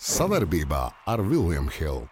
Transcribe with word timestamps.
Savarbībā 0.00 0.86
ar 1.12 1.20
Vilniņu 1.20 1.74
Hildu. 1.74 2.06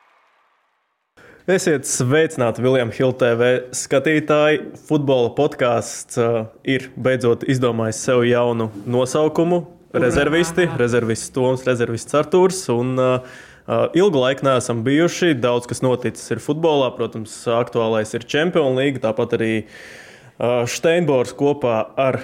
Esiet 1.48 1.86
sveicināti, 1.88 2.60
Viljams 2.60 2.98
Hilde 2.98 3.16
TV 3.22 3.46
skatītāji. 3.72 4.58
Futbola 4.84 5.30
podkāsts 5.32 6.18
uh, 6.20 6.50
ir 6.68 6.90
beidzot 7.00 7.46
izdomājis 7.48 8.02
sev 8.04 8.26
jaunu 8.28 8.66
nosaukumu. 8.84 9.62
Rezervisti, 9.96 10.66
rezervists 10.76 11.32
Toms, 11.32 11.64
rezervists 11.64 12.18
Artūrs. 12.18 12.60
Un, 12.74 12.90
uh, 13.00 13.40
uh, 13.64 13.86
ilgu 13.96 14.20
laiku 14.20 14.44
neesam 14.44 14.82
bijuši. 14.84 15.32
Daudz 15.40 15.70
kas 15.70 15.80
noticis 15.80 16.28
ir 16.36 16.44
futbolā. 16.44 16.90
Protams, 16.98 17.38
aktuālais 17.56 18.12
ir 18.12 18.28
Champions 18.28 18.76
League. 18.76 19.00
Tāpat 19.00 19.32
arī 19.38 19.54
uh, 19.64 20.68
Steinbors 20.68 21.32
kopā 21.40 21.86
ar 21.96 22.20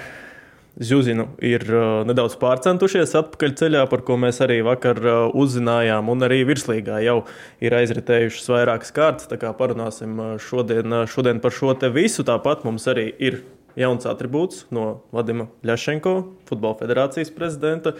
Zuzinu 0.75 1.29
ir 1.39 1.63
uh, 1.71 2.01
nedaudz 2.03 2.33
pārcentušies 2.41 3.13
atpakaļ 3.15 3.53
ceļā, 3.61 3.83
par 3.87 4.01
ko 4.03 4.17
mēs 4.19 4.41
arī 4.43 4.57
vakar 4.65 4.99
uh, 4.99 5.19
uzzinājām. 5.31 6.09
Un 6.11 6.27
arī 6.27 6.41
virslīgā 6.49 6.99
jau 7.05 7.21
ir 7.63 7.75
aizritējušas 7.77 8.51
vairākas 8.51 8.91
kārtas. 8.95 9.29
Tā 9.31 9.39
kā 9.39 9.53
parunāsim 9.55 10.19
uh, 10.19 10.33
šodien, 10.41 10.91
uh, 10.91 11.05
šodien 11.07 11.39
par 11.43 11.55
šo 11.55 11.71
te 11.79 11.87
visu. 11.95 12.27
Tāpat 12.27 12.67
mums 12.67 12.89
arī 12.91 13.07
ir 13.23 13.39
jauns 13.79 14.07
attribūts 14.09 14.65
no 14.75 15.05
Vadima 15.15 15.47
Ļašenko, 15.63 16.17
Futbola 16.49 16.75
federācijas 16.83 17.31
prezidenta. 17.35 17.95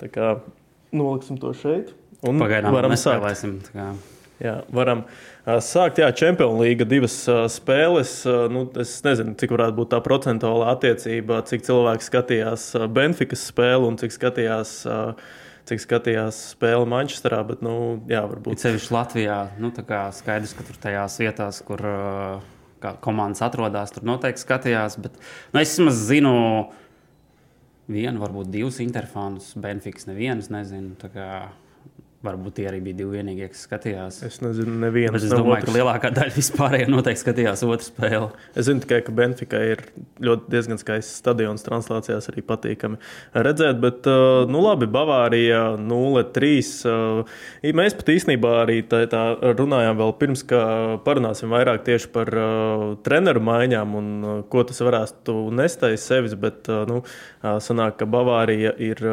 Tā 0.00 0.08
kā 0.12 0.32
noliksim 0.96 1.36
to 1.42 1.52
šeit. 1.60 1.92
Un 2.24 2.40
Pagaidām 2.40 2.72
varam 2.72 2.96
sākt. 2.96 4.13
Jā, 4.42 4.54
varam 4.74 5.04
uh, 5.04 5.60
sākt. 5.62 6.00
Jā, 6.02 6.08
Champions 6.16 6.58
League 6.58 6.86
divas 6.90 7.16
uh, 7.30 7.44
spēles. 7.50 8.16
Uh, 8.26 8.46
nu, 8.50 8.64
es 8.82 8.96
nezinu, 9.06 9.36
cik 9.38 9.54
varētu 9.54 9.78
būt 9.78 9.92
tā 9.94 10.00
procentuāla 10.02 10.72
attiecība, 10.74 11.38
cik 11.46 11.62
cilvēki 11.68 12.08
skatījās 12.08 12.66
Benfikas 12.94 13.46
spēli 13.52 13.90
un 13.92 13.98
cik 14.00 14.16
skatījās. 14.16 14.76
Cik 15.64 15.80
skatījās 15.80 16.38
spēli 16.50 16.84
Manchesterā, 16.92 17.38
bet, 17.48 17.62
nu, 17.64 18.02
jā, 18.10 18.20
varbūt. 18.28 18.60
Ceļš 18.60 18.90
Latvijā, 18.92 19.38
nu, 19.56 19.70
tā 19.72 19.80
kā 19.88 20.02
skaidrs, 20.12 20.52
ka 20.58 20.66
tur 20.68 20.76
tajās 20.82 21.16
vietās, 21.22 21.62
kur 21.64 21.80
komandas 23.00 23.40
atrodas, 23.46 23.94
tur 23.94 24.04
noteikti 24.04 24.44
skatījās. 24.44 24.98
Bet, 25.00 25.16
nu, 25.54 25.62
es 25.62 25.72
vismaz 25.72 26.02
zinu, 26.10 26.34
vienu, 27.88 28.20
varbūt 28.20 28.52
divus 28.52 28.82
interfānus, 28.84 29.54
Benfikas 29.56 30.04
nevienas, 30.10 30.52
nezinu. 30.52 30.92
Varbūt 32.24 32.54
tie 32.56 32.64
arī 32.70 32.78
bija 32.80 32.96
divi 33.02 33.18
vienīgie, 33.18 33.50
kas 33.52 33.66
skatījās. 33.66 34.18
Es 34.24 34.38
nezinu, 34.40 34.78
nevienu. 34.80 35.18
Es 35.18 35.26
domāju, 35.28 35.58
otrs. 35.58 35.66
ka 35.66 35.72
lielākā 35.74 36.10
daļa 36.16 36.32
vispārējā 36.32 36.86
noteikti 36.88 37.20
skatījās 37.20 37.62
otru 37.66 37.84
spēli. 37.84 38.28
Es 38.56 38.64
zinu 38.70 38.80
tikai, 38.80 39.02
ka 39.04 39.12
Benfica 39.12 39.60
ir 39.60 39.82
ļoti 40.24 40.48
diezgan 40.54 40.80
skaists 40.80 41.18
stadions, 41.20 41.64
translācijās 41.66 42.30
arī 42.32 42.44
patīkami 42.48 42.96
redzēt. 43.44 43.76
Bet, 43.82 44.08
uh, 44.08 44.48
nu 44.48 44.62
labi, 44.64 44.88
Bavārija 44.94 45.60
0-3. 45.82 46.54
Uh, 46.88 47.34
mēs 47.76 47.98
pat 47.98 48.14
īstenībā 48.14 48.54
arī 48.62 48.78
tā, 48.88 49.02
tā 49.12 49.26
runājām 49.58 50.00
vēl 50.00 50.16
pirms, 50.22 50.46
ka 50.48 50.62
parunāsim 51.04 51.52
vairāk 51.52 51.84
tieši 51.90 52.08
par 52.14 52.32
uh, 52.32 52.86
treneru 53.04 53.44
maiņām 53.44 53.98
un 54.00 54.08
ko 54.48 54.64
tas 54.64 54.80
varētu 54.80 55.36
nest 55.60 55.84
aiz 55.84 56.08
sevis. 56.08 56.38
Bet, 56.40 56.72
nu, 56.88 57.04
sanāk, 57.42 58.00
ka 58.00 58.08
Bavārija 58.08 58.72
ir 58.80 59.04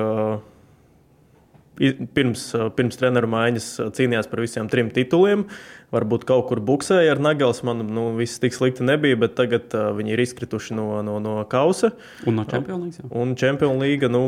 pirms, 2.15 2.43
pirms 2.77 2.99
treneru 2.99 3.29
maiņas 3.31 3.67
cīnījās 3.97 4.29
par 4.31 4.43
visiem 4.43 4.69
trim 4.71 4.91
tituliem. 4.93 5.45
Varbūt 5.91 6.23
kaut 6.29 6.47
kur 6.49 6.61
buksēja 6.63 7.15
ar 7.15 7.21
Nagelsmanu. 7.23 7.85
Nu, 7.87 8.05
viss 8.19 8.39
tik 8.41 8.55
slikti 8.55 8.85
nebija, 8.87 9.19
bet 9.19 9.35
tagad 9.39 9.73
uh, 9.75 9.89
viņi 9.97 10.15
ir 10.15 10.23
izkrituši 10.23 10.77
no, 10.77 10.87
no, 11.05 11.17
no 11.23 11.35
kausa. 11.51 11.91
Un 12.29 12.39
no 12.39 12.47
Champions 12.47 13.01
League. 13.01 13.11
Un 13.11 13.35
Champions 13.39 13.83
League 13.83 14.11
nu, 14.11 14.23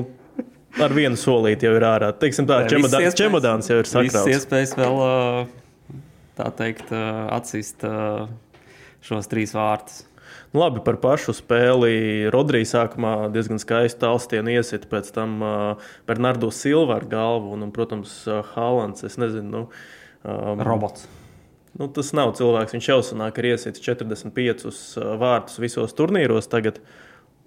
ar 0.84 0.96
vienu 0.96 1.20
solīti 1.20 1.70
jau 1.70 1.76
ir 1.78 1.88
ārā. 1.88 2.12
Teiksim 2.20 2.50
tā, 2.50 2.64
čemodāns, 2.72 3.20
čemodāns 3.20 3.72
jau 3.72 3.80
ir 3.82 3.90
sakrauts. 3.90 4.26
Visas 4.28 4.44
iespējas 4.44 4.76
vēl, 4.80 5.04
tā 6.40 6.50
teikt, 6.58 6.92
atsist 6.94 7.86
šos 9.04 9.32
trīs 9.32 9.56
vārtus. 9.56 10.04
Labi, 10.54 10.84
par 10.86 11.00
pašu 11.02 11.34
spēli. 11.34 12.30
Rodrīgs 12.34 12.76
sākumā 12.76 13.14
diezgan 13.34 13.58
skaisti 13.58 14.04
tālstienu 14.04 14.54
iesit, 14.54 14.86
pēc 14.92 15.10
tam 15.16 15.40
Bernardo 16.06 16.52
Silva 16.54 17.00
ar 17.00 17.08
galvu 17.10 17.56
un, 17.56 17.66
un 17.66 17.72
protams, 17.74 18.20
Haalands. 18.52 19.02
Es 19.08 19.18
nezinu, 19.18 19.50
nu, 19.50 19.64
um, 20.22 20.62
robots. 20.62 21.08
Nu, 21.74 21.88
tas 21.90 22.14
nav 22.14 22.36
cilvēks. 22.38 22.76
Viņš 22.78 22.92
jau 22.92 23.00
sanāk, 23.02 23.42
ir 23.42 23.56
iesits 23.56 23.82
45 23.82 25.02
vārtus 25.18 25.58
visos 25.58 25.98
turnīros 25.98 26.52
tagad, 26.52 26.78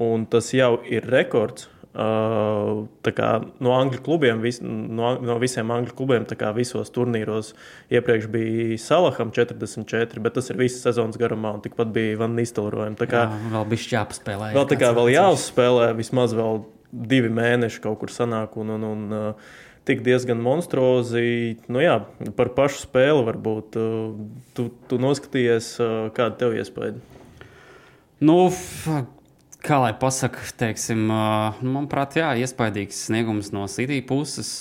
un 0.02 0.26
tas 0.26 0.50
jau 0.50 0.72
ir 0.82 1.06
rekords. 1.06 1.70
Uh, 1.96 2.82
kā, 3.16 3.28
no 3.64 3.72
angļu 3.72 4.02
klubiem, 4.04 4.42
vis, 4.44 4.58
no, 4.60 5.14
no 5.24 5.38
visiem 5.40 5.70
angļu 5.72 5.94
klubiem, 5.96 6.26
visos 6.52 6.92
turnīros 6.92 7.54
iepriekš 7.88 8.26
bija 8.34 8.76
Salaham 8.82 9.30
44, 9.32 10.20
bet 10.20 10.36
tas 10.36 10.52
ir 10.52 10.60
visas 10.60 10.84
sezonas 10.84 11.16
garumā, 11.16 11.54
un 11.56 11.64
tikpat 11.64 11.94
bija 11.94 12.18
Van 12.20 12.36
Nistelrojam. 12.36 12.98
Jā, 13.00 13.24
vēl 13.54 13.64
bija 13.70 13.92
jāpaspēlē. 13.94 14.52
Vēl 14.58 14.68
tā 14.68 14.80
kā 14.82 14.92
vēl 14.98 15.14
jāuzspēlē, 15.14 15.88
vismaz 15.96 16.36
vēl 16.36 16.66
divi 16.92 17.32
mēneši 17.32 17.80
kaut 17.88 18.02
kur 18.02 18.12
sanāk, 18.12 18.60
un, 18.60 18.76
un, 18.76 18.86
un 18.90 19.16
uh, 19.16 19.50
tik 19.88 20.04
diezgan 20.04 20.40
monstruozi. 20.44 21.56
Nu, 21.72 21.80
jā, 21.80 22.00
par 22.36 22.52
pašu 22.58 22.84
spēli 22.84 23.24
varbūt 23.32 23.80
uh, 23.80 24.14
tu, 24.58 24.68
tu 24.90 25.00
noskatījies, 25.00 25.76
uh, 25.80 25.98
kāda 26.16 26.44
tev 26.44 26.60
iespēja. 26.60 26.98
Nu, 28.20 28.38
kā 29.66 29.80
lai 29.82 29.92
pasakā, 29.98 30.44
teiksim, 30.60 31.06
nu, 31.10 31.70
manuprāt, 31.74 32.16
jā, 32.20 32.30
iespaidīgs 32.38 33.06
sniegums 33.08 33.50
no 33.54 33.66
City 33.70 33.98
puses. 34.06 34.60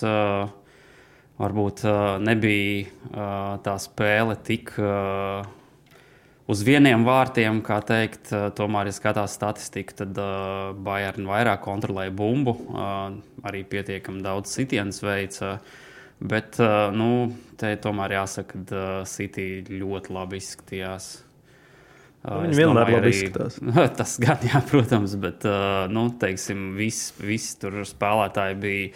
Varbūt 1.36 1.84
nebija 2.24 3.60
tā 3.66 3.76
spēle 3.84 4.38
tik 4.48 4.72
uz 6.48 6.62
vieniem 6.64 7.04
vārtiem, 7.04 7.60
kā 7.66 7.82
teikt. 7.84 8.32
Tomēr, 8.56 8.88
ja 8.88 8.96
skatās 8.96 9.36
statistiku, 9.36 9.98
tad 10.00 10.22
Bayern 10.86 11.28
vairāk 11.28 11.66
kontrolēja 11.66 12.14
bumbu, 12.16 12.56
arī 13.44 13.66
pietiekami 13.68 14.24
daudz 14.26 14.56
sitienas 14.56 15.04
veica. 15.04 15.58
Bet 16.24 16.56
nu, 16.96 17.10
te 17.60 17.76
tomēr 17.84 18.16
jāsaka, 18.22 18.64
ka 18.72 18.88
City 19.10 19.66
ļoti 19.68 20.16
labi 20.16 20.40
izskatījās. 20.40 21.25
Nu, 22.26 22.42
viņi 22.42 22.58
vienmēr 22.58 22.92
labi 22.96 23.14
izskatās. 23.14 23.60
Tas 24.00 24.18
gan, 24.22 24.42
jā, 24.50 24.62
protams, 24.70 25.14
bet 25.22 25.46
nu, 25.94 26.08
teiksim, 26.22 26.72
visi, 26.78 27.14
visi 27.22 27.56
tur 27.62 27.84
spēlētāji 27.86 28.60
bija. 28.62 28.92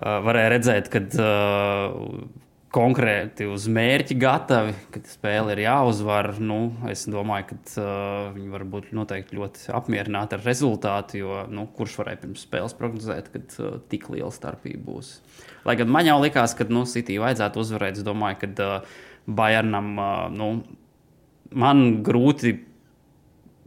Varēja 0.00 0.50
redzēt, 0.52 0.88
ka 0.90 1.00
konkrēti 2.70 3.48
uz 3.50 3.66
mērķi 3.70 4.16
gatavi, 4.20 4.74
kad 4.94 5.08
spēle 5.10 5.54
ir 5.56 5.64
jāuzvar. 5.64 6.32
Nu, 6.42 6.58
es 6.90 7.02
domāju, 7.10 7.50
ka 7.50 7.86
viņi 8.36 8.52
var 8.52 8.64
būt 8.74 8.92
ļoti 8.94 9.70
apmierināti 9.74 10.38
ar 10.38 10.44
rezultātu, 10.46 11.20
jo 11.22 11.40
nu, 11.50 11.66
kurš 11.76 11.98
varēja 12.00 12.22
pirms 12.24 12.46
spēles 12.46 12.76
prognozēt, 12.78 13.32
ka 13.34 13.72
tik 13.90 14.10
liela 14.14 14.30
starpība 14.34 14.84
būs. 14.86 15.16
Lai 15.66 15.76
gan 15.80 15.90
man 15.92 16.06
jau 16.08 16.20
likās, 16.22 16.54
ka 16.56 16.68
nu, 16.70 16.86
City 16.88 17.18
vajadzētu 17.20 17.62
uzvarēt, 17.62 17.98
es 18.00 18.06
domāju, 18.06 18.52
ka 18.54 18.70
Bayernam 19.30 19.90
nu, 20.34 20.52
man 21.50 22.02
grūti 22.06 22.56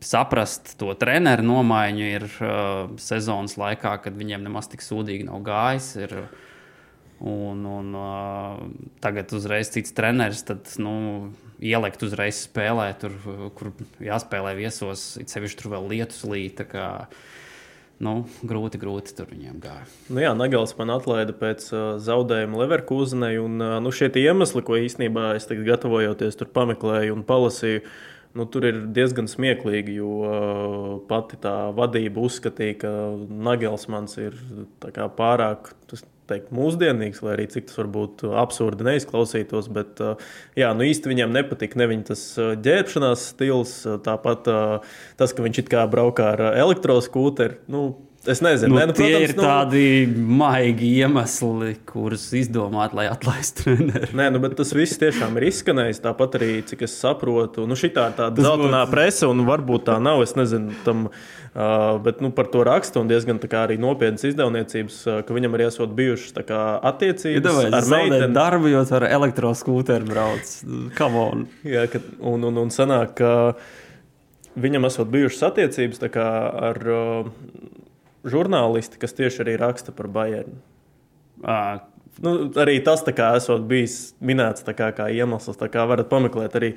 saprast 0.03 0.75
to 0.79 0.91
treneru 0.99 1.45
nomaiņu 1.47 2.07
ir 2.07 2.25
uh, 2.43 2.89
sezonas 2.99 3.55
laikā, 3.59 3.95
kad 4.03 4.17
viņiem 4.19 4.43
nemaz 4.43 4.69
tik 4.71 4.83
sūdīgi 4.83 5.27
nav 5.29 5.43
gājis. 5.45 5.89
Ir, 6.03 6.15
un, 7.23 7.63
un 7.69 7.93
uh, 7.95 8.65
tagad 9.03 9.31
uzreiz 9.35 9.71
cits 9.73 9.95
treneris, 9.95 10.43
tad 10.47 10.67
nu, 10.83 11.31
ielikt 11.63 12.03
uzreiz 12.03 12.43
spēlē, 12.43 12.89
tur, 12.99 13.15
kur 13.57 13.71
jāspēlē 14.03 14.55
viesos, 14.59 15.13
it 15.21 15.31
sevišķi 15.31 15.61
tur 15.61 15.75
vēl 15.77 15.89
lietus 15.95 16.23
līta. 16.27 16.67
Nu, 18.01 18.13
grūti, 18.41 18.79
grūti 18.81 19.13
tur 19.15 19.29
viņiem 19.29 19.59
gāja. 19.63 19.83
Nu 20.11 20.23
jā, 20.23 20.31
Nagels 20.35 20.73
man 20.79 20.91
atlaida 20.95 21.35
pēc 21.37 21.67
uh, 21.71 21.83
zaudējuma 22.01 22.63
Leverkusenai. 22.63 23.35
Un, 23.41 23.59
uh, 23.61 23.75
nu, 23.83 23.93
šie 23.93 24.09
iemesli, 24.19 24.63
ko 24.65 24.79
īstenībā 24.79 25.33
es 25.37 25.45
tagad 25.49 25.67
gatavojoties, 25.69 26.39
tur 26.39 26.49
pameklēju 26.55 27.13
un 27.15 27.23
palasīju, 27.27 27.83
nu, 28.39 28.47
tur 28.49 28.67
ir 28.67 28.81
diezgan 28.97 29.29
smieklīgi. 29.29 29.99
Jo 30.01 30.09
uh, 30.23 30.87
pati 31.09 31.39
tā 31.43 31.55
vadība 31.77 32.25
uzskatīja, 32.25 32.79
ka 32.83 32.93
Nagelsmans 33.49 34.17
ir 34.25 34.39
pārāk. 35.19 35.71
Tas, 35.91 36.03
teikt, 36.29 36.53
mūsdienīgs, 36.55 37.21
lai 37.25 37.35
arī 37.35 37.47
cik 37.51 37.67
tas 37.69 37.79
varbūt 37.81 38.23
absurdi 38.43 38.87
neizklausītos. 38.87 39.69
Bet 39.73 40.01
jā, 40.59 40.71
nu 40.77 40.87
īsti 40.87 41.11
viņam 41.11 41.35
nepatika 41.35 41.81
ne 41.81 41.89
viņa 41.91 42.07
tas 42.13 42.23
ģērbšanās 42.65 43.27
stils, 43.33 43.75
tāpat 44.05 44.49
tas, 45.19 45.35
ka 45.35 45.45
viņš 45.45 45.63
it 45.63 45.71
kā 45.73 45.85
braukā 45.91 46.33
ar 46.35 46.45
elektroskūteri. 46.51 47.61
Nu, 47.73 47.85
Es 48.23 48.39
nezinu, 48.39 48.71
Nu, 48.71 48.79
Nē, 48.79 48.85
nu, 48.87 48.93
tie 48.95 49.09
protams, 49.09 49.23
ir 49.25 49.33
nu, 49.35 49.43
tādi 49.43 49.85
maigi 50.39 50.89
iemesli, 51.01 51.73
kurus 51.89 52.29
izdomāt, 52.39 52.93
lai 52.95 53.09
atlaistu 53.11 53.65
treneru. 53.65 54.07
Nē, 54.15 54.29
nu, 54.31 54.39
bet 54.43 54.55
tas 54.59 54.71
viss 54.75 54.99
tiešām 55.01 55.35
ir 55.39 55.49
izskanējis. 55.49 55.99
Tāpat 56.05 56.37
arī, 56.39 56.51
cik 56.69 56.85
es 56.87 56.95
saprotu, 57.01 57.67
nu, 57.67 57.75
šī 57.79 57.91
tā 57.95 58.07
ir 58.11 58.15
tāda 58.21 58.45
zeltainā 58.45 58.85
būtu- 58.85 58.95
presa, 58.95 59.27
un 59.27 59.43
varbūt 59.49 59.89
tā 59.89 59.97
nav. 59.99 60.23
Es 60.23 60.37
nezinu, 60.39 60.71
tam, 60.85 61.09
uh, 61.09 61.99
bet 62.05 62.23
nu, 62.23 62.31
par 62.31 62.47
to 62.53 62.63
rakstu 62.63 63.03
un 63.03 63.11
diezgan 63.11 63.43
arī 63.43 63.75
nopietnas 63.75 64.23
izdevniecības, 64.31 65.01
uh, 65.11 65.19
ka 65.27 65.35
viņam 65.35 65.59
arī 65.59 65.67
esot 65.67 65.91
bijušas 65.91 66.39
kā 66.47 66.63
attiecības 66.79 67.43
Iedomājieties, 67.43 67.75
ar 67.75 67.91
meiteni 67.91 68.33
darbu, 68.39 68.71
jo 68.71 68.87
ar 68.87 69.09
elektroskūteru 69.11 70.07
brauc. 70.07 70.57
Come 70.95 71.27
on! 71.27 71.47
Jā, 71.67 71.89
ka, 71.91 71.99
un, 72.21 72.47
un, 72.47 72.63
un 72.63 72.71
sanāk, 72.71 73.17
ka 73.19 73.55
viņam 74.55 74.87
esot 74.87 75.11
bijušas 75.11 75.49
attiecības 75.51 76.05
ar 76.15 76.85
uh, 76.87 77.31
žurnālisti, 78.27 78.99
kas 79.01 79.17
tieši 79.17 79.43
arī 79.45 79.57
raksta 79.61 79.95
par 79.95 80.11
Bayernu. 80.11 80.61
Uh, 81.43 81.81
Nu, 82.21 82.33
arī 82.61 82.75
tas 82.85 83.01
kā 83.01 83.31
esot 83.39 83.63
bijis 83.69 84.13
minēts 84.21 84.65
kā, 84.77 84.91
kā 84.93 85.07
iemesls. 85.09 85.57
Tā 85.57 85.69
kā 85.73 85.85
varat 85.89 86.11
pameklēt 86.11 86.57
arī 86.59 86.69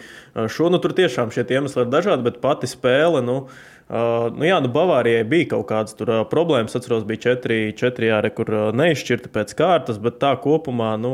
šo. 0.48 0.70
Nu, 0.72 0.80
tur 0.80 0.94
tiešām 0.96 1.32
šie 1.34 1.44
iemesli 1.44 1.84
ir 1.84 1.90
dažādi, 1.92 2.24
bet 2.24 2.40
pati 2.40 2.70
spēle. 2.70 3.20
Nu, 3.24 3.36
uh, 3.44 4.30
nu, 4.32 4.46
jā, 4.48 4.62
nu, 4.64 4.70
Bavārijai 4.72 5.26
bija 5.28 5.50
kaut 5.52 5.68
kādas 5.68 5.98
tur, 5.98 6.12
uh, 6.14 6.24
problēmas. 6.30 6.72
Es 6.72 6.80
atceros, 6.80 7.04
bija 7.08 7.26
četri, 7.28 7.60
četri 7.76 8.08
jāre, 8.08 8.32
kur 8.32 8.52
uh, 8.54 8.64
neizšķirta 8.76 9.32
pēc 9.34 9.52
kārtas, 9.58 10.00
bet 10.00 10.16
tā 10.24 10.32
kopumā. 10.40 10.94
Nu, 11.00 11.12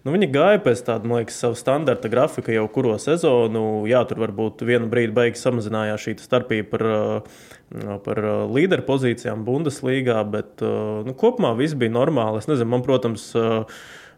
Nu, 0.00 0.14
viņi 0.14 0.30
gāja 0.32 0.60
pēc 0.64 0.80
tāda, 0.86 1.04
man 1.04 1.20
liekas, 1.20 1.36
sava 1.42 1.56
standarta 1.60 2.08
grafika 2.08 2.54
jau 2.54 2.64
kuro 2.72 2.94
sezonu. 3.02 3.84
Jā, 3.90 4.00
tur 4.08 4.22
varbūt 4.22 4.64
vienu 4.64 4.88
brīdi 4.88 5.12
beigas 5.16 5.44
samazinājās 5.44 6.06
šī 6.06 6.14
starpība 6.22 6.70
par, 6.72 6.84
par 8.06 8.20
līderu 8.48 8.86
pozīcijām 8.86 9.44
Bundeslīgā, 9.44 10.22
bet 10.32 10.64
nu, 10.64 11.16
kopumā 11.20 11.52
viss 11.58 11.76
bija 11.76 11.92
normāli. 11.98 12.40
Es 12.40 12.48
nezinu, 12.48 12.70
man, 12.72 12.84
protams, 12.86 13.26
uh, 13.36 13.68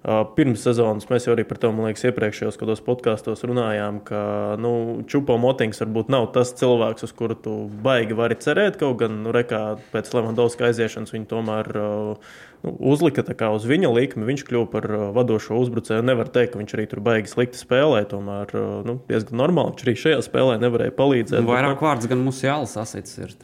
pirms 0.03 0.65
sezonas 0.67 1.07
mēs 1.11 1.29
jau 1.29 1.37
arī 1.37 1.45
par 1.47 1.61
to, 1.63 1.71
man 1.71 1.87
liekas, 1.87 2.03
iepriekšējos 2.09 2.59
gados 2.59 2.81
podkāstos 2.83 3.45
runājām, 3.47 4.01
ka 4.07 4.23
nu, 4.59 4.73
Čupo 5.07 5.37
Motings 5.39 5.79
varbūt 5.85 6.11
nav 6.11 6.33
tas 6.35 6.51
cilvēks, 6.59 7.07
uz 7.07 7.13
kuru 7.15 7.37
tu 7.39 7.53
baigi 7.85 8.17
vari 8.19 8.39
cerēt. 8.43 8.81
Kaut 8.81 8.99
gan, 9.05 9.21
nu, 9.23 9.35
rekā, 9.35 9.63
pēc 9.95 10.11
Levandovska 10.17 10.67
aiziešanas 10.73 11.15
viņi 11.15 11.31
tomēr 11.31 11.71
uh, 11.79 12.35
nu, 12.67 12.75
uzlika 12.93 13.23
tā 13.27 13.39
kā 13.39 13.53
uz 13.55 13.69
viņa 13.71 13.93
likmi. 13.95 14.27
Viņš 14.33 14.45
kļuva 14.51 14.71
par 14.75 14.91
uh, 14.91 15.07
vadošo 15.15 15.63
uzbrucēju. 15.63 16.03
Nevar 16.11 16.35
teikt, 16.35 16.57
ka 16.57 16.63
viņš 16.65 16.77
arī 16.81 16.89
tur 16.91 17.05
baigi 17.07 17.31
slikti 17.31 17.63
spēlē. 17.63 18.03
Tomēr 18.11 18.59
uh, 18.59 18.69
nu, 18.89 18.99
diezgan 19.07 19.39
normāli. 19.45 19.77
Viņš 19.77 19.87
arī 19.87 19.99
šajā 20.03 20.21
spēlē 20.27 20.59
nevarēja 20.67 20.99
palīdzēt. 20.99 21.39
Bet, 21.45 21.53
vairāk 21.55 21.87
vārds 21.87 22.11
gan 22.11 22.27
mūsu 22.27 22.49
jālas 22.51 22.75
asits 22.83 23.23
ir. 23.23 23.39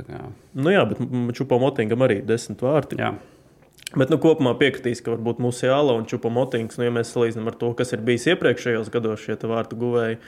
Nu, 0.59 0.75
jā, 0.75 0.83
bet 0.91 1.07
Čupo 1.39 1.63
Motingam 1.63 2.03
arī 2.07 2.19
desmit 2.27 2.67
vārti. 2.67 2.99
Jā. 2.99 3.15
Bet 3.97 4.11
nu, 4.13 4.19
kopumā 4.21 4.53
piekritīs, 4.61 5.01
ka 5.01 5.15
varbūt 5.15 5.39
mūsu 5.41 5.65
jāla 5.71 5.95
un 5.97 6.05
Čupo 6.09 6.29
Motings, 6.33 6.77
nu, 6.77 6.85
ja 6.85 6.93
mēs 6.93 7.15
salīdzinām 7.15 7.49
ar 7.49 7.57
to, 7.57 7.71
kas 7.79 7.95
ir 7.97 8.03
bijis 8.05 8.27
iepriekšējos 8.35 8.91
gados, 8.93 9.23
šie 9.25 9.39
vārtu 9.49 9.79
guvēji, 9.81 10.19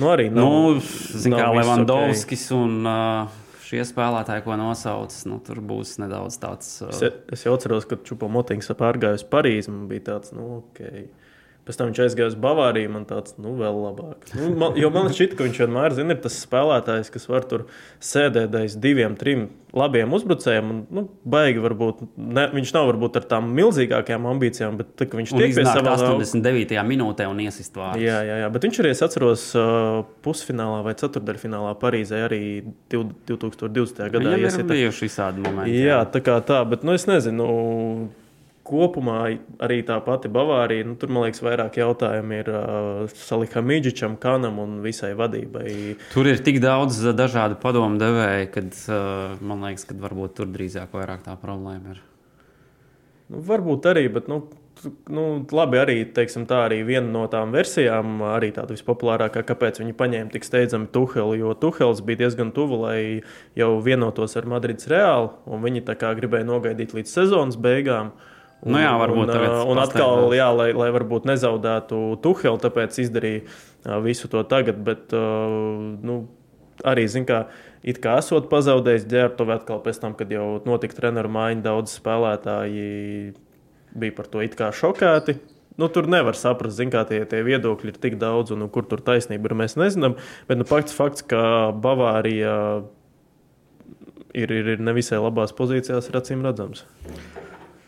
nu, 0.00 0.08
arī 0.08 0.30
nav. 0.32 0.48
Nu, 0.48 0.78
kā 0.80 1.32
nav 1.34 1.58
viss 1.58 1.60
Levandovskis 1.60 2.46
un 2.56 2.78
uh, 2.88 3.42
šie 3.68 3.84
spēlētāji, 3.88 4.44
ko 4.46 4.56
nosauc, 4.56 5.18
nu, 5.28 5.42
tur 5.44 5.60
būs 5.60 5.98
nedaudz 6.00 6.40
tāds. 6.40 6.72
Uh, 6.80 6.88
Es, 6.92 7.20
es 7.36 7.44
jau 7.44 7.52
atceros, 7.58 7.84
ka 7.90 8.00
Čupo 8.00 8.32
Motings 8.32 8.72
pārgāja 8.80 9.20
uz 9.20 9.26
Parīzi. 9.28 9.68
Man 9.74 9.84
bija 9.92 10.08
tāds, 10.14 10.32
nu, 10.36 10.62
ok. 10.62 10.80
Pēc 11.62 11.76
tam 11.78 11.92
viņš 11.92 11.98
aizgāja 12.02 12.26
uz 12.32 12.34
Bavāriju. 12.42 12.90
Man 12.90 13.04
tāds, 13.06 13.36
nu, 13.38 13.52
vēl 13.54 13.76
labāk. 13.84 14.24
Nu, 14.34 14.48
man, 14.58 14.72
jo 14.74 14.88
man 14.90 15.12
šķiet, 15.14 15.36
ka 15.38 15.44
viņš 15.46 15.60
vienmēr 15.62 15.94
zina, 15.94 16.16
ir 16.16 16.22
tas 16.24 16.34
spēlētājs, 16.42 17.10
kas 17.14 17.28
var 17.30 17.44
tur 17.46 17.68
sēdēt 18.02 18.56
aiz 18.58 18.74
diviem, 18.82 19.14
trim 19.20 19.44
labiem 19.72 20.10
uzbrucējiem. 20.18 20.72
Un, 20.74 20.80
nu, 20.90 21.04
baigi, 21.22 21.62
varbūt, 21.62 22.00
ne, 22.18 22.48
viņš 22.56 22.72
nav 22.74 22.88
varbūt 22.90 23.20
ar 23.20 23.28
tām 23.30 23.52
milzīgākajām 23.54 24.26
ambīcijām, 24.32 24.80
bet 24.80 24.90
tā, 24.98 25.06
viņš 25.06 25.34
tiek 25.36 25.44
pie 25.54 25.62
iznākt 25.62 25.78
savā 25.86 25.94
89. 26.18 26.82
minūtē 26.90 27.28
un 27.30 27.44
iesist 27.46 27.78
vārdu. 27.78 28.02
Jā, 28.02 28.18
jā, 28.26 28.40
jā, 28.42 28.48
bet 28.58 28.66
viņš 28.66 28.80
arī, 28.82 28.90
es 28.96 29.04
atceros, 29.06 29.44
pusfinālā 30.26 30.82
vai 30.86 30.96
ceturdaļfinālā 30.98 31.76
Parīzē 31.78 32.24
arī 32.26 32.42
div- 32.90 33.14
2020. 33.30 34.02
gadā 34.10 34.24
Viņam 34.26 34.42
ir 34.42 34.48
iesita. 34.50 34.66
bijuši 34.74 35.06
visādi 35.06 35.46
momenti. 35.46 35.78
Jā, 35.86 36.02
tā 36.10 36.20
kā 36.26 36.40
tā, 36.42 36.58
bet 36.68 36.82
nu, 36.82 36.98
es 36.98 37.06
nezinu. 37.06 37.46
Kopumā 38.72 39.18
arī 39.62 39.82
tā 39.84 39.98
pati 40.04 40.30
Bavārija, 40.32 40.86
nu, 40.88 40.96
tur 40.96 41.12
man 41.12 41.26
liekas, 41.26 41.42
vairāk 41.44 41.76
jautājumu 41.82 42.38
ir 42.38 42.48
uh, 42.52 43.16
Saliham 43.20 43.68
Midžičam, 43.68 44.16
Kanam 44.22 44.62
un 44.62 44.78
visai 44.84 45.12
vadībai. 45.18 45.66
Tur 46.14 46.30
ir 46.30 46.40
tik 46.44 46.62
daudz 46.64 47.02
uh, 47.04 47.12
dažādu 47.16 47.60
padomu 47.60 48.00
devēju, 48.00 48.48
kad 48.54 48.80
uh, 48.88 49.36
man 49.44 49.68
liekas, 49.68 49.84
ka 49.90 49.98
varbūt 50.00 50.38
tur 50.40 50.48
drīzāk 50.54 50.96
vairāk 50.96 51.26
tā 51.26 51.36
problēma 51.40 51.92
ir. 51.96 52.02
Nu, 53.32 53.44
varbūt 53.44 53.86
arī, 53.92 54.06
bet 54.12 54.26
nu, 54.28 54.42
nu, 55.12 55.24
labi, 55.52 55.78
arī, 55.80 55.96
teiksim, 56.16 56.44
tā 56.48 56.64
arī 56.66 56.82
viena 56.86 57.06
no 57.12 57.22
tām 57.32 57.52
versijām, 57.54 58.20
arī 58.32 58.50
tāda 58.56 58.74
vispopulārākā, 58.74 59.44
kāpēc 59.48 59.80
viņi 59.82 59.96
paņēma 59.98 60.32
tik 60.34 60.46
steidzami 60.46 60.90
Tuheli, 60.92 61.38
jo 61.40 61.54
Tuhels 61.58 62.02
bija 62.04 62.24
diezgan 62.24 62.52
tuvu, 62.56 62.82
lai 62.86 63.00
jau 63.58 63.72
vienotos 63.84 64.36
ar 64.40 64.48
Madrids 64.50 64.88
Reāli, 64.90 65.32
un 65.46 65.64
viņi 65.64 65.84
tā 65.88 65.96
kā 66.00 66.12
gribēja 66.18 66.48
nogaidīt 66.48 66.96
līdz 66.96 67.16
sezonas 67.20 67.60
beigām. 67.60 68.12
Nu 68.62 68.78
jā, 68.78 68.92
varbūt 69.00 69.26
un, 69.26 69.40
uh, 69.42 69.60
un 69.72 69.80
atkal, 69.82 70.28
jā, 70.36 70.46
lai, 70.54 70.68
lai 70.76 70.90
varbūt 70.94 71.26
nezaudētu 71.26 71.98
Tuheli, 72.22 72.60
tāpēc 72.62 72.98
izdarīja 73.02 73.42
uh, 73.42 73.96
visu 74.04 74.30
to 74.30 74.44
tagad. 74.46 74.78
Bet, 74.86 75.10
uh, 75.16 75.96
nu, 75.98 76.20
arī, 76.86 77.08
zin, 77.10 77.26
kā, 77.26 77.44
it 77.82 77.98
kā 78.04 78.20
esot 78.22 78.46
pazaudējis 78.52 79.08
ģērbtuvi, 79.10 79.56
atkal 79.56 79.82
pēc 79.82 79.98
tam, 80.04 80.14
kad 80.18 80.30
jau 80.30 80.60
notika 80.68 81.00
treneru 81.00 81.32
maiņa, 81.34 81.64
daudz 81.66 81.96
spēlētāji 81.98 82.86
bija 83.98 84.16
par 84.16 84.30
to 84.30 84.44
it 84.46 84.54
kā 84.58 84.70
šokēti. 84.70 85.40
Nu, 85.80 85.88
tur 85.88 86.06
nevar 86.10 86.36
saprast, 86.36 86.76
zin, 86.76 86.92
kā 86.92 87.02
tie, 87.08 87.22
tie 87.26 87.40
viedokļi 87.42 87.94
ir 87.94 88.00
tik 88.00 88.18
daudz, 88.20 88.52
un 88.54 88.62
nu, 88.62 88.70
kur 88.70 88.86
tur 88.86 89.00
taisnība 89.02 89.48
ir. 89.48 89.58
Mēs 89.64 89.78
nezinām. 89.80 90.18
Bet 90.46 90.60
nu, 90.60 90.68
fakts, 90.68 90.94
fakts, 90.94 91.24
ka 91.26 91.72
Bavārija 91.82 92.56
ir, 94.36 94.52
ir, 94.52 94.74
ir 94.76 94.84
nevisai 94.84 95.18
labās 95.22 95.56
pozīcijās, 95.56 96.12
ir 96.12 96.20
acīm 96.20 96.44
redzams. 96.44 96.84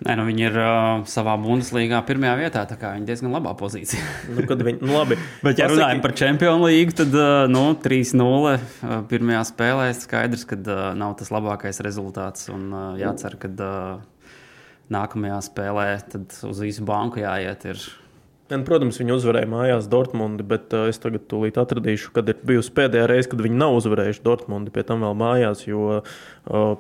Nē, 0.03 0.17
nu 0.19 0.25
viņi 0.27 0.43
ir 0.49 0.57
uh, 0.59 1.05
savā 1.09 1.37
Bundeslīgā 1.41 2.01
pirmajā 2.05 2.35
vietā, 2.41 2.65
viņi 2.67 3.07
ir 3.07 3.09
diezgan 3.09 3.33
labā 3.33 3.53
pozīcijā. 3.57 4.03
Nu, 4.35 4.43
kad 4.51 4.61
viņi, 4.67 4.83
nu, 4.83 4.97
labi, 4.99 5.17
Bet, 5.39 5.61
ja 5.61 5.69
Pasaki- 5.69 5.77
runājam 5.79 6.03
par 6.03 6.15
Čempionu 6.19 6.67
līgu, 6.67 6.97
tad 6.99 7.15
uh, 7.15 7.45
nu, 7.49 7.63
3-0 7.81 8.27
uh, 8.27 8.59
pirmajā 9.09 9.45
spēlē 9.53 9.87
skaidrs, 9.97 10.45
ka 10.51 10.59
uh, 10.59 10.83
nav 10.99 11.15
tas 11.21 11.31
labākais 11.33 11.79
rezultāts. 11.87 12.51
Un 12.53 12.67
uh, 12.75 12.89
jācer, 13.01 13.39
ka 13.41 13.53
uh, 13.55 14.33
nākamajā 14.93 15.39
spēlē 15.47 15.87
tad 16.11 16.35
uz 16.51 16.65
visu 16.67 16.85
banku 16.91 17.23
jāiet. 17.23 17.65
Ir. 17.71 17.87
Un, 18.53 18.61
protams, 18.61 18.99
viņi 19.01 19.15
uzvarēja 19.15 19.49
mājās 19.49 19.87
Dortmundi, 19.89 20.45
bet 20.45 20.75
uh, 20.77 20.91
es 20.91 20.99
tagad 21.01 21.23
tūlīt 21.31 21.57
atradīšu, 21.57 22.11
kad 22.13 22.29
ir 22.29 22.43
bijusi 22.45 22.75
pēdējā 22.77 23.07
reize, 23.09 23.29
kad 23.33 23.41
viņi 23.41 23.57
nav 23.57 23.79
uzvarējuši 23.79 24.21
Dortmundi, 24.27 24.73
pie 24.75 24.83
tam 24.85 25.01
vēl 25.01 25.15
mājās, 25.17 25.63
jo 25.65 25.87
uh, 25.95 26.19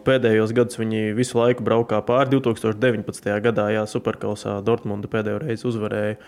pēdējos 0.04 0.52
gados 0.56 0.76
viņi 0.76 1.14
visu 1.16 1.38
laiku 1.40 1.64
braukā 1.64 2.02
pāri 2.04 2.34
2019. 2.34 3.30
gadā, 3.46 3.70
jā, 3.72 3.86
Superkausā 3.88 4.58
Dortmundi 4.66 5.08
pēdējo 5.08 5.40
reizi 5.46 5.64
uzvarēja. 5.70 6.18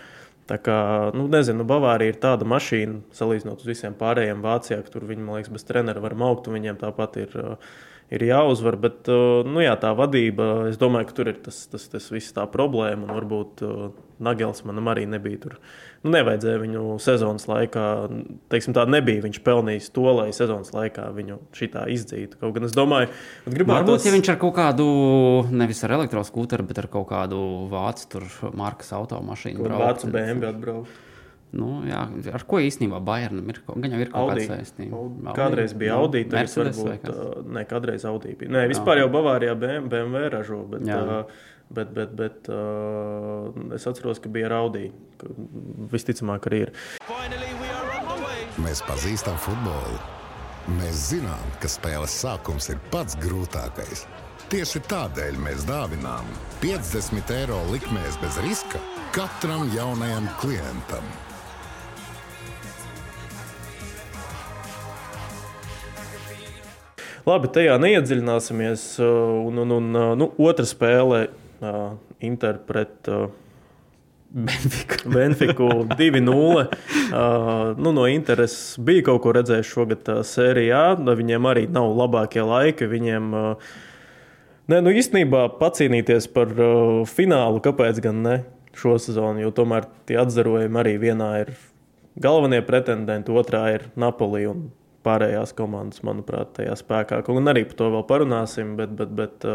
Tā 0.49 0.57
kā, 0.63 0.79
nu, 1.13 1.27
nezinu, 1.29 1.67
Bavārija 1.69 2.15
ir 2.15 2.19
tāda 2.23 2.47
mašīna, 2.47 3.03
salīdzinot 3.13 3.61
uz 3.61 3.69
visiem 3.69 3.93
pārējiem 3.99 4.41
Vācijā, 4.41 4.81
ka 4.81 4.95
tur 4.95 5.05
viņi, 5.05 5.21
man 5.21 5.37
liekas, 5.37 5.53
bez 5.53 5.69
trenera 5.69 6.01
var 6.01 6.17
maukt, 6.17 6.49
un 6.49 6.57
viņiem 6.57 6.81
tāpat 6.81 7.21
ir, 7.27 7.37
uh, 7.37 7.77
ir 8.09 8.25
jāuzvar. 8.31 8.81
Bet, 8.87 9.05
nu, 9.05 9.61
jā, 9.61 9.77
tā 9.77 9.93
vadība, 9.93 10.49
es 10.71 10.81
domāju, 10.81 11.11
ka 11.11 11.21
tur 11.21 11.33
ir 11.35 11.41
tas, 11.45 11.67
tas, 11.69 11.85
tas 11.93 12.09
viss 12.15 12.33
tā 12.33 12.49
problēma, 12.49 13.11
varbūt 13.19 13.67
Nagels 14.23 14.63
manam 14.65 14.89
arī 14.91 15.05
nebija 15.09 15.39
tur. 15.43 15.57
Nu, 16.03 16.11
nevajadzēja 16.13 16.61
viņu 16.61 16.83
sezonas 17.03 17.47
laikā, 17.49 17.85
teiksim, 18.53 18.75
tā 18.77 18.85
nebija. 18.89 19.23
Viņš 19.25 19.39
pelnījis 19.45 19.89
to, 19.95 20.05
lai 20.19 20.27
sezonas 20.35 20.73
laikā 20.75 21.09
viņu 21.17 21.39
šitā 21.57 21.85
izdzītu. 21.93 22.39
Kaut 22.41 22.55
gan 22.57 22.67
es 22.69 22.75
domāju, 22.77 23.11
ka 23.45 23.53
gribētu 23.53 23.77
Varbūt, 23.77 24.07
ja 24.07 24.15
viņš 24.17 24.31
ar 24.33 24.39
kaut 24.41 24.55
kādu, 24.57 24.87
nevis 25.53 25.83
ar 25.85 25.97
elektroskūteru, 25.99 26.65
bet 26.69 26.81
ar 26.83 26.89
kaut 26.93 27.09
kādu 27.11 27.41
vācu 27.73 28.07
tur 28.15 28.29
markas 28.57 28.93
automašīnu 28.97 29.69
Vācu 29.77 30.09
BMW 30.13 30.49
atbraukt. 30.53 31.03
Nu, 31.55 31.79
jā, 31.87 32.01
ar 32.35 32.43
ko 32.43 32.59
īstenībā 32.59 32.99
Bayernam 33.07 33.47
ir? 33.47 33.61
Gan 33.67 33.93
jau 33.93 33.99
ir 34.03 34.09
kaut 34.11 34.33
Audi. 34.33 34.43
kāda 34.43 34.57
saistība. 34.57 34.97
Audi. 34.99 35.35
Kādreiz 35.37 35.75
bija 35.79 35.93
Nu, 35.95 36.01
Audi, 36.03 36.23
vai 36.27 36.43
varbūt 36.43 37.45
ne, 37.55 37.63
kādreiz 37.69 38.03
Audi 38.09 38.33
bija. 38.35 38.51
Nē, 38.51 38.65
vispār 38.67 38.99
jau 38.99 39.07
Bavārijā 39.13 39.53
BMW, 39.55 39.87
BMW 39.93 40.33
ražo, 40.33 40.59
bet, 40.67 40.83
Jā. 40.89 40.99
uh, 40.99 41.45
bet, 41.69 41.91
bet, 41.95 42.13
bet 42.17 42.49
uh, 42.51 43.49
es 43.75 43.87
atceros, 43.89 44.21
ka 44.23 44.31
bija 44.31 44.49
ka 45.17 45.33
Visticamāk, 45.91 46.47
arī 46.49 46.67
ir. 46.67 46.71
Mēs 48.63 48.83
pazīstam 48.87 49.37
futbolu. 49.41 49.99
Mēs 50.77 51.11
zinām, 51.13 51.51
ka 51.61 51.69
spēles 51.71 52.15
sākums 52.23 52.67
ir 52.73 52.79
pats 52.91 53.15
grūtākais. 53.23 54.03
Tieši 54.51 54.81
tādēļ 54.87 55.37
mēs 55.43 55.63
dāvinām 55.67 56.27
50 56.63 57.31
eiro 57.35 57.59
likmēs 57.71 58.19
bez 58.21 58.39
riska 58.45 58.81
katram 59.15 59.67
jaunajam 59.75 60.27
klientam. 60.41 61.07
Labi, 67.27 67.49
tajā 67.51 67.75
neiedziļināsimies. 67.83 68.83
Un, 69.03 69.59
un, 69.65 69.73
un 69.81 69.99
nu, 70.15 70.29
otra 70.39 70.63
spēle 70.67 71.25
Inter 72.19 72.59
pret. 72.67 73.09
Benfiku. 74.27 75.09
Benfiku 75.15 75.67
2-0. 75.97 76.67
Uh, 77.13 77.77
nu, 77.77 77.91
no 77.91 78.07
intereses 78.07 78.75
bija 78.79 79.05
kaut 79.07 79.21
ko 79.23 79.33
redzējis 79.37 79.69
šogad 79.71 80.09
uh, 80.11 80.21
sērijā. 80.27 80.97
Viņiem 80.99 81.47
arī 81.47 81.67
nav 81.71 81.93
labākie 81.95 82.43
laiki. 82.43 82.89
Viņiem, 82.91 83.31
uh, 83.31 83.71
ne, 84.67 84.81
nu, 84.83 84.91
īstenībā 84.91 85.47
pacīnīties 85.61 86.29
par 86.35 86.51
uh, 86.53 87.01
finālu, 87.07 87.63
kāpēc 87.63 88.03
gan 88.03 88.21
ne 88.25 88.37
šo 88.77 88.97
sezonu, 89.01 89.41
jo 89.41 89.53
tomēr 89.55 89.87
tie 90.05 90.19
atzarojumi 90.21 90.77
arī 90.77 90.97
vienā 91.01 91.31
ir 91.41 91.55
galvenie 92.21 92.59
pretendenti, 92.65 93.33
otrā 93.33 93.63
ir 93.73 93.87
Napoli. 93.97 94.43
Un 94.49 94.67
pārējās 95.07 95.53
komandas, 95.57 96.03
manuprāt, 96.05 96.51
tajā 96.59 96.75
spēkā. 96.77 97.21
Un 97.33 97.51
arī 97.51 97.63
par 97.69 97.79
to 97.79 97.89
vēl 97.95 98.05
parunāsim. 98.09 98.75
Bet, 98.79 98.93
bet, 98.99 99.13
bet 99.17 99.47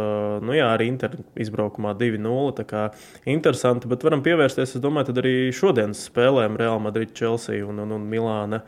nu 0.42 0.56
jā, 0.56 0.70
arī 0.72 0.88
Inter 0.92 1.18
izbraukumā 1.44 1.94
2-0. 2.00 2.54
Tā 2.58 2.66
kā 2.68 2.86
interesanti, 3.28 3.90
bet 3.92 4.06
varam 4.06 4.24
pievērsties, 4.24 4.76
es 4.78 4.84
domāju, 4.84 5.14
arī 5.22 5.36
šodienas 5.56 6.06
spēlēm 6.08 6.58
Real 6.60 6.80
Madrid, 6.82 7.14
Chelsea 7.18 7.62
un, 7.66 7.84
un, 7.84 7.96
un 7.98 8.08
Milāna, 8.08 8.62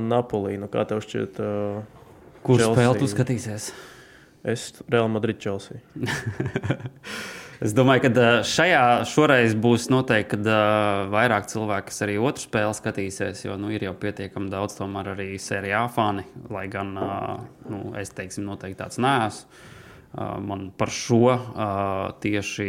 Napoli. 0.00 0.56
Nu, 0.60 0.70
kā 0.72 0.86
tev 0.88 1.02
šķiet? 1.04 1.42
Kurš 2.44 2.68
spēli 2.70 3.00
tu 3.00 3.10
skatīsies? 3.10 3.72
Es 4.44 4.68
Real 4.92 5.08
Madrid, 5.08 5.40
Chelsea. 5.40 5.80
Es 7.64 7.72
domāju, 7.72 8.10
ka 8.12 8.24
šajā 8.44 8.80
šoreiz 9.08 9.54
būs 9.56 9.86
noteikti 9.88 10.36
vairāk 11.08 11.46
cilvēku, 11.48 11.88
kas 11.88 12.02
arī 12.04 12.18
otru 12.20 12.44
spēli 12.44 12.76
skatīsies, 12.76 13.40
jo 13.46 13.54
nu, 13.56 13.70
ir 13.72 13.86
jau 13.86 13.94
pietiekami 13.96 14.52
daudz 14.52 14.76
arī 14.84 15.30
sērijā 15.40 15.86
fani, 15.94 16.26
lai 16.52 16.66
gan 16.68 16.92
nu, 16.92 17.78
es 17.96 18.12
teiksim, 18.12 18.44
noteikti 18.44 18.82
tāds 18.82 19.00
neesmu. 19.00 19.62
Man 20.44 20.68
par 20.76 20.92
šo 20.92 21.32
tieši 22.20 22.68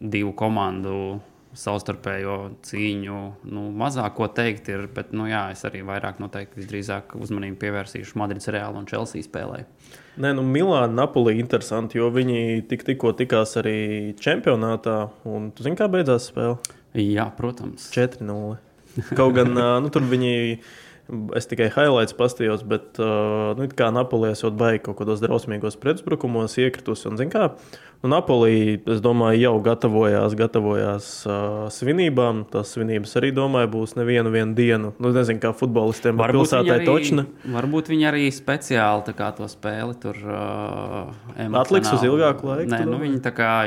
divu 0.00 0.32
komandu 0.32 1.20
savstarpējo 1.58 2.36
cīņu 2.66 3.18
nu, 3.50 3.64
mazāk 3.80 4.14
ko 4.18 4.28
teikt, 4.30 4.70
ir, 4.70 4.86
bet 4.94 5.10
nu, 5.16 5.26
jā, 5.30 5.48
es 5.54 5.64
arī 5.66 5.82
vairāk 5.86 6.20
noteikti 6.22 6.60
visdrīzāk 6.60 7.16
uzmanību 7.18 7.58
pievērsīšu 7.62 8.18
Madrids 8.20 8.50
Reāla 8.54 8.78
un 8.78 8.86
Chelsea 8.90 9.26
spēlē. 9.26 9.64
Nē, 10.18 10.32
nu 10.38 10.44
Milāna, 10.46 10.90
Napoli 11.00 11.34
ir 11.34 11.42
interesanti, 11.44 11.98
jo 11.98 12.08
viņi 12.14 12.64
tik, 12.70 12.86
tikko 12.86 13.12
tikās 13.18 13.56
arī 13.60 13.78
čempionātā. 14.18 15.00
Un 15.30 15.50
tu 15.54 15.66
zini, 15.66 15.78
kā 15.78 15.90
beidzās 15.90 16.30
spēle? 16.32 16.58
Jā, 16.98 17.28
protams. 17.38 17.90
4-0. 17.94 18.58
Kaut 19.18 19.34
gan 19.36 19.54
nu, 19.54 19.90
tur 19.94 20.06
viņi. 20.08 20.34
Es 21.08 21.46
tikai 21.48 21.70
highlights 21.72 22.12
pastījos, 22.12 22.60
bet 22.68 22.98
uh, 23.00 23.54
nu, 23.56 23.64
kā 23.72 23.86
Napolijas 23.96 24.42
jau 24.42 24.50
baigi 24.52 24.82
kaut 24.84 24.98
kādos 24.98 25.22
drausmīgos 25.22 25.78
pretuzbrukumos 25.80 26.58
iekritus. 26.60 27.06
Un, 27.08 27.16
kā, 27.32 27.46
nu, 28.02 28.10
Napoli, 28.12 28.74
es 28.92 28.98
domāju, 29.00 29.40
jau 29.40 29.52
gatavojās, 29.64 30.34
gatavojās 30.36 31.06
uh, 31.24 31.62
svinībām. 31.72 32.42
Tās 32.52 32.74
svinības 32.76 33.16
arī, 33.20 33.30
domāju, 33.32 33.70
būs 33.72 33.96
nevienu 33.96 34.52
dienu. 34.58 34.90
Nu, 35.00 35.12
nezinu, 35.16 35.40
kā 35.40 35.54
futbolistiem, 35.56 36.20
bet 36.20 36.34
pilsētai 36.36 36.82
točna. 36.84 37.24
Varbūt 37.54 37.88
viņi 37.94 38.08
arī 38.10 38.26
speciāli 38.34 39.06
to 39.38 39.48
spēli 39.48 39.96
tur 40.02 40.18
uh, 40.28 41.54
atliks 41.62 41.88
uz 41.94 42.04
ilgāku 42.04 42.50
laiku. 42.50 42.74
Nē, 42.74 42.82
nu, 42.84 43.00
viņi 43.00 43.22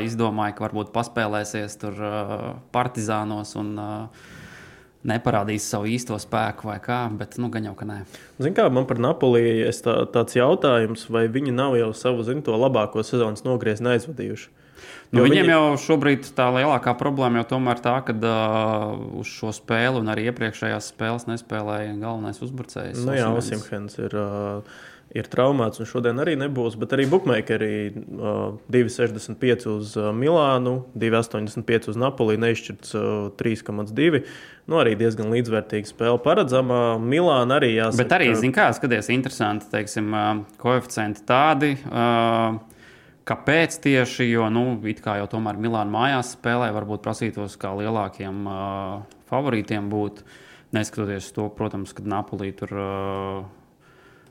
izdomāja, 0.06 0.54
ka 0.60 0.68
varbūt 0.68 0.94
paspēlēsies 0.94 1.80
tur 1.82 1.98
uh, 2.06 2.46
partizānos. 2.70 3.58
Un, 3.58 3.74
uh, 3.82 4.38
neparādīs 5.08 5.66
savu 5.72 5.90
īsto 5.90 6.18
spēku 6.22 6.70
vai 6.70 6.78
kā, 6.84 7.04
bet 7.18 7.38
nu, 7.42 7.50
gan 7.54 7.70
jau 7.70 7.76
ka 7.78 7.88
nē. 7.90 8.00
Ziniet, 8.38 8.58
kā 8.60 8.68
man 8.74 8.88
par 8.90 9.02
Napoli 9.02 9.42
ir 9.64 9.76
tā, 9.86 10.02
tāds 10.14 10.38
jautājums, 10.38 11.08
vai 11.14 11.28
viņi 11.32 11.54
nav 11.56 11.78
jau 11.80 11.92
savu 11.98 12.26
zin, 12.28 12.44
labāko 12.46 13.04
sezonas 13.06 13.46
nogriezni 13.48 13.96
aizvadījuši? 13.96 14.52
Nu, 15.12 15.26
viņiem 15.26 15.46
viņi... 15.46 15.52
jau 15.54 15.82
šobrīd 15.84 16.30
tā 16.38 16.48
lielākā 16.56 16.94
problēma 16.98 17.42
jau 17.42 17.50
tomēr 17.56 17.82
tā, 17.84 17.98
ka 18.08 18.16
uh, 18.16 18.94
uz 19.22 19.30
šo 19.30 19.52
spēli 19.54 20.00
un 20.00 20.10
arī 20.14 20.30
iepriekšējās 20.32 20.94
spēles 20.94 21.28
nespēlēja 21.30 21.98
galvenais 22.00 22.42
uzbrucējs. 22.42 23.04
Nu, 23.04 23.14
jā, 23.18 23.28
Osimhens 23.36 24.00
ir. 24.02 24.16
Uh, 24.18 24.80
ir 25.12 25.28
traumēts, 25.32 25.82
un 25.82 25.90
šodien 25.90 26.22
arī 26.24 26.38
nebūs. 26.40 26.78
Bet 26.80 26.96
arī 26.96 27.06
Bookmakeri 27.12 27.74
uh, 27.92 28.56
2,65 28.72 29.68
uz 29.72 29.94
uh, 30.00 30.10
Milānu, 30.16 30.78
2,85 30.96 31.92
uz 31.92 32.00
Napoli, 32.00 32.40
neizšķirts 32.42 32.96
uh, 32.96 33.06
3,2. 33.40 34.24
Nu, 34.72 34.80
arī 34.80 34.96
diezgan 35.00 35.32
līdzvērtīga 35.34 35.90
spēle 35.90 36.22
paredzama. 36.24 36.82
Milāna 37.02 37.60
arī 37.60 37.74
jāsaka. 37.76 38.06
Bet 38.06 38.18
arī, 38.20 38.32
zin 38.40 38.56
kā, 38.56 38.70
skaties, 38.78 39.12
interesanti, 39.12 39.68
teiksim, 39.74 40.12
uh, 40.16 40.44
koeficienti 40.62 41.26
tādi. 41.28 41.76
Uh, 41.92 42.62
Kāpēc 43.32 43.76
tieši? 43.84 44.26
Jo, 44.32 44.48
nu, 44.50 44.80
it 44.90 45.00
kā 45.04 45.20
jau 45.20 45.28
tomēr 45.30 45.60
Milāna 45.62 45.94
mājās 45.94 46.34
spēlē, 46.34 46.72
varbūt 46.74 47.04
prasītos 47.06 47.54
kā 47.62 47.70
lielākiem 47.78 48.48
uh, 48.50 49.20
favorītiem 49.30 49.92
būt. 49.92 50.24
Neskatoties 50.74 51.28
to, 51.36 51.46
protams, 51.54 51.94
kad 51.94 52.08
Napolī 52.10 52.50
tur 52.58 52.74
uh, 52.74 53.44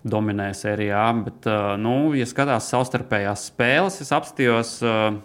dominē 0.04 0.50
sērijā. 0.56 1.04
Bet, 1.26 1.46
uh, 1.48 1.74
nu, 1.80 2.12
ja 2.16 2.26
skatās 2.28 2.70
savstarpējās 2.72 3.48
spēles, 3.50 4.00
es 4.04 4.12
apstājos, 4.16 4.78
uh, 4.84 5.18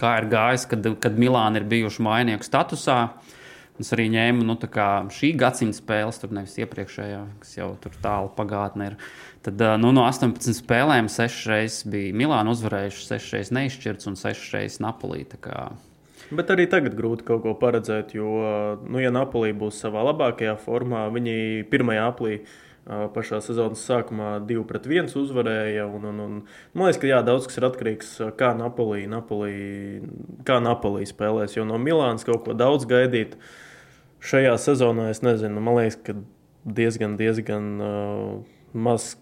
kā 0.00 0.16
ir 0.20 0.30
gājis, 0.32 0.66
kad, 0.70 0.88
kad 1.02 1.18
Milāna 1.20 1.60
ir 1.60 1.68
bijuši 1.70 2.04
mainieku 2.06 2.46
statusā. 2.46 3.02
Es 3.80 3.88
arī 3.94 4.06
ņēmu 4.12 4.44
nu, 4.46 4.54
šī 5.10 5.32
gadsimta 5.40 5.78
spēles, 5.78 6.18
tur 6.20 6.34
nevis 6.36 6.58
iepriekšējā, 6.60 7.22
kas 7.42 7.54
jau 7.56 7.70
tur 7.82 7.94
tālu 8.04 8.28
pagātnē 8.36 8.92
ir. 8.92 8.98
Tad 9.42 9.62
uh, 9.64 9.76
nu, 9.80 9.90
no 9.96 10.04
18 10.06 10.54
spēlēm 10.60 11.08
6 11.10 11.46
reizes 11.50 11.86
bija 11.90 12.14
Milāna 12.14 12.52
uzvarējuši, 12.54 13.06
6 13.08 13.32
reizes 13.34 13.56
neizšķirts 13.56 14.10
un 14.12 14.20
6 14.20 14.52
reizes 14.54 14.82
Napolī. 14.84 15.24
Bet 16.32 16.52
arī 16.52 16.68
tagad 16.70 16.94
grūti 16.96 17.26
kaut 17.26 17.42
ko 17.44 17.56
paredzēt, 17.58 18.14
jo, 18.14 18.28
nu, 18.86 19.00
ja 19.02 19.10
Napolī 19.12 19.50
būs 19.56 19.80
savā 19.82 20.04
labākajā 20.12 20.54
formā, 20.62 21.08
viņi 21.12 21.34
pirmajā 21.72 22.04
aplī 22.12 22.36
uh, 22.38 22.52
pašā 22.86 23.38
sezonas 23.44 23.82
sākumā 23.86 24.34
2 24.46 24.64
pret 24.66 24.86
1 24.90 25.12
uzvarēja. 25.18 25.86
Un, 25.86 26.06
un, 26.10 26.20
un, 26.20 26.38
man 26.74 26.88
liekas, 26.88 27.00
ka 27.02 27.10
jā, 27.10 27.20
daudz 27.26 27.46
kas 27.48 27.60
ir 27.60 27.68
atkarīgs 27.68 28.12
no 28.18 28.28
tā, 28.30 28.36
kā 28.40 28.52
Napolī, 28.58 29.04
Napolī, 29.10 29.56
kā 30.48 30.58
Napolī 30.62 31.06
spēlēs. 31.08 31.56
Jo 31.56 31.66
no 31.68 31.78
Milānas 31.78 32.26
kaut 32.26 32.44
ko 32.46 32.56
daudz 32.58 32.88
gaidīt 32.90 33.36
šajā 34.22 34.56
sezonā, 34.62 35.10
es 35.14 35.22
nezinu, 35.22 35.62
man 35.62 35.78
liekas, 35.80 35.98
ka 36.06 36.16
diezgan, 36.62 37.16
diezgan 37.18 37.70
uh, 37.82 38.34
maz 38.74 39.14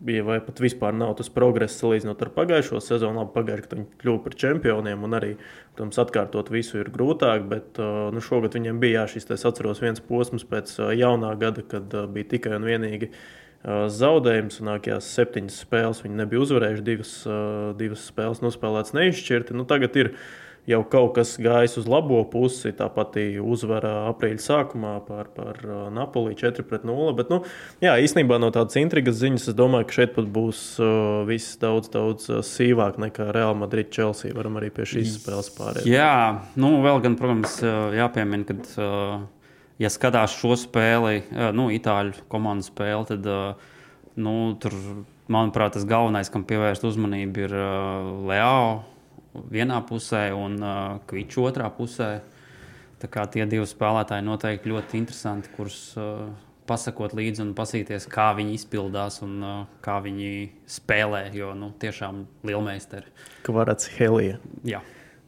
bija, 0.00 0.24
vai 0.26 0.36
pat 0.44 0.60
vispār 0.60 0.94
nav 0.96 1.14
tas 1.18 1.30
progress 1.32 1.78
salīdzinot 1.80 2.20
ar 2.22 2.30
pagājušo 2.34 2.80
sezonu. 2.84 3.22
Labi, 3.22 3.32
pagājušajā 3.36 3.66
gadā 3.66 3.78
viņi 3.80 4.00
kļuva 4.02 4.22
par 4.24 4.36
čempioniem, 4.42 5.06
un 5.06 5.16
arī 5.16 5.32
protams, 5.38 6.00
atkārtot 6.02 6.52
visu 6.52 6.80
ir 6.82 6.92
grūtāk. 6.92 7.46
Bet 7.50 7.80
uh, 7.80 8.06
nu, 8.14 8.22
šogad 8.24 8.58
viņiem 8.58 8.80
bija 8.82 9.02
jā, 9.02 9.06
šis, 9.14 9.28
es 9.36 9.46
atceros, 9.48 9.82
viens 9.84 10.02
posms 10.04 10.46
pēc 10.48 10.76
uh, 10.80 10.92
jaunā 10.96 11.32
gada, 11.40 11.64
kad 11.66 11.96
uh, 11.96 12.08
bija 12.10 12.32
tikai 12.36 12.56
un 12.58 12.68
vienīgi 12.68 13.12
zaudējums. 13.66 14.60
Nākamajās 14.62 15.08
septiņas 15.16 15.56
spēles 15.64 16.02
viņi 16.04 16.20
nebija 16.20 16.42
uzvarējuši, 16.44 16.84
divas, 16.86 17.14
divas 17.80 18.04
spēles 18.12 18.38
nospēlētas 18.44 18.94
neizšķirti. 18.94 19.56
Nu, 19.58 19.64
tagad 19.66 19.96
ir 19.98 20.12
ielikās 20.12 20.45
jau 20.66 20.80
kaut 20.90 21.14
kas 21.16 21.34
gājis 21.42 21.76
uz 21.80 21.86
labo 21.90 22.18
pusi. 22.30 22.72
Tāpat 22.76 23.18
uzvara 23.42 23.92
aprīļa 24.10 24.42
sākumā 24.42 24.94
par, 25.06 25.30
par 25.36 25.60
uh, 25.62 25.86
Napoli 25.94 26.36
4-0. 26.38 27.12
Bet, 27.18 27.30
nu, 27.32 27.40
jā, 27.84 27.94
īstenībā 28.02 28.40
no 28.42 28.50
tādas 28.54 28.78
intrigas 28.80 29.20
ziņas 29.20 29.50
es 29.52 29.58
domāju, 29.58 29.88
ka 29.88 29.98
šeit 30.00 30.16
pat 30.16 30.28
būs 30.34 30.64
uh, 30.82 31.22
viss 31.28 31.58
daudz, 31.62 31.90
daudz 31.94 32.30
uh, 32.32 32.42
sīvāk 32.46 33.00
nekā 33.02 33.30
Real 33.36 33.54
Madrid, 33.58 33.92
Chelsea. 33.94 34.34
Varam 34.36 34.58
arī 34.60 34.72
pie 34.74 34.88
šīs 34.88 35.16
spēles 35.20 35.52
pārēt. 35.56 35.88
Jā, 35.88 36.42
nu, 36.58 36.76
vēl 36.84 37.02
gan, 37.04 37.18
protams, 37.18 37.60
jāpiemina, 37.96 38.46
ka, 38.48 38.86
ja 39.82 39.92
skatās 39.92 40.34
šo 40.40 40.56
spēli, 40.58 41.22
nu, 41.56 41.70
Itāļu 41.76 42.26
komandas 42.32 42.72
spēli, 42.72 43.06
tad, 43.12 43.30
nu, 44.18 44.34
tur, 44.60 44.74
manuprāt, 45.30 45.76
tas 45.76 45.86
galvenais, 45.88 46.30
kam 46.32 46.46
pievērst 46.48 46.86
uzmanību, 46.88 47.46
ir 47.46 47.56
Leao 48.26 48.95
vienā 49.52 49.80
pusē 49.88 50.28
un 50.36 50.56
uh, 50.62 50.96
Kvičs 51.08 51.38
otrā 51.42 51.68
pusē. 51.74 52.10
Tā 52.96 53.10
kā 53.12 53.26
tie 53.28 53.44
divi 53.48 53.66
spēlētāji 53.68 54.24
noteikti 54.24 54.72
ļoti 54.72 55.00
interesanti, 55.00 55.52
kurus 55.56 55.78
uh, 56.00 56.26
pasakot 56.66 57.14
līdzi 57.16 57.44
un 57.44 57.54
pasīties, 57.56 58.08
kā 58.10 58.30
viņi 58.38 58.56
izpildās 58.56 59.20
un 59.26 59.38
uh, 59.44 59.56
kā 59.84 59.98
viņi 60.04 60.32
spēlē. 60.78 61.26
Jo 61.36 61.52
nu, 61.58 61.72
tiešām 61.82 62.24
lielmeistari. 62.46 63.12
Kvarats 63.46 63.90
Helija. 63.98 64.40
Jā. 64.66 64.82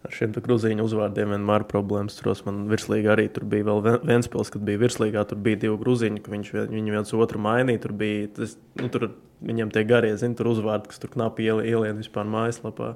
Ar 0.06 0.12
šiem 0.14 0.30
grūzīņu 0.30 0.84
uzvārdiem 0.86 1.32
vienmēr 1.34 1.64
ir 1.64 1.70
problēmas. 1.72 2.14
Turos 2.20 2.44
man 2.46 2.66
virslīgā 2.70 3.16
arī 3.16 3.24
tur 3.34 3.48
bija 3.50 3.66
vēl 3.66 3.80
viens 4.06 4.28
spēles, 4.28 4.52
kad 4.54 4.62
bija 4.66 4.78
virslīgā. 4.84 5.24
Tur 5.26 5.40
bija 5.42 5.58
divi 5.64 5.78
grūzīņi, 5.80 6.22
ka 6.22 6.30
viņš, 6.34 6.52
viņi 6.70 6.94
viens 6.94 7.14
otru 7.18 7.40
mainīja. 7.42 7.82
Tur 7.82 7.96
bija 7.98 8.28
tas, 8.36 8.54
nu, 8.78 8.86
tur 8.94 9.08
viņam 9.42 9.72
tie 9.74 9.82
garie, 9.86 10.12
zin, 10.18 10.36
tur 10.38 10.52
uzvārdi, 10.52 10.90
kas 10.92 11.02
tur 11.02 11.10
knapi 11.12 11.48
ielien 11.50 11.98
vispār 11.98 12.30
mājaslapā. 12.30 12.92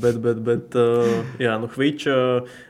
Bet, 0.00 0.18
bet, 0.24 0.40
bet 0.42 0.74
uh, 0.80 1.14
jā, 1.42 1.54
nu, 1.62 1.68
Hviča, 1.70 2.16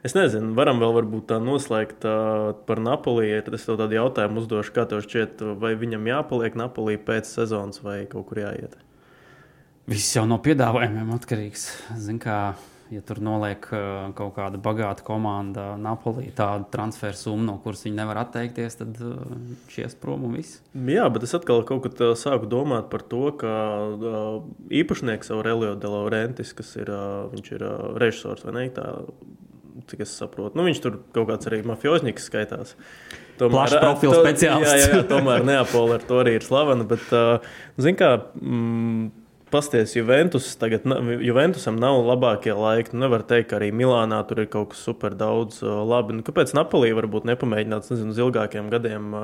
es 0.05 0.17
nezinu, 0.17 0.53
varam 0.59 0.81
vēl 0.83 0.97
varbūt 0.99 1.29
tā 1.33 1.41
noslēgt 1.41 2.05
uh, 2.09 2.53
par 2.69 2.85
Napoli. 2.85 3.31
Tad 3.47 3.57
es 3.57 3.65
tev 3.65 3.81
tādu 3.81 3.97
jautājumu 3.97 4.45
uzdošu, 4.45 4.75
kā 4.77 4.85
tev 4.91 5.05
šķiet, 5.07 5.45
vai 5.63 5.73
viņam 5.81 6.11
jāpaliek 6.11 6.61
Napolī 6.61 6.99
pēc 7.01 7.33
sezonas 7.33 7.81
vai 7.85 8.03
kaut 8.11 8.29
kur 8.29 8.45
jāiet? 8.45 8.77
Viss 9.89 10.15
jau 10.17 10.25
no 10.29 10.39
piedāvājumiem 10.41 11.13
atkarīgs. 11.17 11.69
Zin, 12.01 12.21
kā, 12.21 12.55
ja 12.93 13.01
tur 13.07 13.21
noliek 13.25 13.65
uh, 13.73 14.11
kaut 14.17 14.35
kāda 14.37 14.59
bagāta 14.61 15.05
komanda, 15.07 15.71
Napoli, 15.81 16.29
tādu 16.37 16.67
transferu 16.73 17.17
summu, 17.19 17.47
no 17.47 17.57
kuras 17.65 17.85
viņi 17.87 17.97
nevar 17.97 18.21
atteikties, 18.25 18.79
tad 18.81 19.01
uh, 19.01 19.23
šies 19.73 19.97
prom 20.01 20.27
un 20.29 20.37
viss. 20.39 20.61
Jā, 20.75 21.07
bet 21.13 21.27
es 21.27 21.35
atkal 21.37 21.65
kaut 21.69 21.87
kad 21.87 22.05
uh, 22.05 22.13
sāku 22.19 22.49
domāt 22.51 22.91
par 22.93 23.07
to, 23.09 23.25
ka 23.41 23.55
uh, 23.95 24.45
īpašnieks 24.75 25.33
Aurelio 25.35 25.75
de 25.81 25.91
Laurentis, 25.91 26.53
kas 26.57 26.75
ir, 26.81 26.93
uh, 26.93 27.33
ir 27.41 27.65
uh, 27.65 27.95
režisors 28.01 28.45
vai 28.47 28.57
ne, 28.59 28.69
tā, 28.75 28.91
cik 29.91 30.05
es 30.05 30.15
saprotu, 30.21 30.59
nu, 30.59 30.69
viņš 30.69 30.85
tur 30.85 31.01
kaut 31.17 31.29
kāds 31.33 31.51
arī 31.51 31.65
mafioznieks 31.67 32.29
skaitās. 32.31 32.77
Tomēr, 33.41 33.57
Plašs 33.57 33.81
profils 33.83 34.21
speciālists. 34.21 34.77
Jā, 34.77 34.79
jā, 34.79 34.97
jā, 35.01 35.05
tomēr 35.11 35.43
Neapola 35.47 35.99
ar 35.99 36.05
to 36.07 36.21
arī 36.23 36.37
ir 36.39 36.47
slavena, 36.47 36.87
bet, 36.87 37.09
uh, 37.17 37.55
zin 37.83 37.99
kā, 37.99 38.13
mm, 38.39 39.24
pasties, 39.55 39.95
Juventus 39.95 40.51
tagad, 40.59 40.83
Juventusam 41.23 41.79
nav 41.81 42.01
labākie 42.03 42.53
laiki. 42.59 42.93
Nu, 42.95 43.05
nevar 43.07 43.23
teikt, 43.27 43.53
ka 43.53 43.61
arī 43.61 43.71
Milānā 43.75 44.19
tur 44.27 44.43
ir 44.43 44.49
kaut 44.51 44.73
kas 44.73 44.83
super 44.83 45.15
daudz 45.19 45.61
labi. 45.63 46.17
Nu, 46.19 46.25
kāpēc 46.27 46.53
Napolī 46.59 46.91
varbūt 46.99 47.29
nepamēģināt, 47.31 47.87
nezinu, 47.93 48.11
uz 48.15 48.19
ilgākiem 48.25 48.73
gadiem 48.73 49.15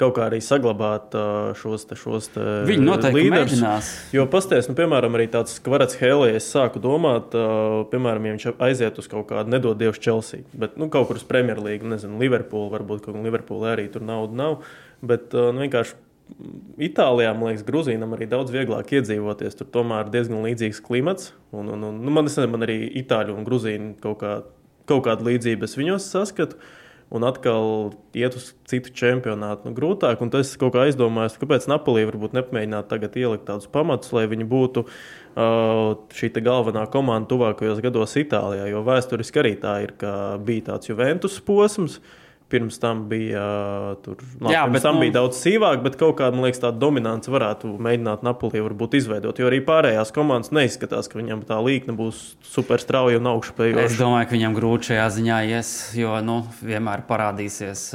kaut 0.00 0.16
kā 0.18 0.26
arī 0.28 0.42
saglabāt 0.44 1.14
šos 1.60 1.86
te, 1.88 1.96
šos 1.96 2.30
te 2.34 2.46
Viņi 2.68 2.84
noteikti 2.88 3.20
līderus. 3.20 3.52
mēģinās. 3.54 3.90
Jo 4.16 4.26
pasties, 4.32 4.70
nu, 4.70 4.76
piemēram, 4.78 5.16
arī 5.16 5.28
tāds 5.32 5.56
Kvarats 5.64 5.96
Helija, 6.00 6.40
es 6.40 6.48
sāku 6.52 6.82
domāt, 6.84 7.36
piemēram, 7.92 8.26
ja 8.28 8.36
viņš 8.36 8.48
aiziet 8.68 9.00
uz 9.00 9.08
kaut 9.12 9.28
kādu 9.30 9.52
nedod 9.54 9.78
Dievs 9.80 10.00
Chelsea, 10.02 10.44
bet 10.56 10.76
nu, 10.80 10.90
kaut 10.92 11.08
kur 11.10 11.20
uz 11.20 11.24
Premjerlīgu, 11.28 11.88
nezinu, 11.94 12.20
Liverpoolu, 12.20 12.72
varbūt 12.76 13.04
kaut 13.04 13.14
kur 13.14 13.24
Liverpoolē 13.24 13.76
arī 13.76 13.88
tur 13.92 14.04
nauda 14.04 14.36
nav. 14.36 14.58
Bet 15.06 15.32
nu, 15.36 15.60
vienkārši 15.60 15.96
Itālijā, 16.82 17.30
man 17.32 17.52
liekas, 17.52 17.64
Grūzīnam 17.64 18.16
arī 18.16 18.26
daudz 18.28 18.50
vieglāk 18.52 18.90
iedzīvoties. 18.98 19.56
Tur 19.56 19.68
tomēr 19.72 20.08
ir 20.08 20.14
diezgan 20.16 20.42
līdzīgs 20.44 20.82
klimats. 20.84 21.30
Un, 21.54 21.70
un, 21.72 21.84
un, 21.86 22.00
nu, 22.02 22.12
man, 22.12 22.26
nezinu, 22.26 22.50
man 22.52 22.66
arī 22.66 22.80
Itāļu 23.00 23.36
un 23.36 23.46
Grūzīnu 23.46 23.94
kaut, 24.02 24.18
kā, 24.20 24.32
kaut 24.90 25.06
kāda 25.06 25.24
līdzība 25.28 25.70
viņos 25.70 26.10
saskatu. 26.12 26.58
Un 27.14 27.22
atkal 27.22 27.92
iet 28.18 28.34
uz 28.34 28.48
citu 28.66 28.90
čempionātu 28.90 29.68
nu, 29.68 29.76
grūtāk. 29.76 30.18
Un 30.24 30.32
tas 30.34 30.50
kaut 30.58 30.74
kā 30.74 30.88
aizdomājos, 30.88 31.38
kāpēc 31.38 31.68
Napolī 31.70 32.02
varbūt 32.10 32.34
nepamēģināt 32.34 32.90
tagad 32.90 33.14
ielikt 33.16 33.46
tādus 33.46 33.70
pamatus, 33.70 34.10
lai 34.16 34.26
viņi 34.26 34.48
būtu 34.50 34.82
uh, 34.82 35.94
šī 36.18 36.32
galvenā 36.42 36.88
komanda 36.90 37.30
tuvākajos 37.30 37.80
gados 37.86 38.18
Itālijā. 38.18 38.66
Jo 38.74 38.82
vēsturiski 38.84 39.44
arī 39.44 39.54
tā 39.62 39.78
ir, 39.86 39.94
ka 40.02 40.12
bija 40.42 40.72
tāds 40.72 40.90
Juventus 40.90 41.38
posms. 41.46 42.00
Uh, 42.02 42.22
Pirms 42.46 42.76
tam 42.78 43.00
bija, 43.10 43.42
tur, 44.04 44.20
labi, 44.38 44.52
Jā, 44.54 44.60
pirms 44.68 44.84
tam 44.84 44.98
nu... 44.98 45.02
bija 45.02 45.16
daudz 45.16 45.40
sīvāk, 45.42 45.80
bet 45.82 45.96
kaut 45.98 46.14
kāda 46.20 46.38
liekas, 46.44 46.60
tāda 46.62 46.78
dominance 46.78 47.30
varētu 47.32 47.72
mēģināt 47.82 48.22
Napoli 48.22 48.62
izveidot. 49.00 49.40
Jo 49.42 49.48
arī 49.48 49.58
pārējās 49.66 50.12
komandas 50.14 50.52
neizskatās, 50.54 51.10
ka 51.10 51.18
viņam 51.18 51.42
tā 51.48 51.58
līnija 51.58 51.96
būs 51.98 52.20
super 52.46 52.78
strauja 52.82 53.18
un 53.18 53.26
augšupejoša. 53.32 53.86
Es 53.88 53.98
domāju, 53.98 54.28
ka 54.30 54.36
viņam 54.38 54.54
grūti 54.60 54.92
šajā 54.92 55.08
ziņā 55.16 55.40
ies, 55.56 55.72
jo 55.98 56.12
nu, 56.22 56.36
vienmēr 56.62 57.02
parādīsies, 57.08 57.88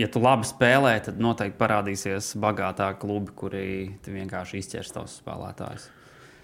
ja 0.00 0.08
tu 0.08 0.24
labi 0.24 0.48
spēlē, 0.48 0.94
tad 1.04 1.20
noteikti 1.20 1.60
parādīsies 1.60 2.32
bagātāki 2.40 3.04
klubi, 3.04 3.36
kuri 3.36 3.66
vienkārši 4.08 4.64
izķers 4.64 4.96
tavus 4.96 5.20
spēlētājus. 5.20 5.90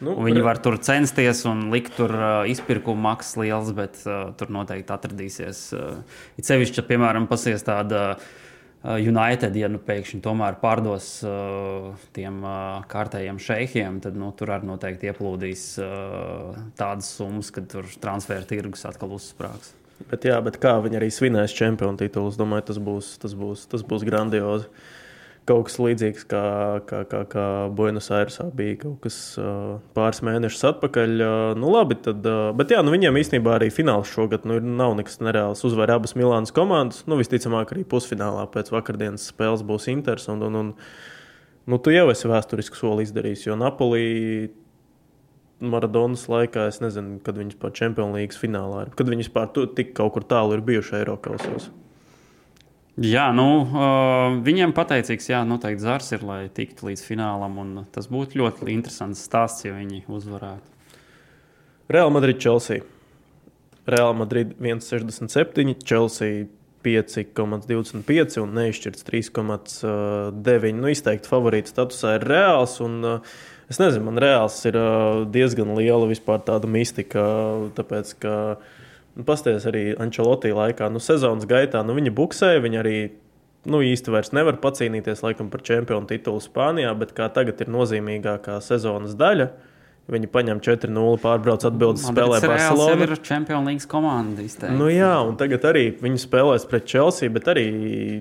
Nu, 0.00 0.14
viņi 0.25 0.42
var 0.45 0.61
tur 0.64 0.78
censties 0.80 1.42
un 1.49 1.66
likt 1.73 1.92
tur 1.99 2.12
uh, 2.16 2.28
izpirkuma 2.49 3.11
maksas 3.11 3.37
liels, 3.40 3.73
bet 3.76 3.99
uh, 4.07 4.30
tur 4.40 4.52
noteikti 4.52 4.95
atradīsies. 4.97 5.64
Uh, 5.76 6.23
it 6.40 6.49
sevišķi, 6.49 6.87
piemēram, 6.88 7.26
pasies 7.28 7.66
tāda 7.66 8.04
uh, 8.14 8.95
United, 8.97 9.57
ja 9.61 9.69
nu 9.69 9.80
pēkšņi 9.85 10.23
tomēr 10.25 10.57
pārdos 10.62 11.11
uh, 11.28 11.90
tiem 12.16 12.40
uh, 12.40 12.80
kārtējiem 12.88 13.40
šeihiem, 13.45 13.99
tad 14.00 14.16
nu, 14.16 14.30
tur 14.37 14.54
arī 14.57 14.71
noteikti 14.71 15.11
ieplūdīs 15.12 15.66
uh, 15.85 16.57
tādas 16.80 17.12
summas, 17.19 17.52
ka 17.52 17.64
tur 17.69 17.90
transfer 18.00 18.49
tirgus 18.49 18.87
atkal 18.88 19.12
uzsprāgs. 19.19 19.75
Bet, 20.09 20.25
jā, 20.25 20.38
bet 20.40 20.57
kā 20.62 20.78
viņi 20.80 20.97
arī 20.97 21.11
svinēs 21.12 21.52
čempionu 21.52 22.00
titulu, 22.00 22.33
es 22.33 22.40
domāju, 22.40 22.71
tas 22.71 22.80
būs, 22.80 23.12
tas 23.21 23.37
būs, 23.37 23.66
tas 23.69 23.85
būs 23.85 24.07
grandiozi. 24.09 24.71
Kaut 25.50 25.66
kas 25.66 25.80
līdzīgs 25.83 26.28
kā, 26.30 26.40
kā, 26.87 27.00
kā, 27.11 27.21
kā 27.26 27.45
Buenos 27.75 28.07
Airesā 28.14 28.45
bija 28.54 28.76
kaut 28.85 29.00
kas 29.02 29.16
uh, 29.40 29.80
pāris 29.97 30.21
mēnešus 30.23 30.62
atpakaļ. 30.69 31.14
Uh, 31.16 31.38
nu, 31.59 31.73
labi, 31.75 31.97
tad, 32.04 32.23
uh, 32.23 32.52
bet 32.54 32.71
jā, 32.71 32.85
nu, 32.87 32.92
viņiem 32.95 33.19
īstenībā 33.19 33.57
arī 33.57 33.66
fināls 33.75 34.12
šogad 34.14 34.47
nu, 34.47 34.61
nav 34.62 34.95
nekas 35.00 35.19
nereāls. 35.19 35.64
Uzvar 35.66 35.90
abas 35.97 36.14
Milānas 36.14 36.54
komandas. 36.54 37.02
Nu, 37.11 37.19
visticamāk, 37.19 37.75
arī 37.75 37.83
pusfinālā 37.83 38.47
pēc 38.54 38.71
vakardienas 38.71 39.26
spēles 39.33 39.66
būs 39.66 39.90
Inters. 39.90 40.28
Un, 40.30 40.47
un, 40.47 40.61
un, 40.61 40.71
nu, 41.67 41.82
tu 41.82 41.97
jau 41.97 42.06
esi 42.15 42.30
vēsturisku 42.30 42.78
soli 42.78 43.08
izdarījis, 43.08 43.49
jo 43.50 43.58
Napolī. 43.58 44.06
Maradonas 45.60 46.23
laikā 46.30 46.71
es 46.71 46.78
nezinu, 46.80 47.19
kad 47.26 47.36
viņas 47.36 47.58
pār 47.60 47.75
Champions 47.76 48.15
League 48.17 48.39
finālā 48.39 48.86
ir. 48.86 48.95
Kad 48.97 49.10
viņas 49.13 49.34
pār 49.34 49.50
tik 49.76 49.97
kaut 49.99 50.15
kur 50.15 50.25
tālu 50.30 50.54
ir 50.56 50.63
bijuši 50.65 51.00
Eiropā 51.02 51.34
kausos. 51.34 51.73
Jā, 52.99 53.29
nu, 53.31 53.47
uh, 53.63 54.41
viņiem 54.43 54.73
pateicīgs, 54.75 55.29
jā, 55.31 55.45
noteikti 55.47 55.85
zars 55.85 56.11
ir, 56.17 56.25
lai 56.26 56.41
tiktu 56.50 56.89
līdz 56.89 57.05
finālam. 57.07 57.61
Tas 57.95 58.09
būtu 58.11 58.41
ļoti 58.41 58.67
interesants 58.75 59.23
stāsts, 59.29 59.63
ja 59.65 59.76
viņi 59.76 60.03
uzvarētu. 60.11 60.67
Real 61.91 62.11
Madrid, 62.11 62.41
Chelsea. 62.43 62.83
Real 63.87 64.13
Madrid 64.19 64.57
1,67, 64.59 65.79
Chelsea 65.87 66.49
5,25 66.85 68.43
un 68.43 68.53
neizšķirts 68.59 69.07
3,9. 69.07 70.75
Nu, 70.81 70.91
izteikti 70.91 71.31
favorīta 71.31 71.71
statusā 71.71 72.19
ir 72.19 72.26
reāls. 72.26 72.81
Un, 72.83 72.99
uh, 73.07 73.41
es 73.71 73.79
nezinu, 73.79 74.09
man 74.11 74.19
reāls 74.19 74.59
ir 74.67 74.76
uh, 74.81 75.23
diezgan 75.31 75.73
liela 75.79 76.11
vispār 76.11 76.43
tāda 76.43 76.67
mistika, 76.67 77.23
tāpēc 77.79 78.15
ka 78.19 78.37
uh, 78.59 78.76
Nu, 79.21 79.26
Pastāvēs 79.28 79.67
arī 79.69 79.83
Ančelotī 80.00 80.54
laikā, 80.56 80.89
nu, 80.89 81.00
sezonas 81.02 81.45
gaitā, 81.49 81.83
nu, 81.85 81.93
viņa 81.99 82.13
buksēja, 82.17 82.63
viņa 82.65 82.78
arī 82.80 82.95
nu, 83.69 83.83
īsti 83.85 84.15
vairs 84.15 84.33
nevar 84.33 84.56
pacīnīties 84.63 85.21
laikam, 85.26 85.50
par 85.52 85.61
čempionu 85.67 86.09
titulu 86.09 86.41
Spānijā, 86.41 86.95
bet 86.97 87.13
kā 87.17 87.26
tagad 87.35 87.61
ir 87.61 87.69
nozīmīgākā 87.75 88.56
sezonas 88.65 89.13
daļa. 89.21 89.50
Viņi 90.11 90.26
paņem 90.33 90.63
4-0, 90.65 91.19
pārbrauc 91.23 91.67
atbildības 91.69 92.06
spēlē 92.09 92.39
Barcelonā. 92.43 92.95
Tā 92.97 93.04
ir 93.04 93.21
Champions 93.28 93.69
League 93.69 93.91
komanda. 93.93 94.43
Izteikti. 94.43 94.78
Nu, 94.80 94.89
jā, 94.91 95.13
un 95.23 95.37
tagad 95.39 95.69
arī 95.69 95.85
viņi 96.00 96.23
spēlēs 96.25 96.65
pret 96.71 96.89
Chelsea, 96.89 97.30
bet 97.30 97.50
arī 97.52 97.67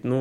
nu, 0.04 0.20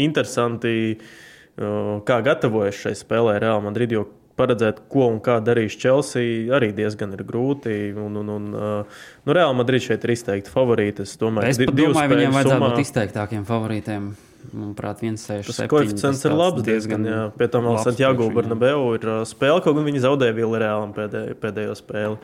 interesanti, 0.00 0.94
uh, 0.94 1.98
kā 2.06 2.20
gatavojas 2.24 2.78
šai 2.86 2.94
spēlē 3.02 3.36
Real 3.42 3.60
Madrid. 3.66 3.92
Jo 3.98 4.06
paredzēt, 4.36 4.84
ko 4.92 5.08
un 5.10 5.18
kā 5.24 5.38
darīs 5.44 5.76
Chelsea, 5.80 6.46
arī 6.54 6.70
diezgan 6.76 7.14
ir 7.16 7.24
grūti. 7.26 7.76
Un, 7.96 8.20
un, 8.20 8.30
un, 8.36 8.46
uh, 8.54 9.02
nu, 9.24 9.36
Reāli 9.36 9.58
Madrid 9.58 9.84
šeit 9.84 10.04
ir 10.06 10.14
izteikti 10.16 10.52
favorīti. 10.52 11.06
Es 11.06 11.16
domāju, 11.20 11.52
es 11.54 11.60
domāju 11.60 12.14
viņiem 12.14 12.36
vajadzētu 12.36 12.56
sumā... 12.56 12.72
būt 12.72 12.86
izteiktākiem 12.86 13.46
favorītiem. 13.48 14.08
Manuprāt, 14.52 15.00
viens 15.02 15.22
sēž 15.26 15.48
tas 15.48 15.64
koeficients 15.70 16.22
ir 16.26 16.34
labs. 16.36 16.62
Diezgan, 16.66 17.06
jā. 17.08 17.22
Pie 17.38 17.48
tam 17.50 17.66
vēl 17.66 17.80
Santiago 17.82 18.28
Bernabeu 18.34 18.92
ir 18.94 19.08
uh, 19.10 19.22
spēle, 19.26 19.62
kaut 19.64 19.78
gan 19.78 19.88
viņi 19.88 20.04
zaudēja 20.04 20.36
Vilniņā 20.36 20.74
pēdējo, 20.96 21.38
pēdējo 21.42 21.78
spēli. 21.78 22.20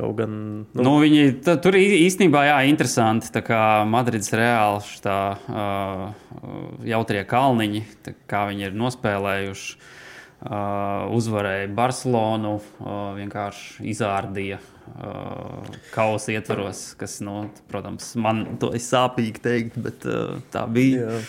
Kaut 0.00 0.16
gan. 0.20 0.34
Nu... 0.72 0.82
Nu, 0.86 0.96
viņi, 1.02 1.42
tā, 1.44 1.56
tur 1.62 1.76
īstenībā 1.76 2.44
jā, 2.46 2.58
interesanti. 2.70 3.30
Tā 3.34 3.42
kā 3.44 3.60
Madrids 3.90 4.30
reāli 4.34 5.00
tā 5.04 5.20
uh, 5.36 6.04
jautrie 6.86 7.24
kalniņi, 7.28 7.86
tā 8.06 8.14
kā 8.30 8.46
viņi 8.50 8.70
ir 8.70 8.78
nospēlējuši. 8.80 9.98
Uh, 10.40 11.04
uzvarēja 11.12 11.66
Barcelonu, 11.76 12.54
uh, 12.80 12.92
vienkārši 13.18 13.84
izārdīja 13.92 14.56
uh, 14.56 15.66
kausa 15.92 16.32
ietvaros, 16.32 16.94
kas, 16.96 17.18
nu, 17.20 17.42
protams, 17.68 18.14
man 18.16 18.46
to 18.62 18.70
ir 18.72 18.80
sāpīgi 18.80 19.42
teikt, 19.44 19.76
bet 19.84 20.06
uh, 20.08 20.38
tā 20.54 20.64
bija. 20.72 21.10
Jā. 21.10 21.20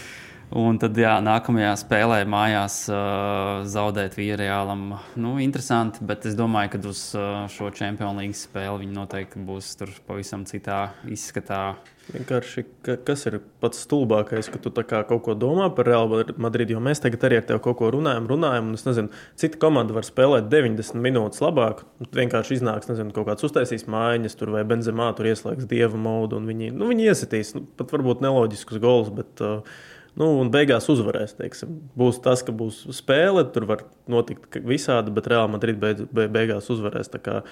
Un 0.62 0.80
tad, 0.80 0.98
jā, 1.00 1.14
nākamajā 1.24 1.74
spēlē 1.80 2.22
mājās 2.28 2.82
uh, 2.92 3.62
zaudēt 3.72 4.18
Vīrijālam. 4.20 4.98
Nu, 5.20 5.38
interesanti, 5.44 6.04
bet 6.08 6.28
es 6.28 6.36
domāju, 6.36 6.74
ka 6.74 6.82
uz 6.92 7.04
uh, 7.16 7.46
šo 7.52 7.70
Champions 7.76 8.20
League 8.20 8.36
spēli 8.36 8.86
viņi 8.86 8.96
noteikti 8.96 9.44
būs 9.48 9.76
tur 9.80 9.92
pavisam 10.08 10.44
citā 10.48 10.90
izskatā. 11.08 11.62
Vienkārši, 12.10 12.64
ka, 12.84 12.96
kas 13.06 13.28
ir 13.30 13.38
pats 13.62 13.84
stulbākais, 13.86 14.50
ka 14.52 14.60
tu 14.60 14.72
kaut 14.74 15.22
ko 15.24 15.36
domā 15.38 15.68
par 15.76 15.86
Real 15.88 16.10
Madrid, 16.42 16.74
jo 16.74 16.82
mēs 16.84 17.00
tagad 17.04 17.28
arī 17.28 17.38
ar 17.40 17.46
tevi 17.48 17.62
kaut 17.64 17.78
ko 17.80 17.92
runājam, 17.94 18.26
runājam, 18.28 18.72
un 18.72 18.80
es 18.80 18.84
nezinu, 18.88 19.14
cita 19.40 19.60
komanda 19.62 19.94
var 19.96 20.08
spēlēt 20.08 20.50
90 20.52 20.98
minūtes 21.04 21.44
labāk. 21.44 21.86
Vienkārši 22.18 22.58
iznāks, 22.58 22.90
nezinu, 22.90 23.14
kaut 23.16 23.30
kāds 23.30 23.46
uztaisīs 23.48 23.86
mājiņas, 23.92 24.36
tur 24.40 24.52
vai 24.58 24.66
benzemā, 24.68 25.12
tur 25.16 25.30
ieslēgs 25.30 25.70
dieva 25.70 26.00
modu, 26.02 26.42
un 26.42 26.50
viņi, 26.50 26.72
nu, 26.76 26.90
viņi 26.90 27.08
iesitīs 27.14 27.54
nu, 27.56 27.64
pat 27.80 27.94
varbūt 27.94 28.26
neloģiskus 28.26 28.82
golus, 28.82 29.14
bet 29.16 29.46
uh, 29.46 29.62
nu, 30.20 30.32
beigās 30.52 30.90
uzvarēs. 30.92 31.38
Teiksim. 31.38 31.78
Būs 31.98 32.20
tas, 32.26 32.44
ka 32.44 32.56
būs 32.56 32.82
spēle, 32.98 33.46
tur 33.54 33.70
var 33.70 33.86
notikt 34.12 34.60
visādi, 34.68 35.14
bet 35.16 35.30
Real 35.32 35.48
Madrid 35.54 35.80
beidz, 35.80 36.10
beigās 36.12 36.68
uzvarēs. 36.74 37.14
Kā, 37.24 37.44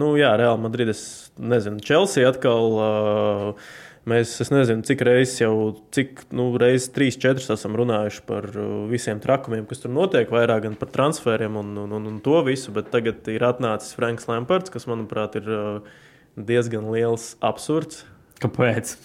nu, 0.00 0.16
jā, 0.18 0.32
Real 0.40 0.58
Madrid, 0.58 0.90
es 0.96 1.04
nezinu, 1.38 1.84
Chelsea 1.84 2.26
atkal. 2.32 2.80
Uh, 2.80 3.78
Mēs, 4.08 4.32
es 4.40 4.48
nezinu, 4.48 4.80
cik 4.88 5.02
reizes 5.04 5.42
jau, 5.42 5.52
cik 5.92 6.22
nu, 6.32 6.46
reizes, 6.60 6.88
trīs, 6.94 7.18
četras 7.20 7.50
esam 7.52 7.74
runājuši 7.76 8.22
par 8.24 8.46
uh, 8.54 8.68
visiem 8.88 9.20
trakumiem, 9.20 9.66
kas 9.68 9.82
tur 9.82 9.92
notiek, 9.92 10.30
vairāk 10.32 10.64
gan 10.64 10.78
par 10.80 10.88
transferiem 10.94 11.58
un, 11.60 11.74
un, 11.82 11.92
un, 11.98 12.06
un 12.08 12.16
to 12.24 12.38
visu. 12.46 12.72
Bet 12.72 12.88
tagad 12.94 13.28
ir 13.28 13.44
atnācis 13.44 13.92
Franks 13.98 14.24
Lampards, 14.30 14.72
kas, 14.72 14.88
manuprāt, 14.88 15.36
ir 15.36 15.52
uh, 15.52 16.00
diezgan 16.48 16.88
liels 16.94 17.34
absurds. 17.44 18.06
Kāpēc? 18.40 18.96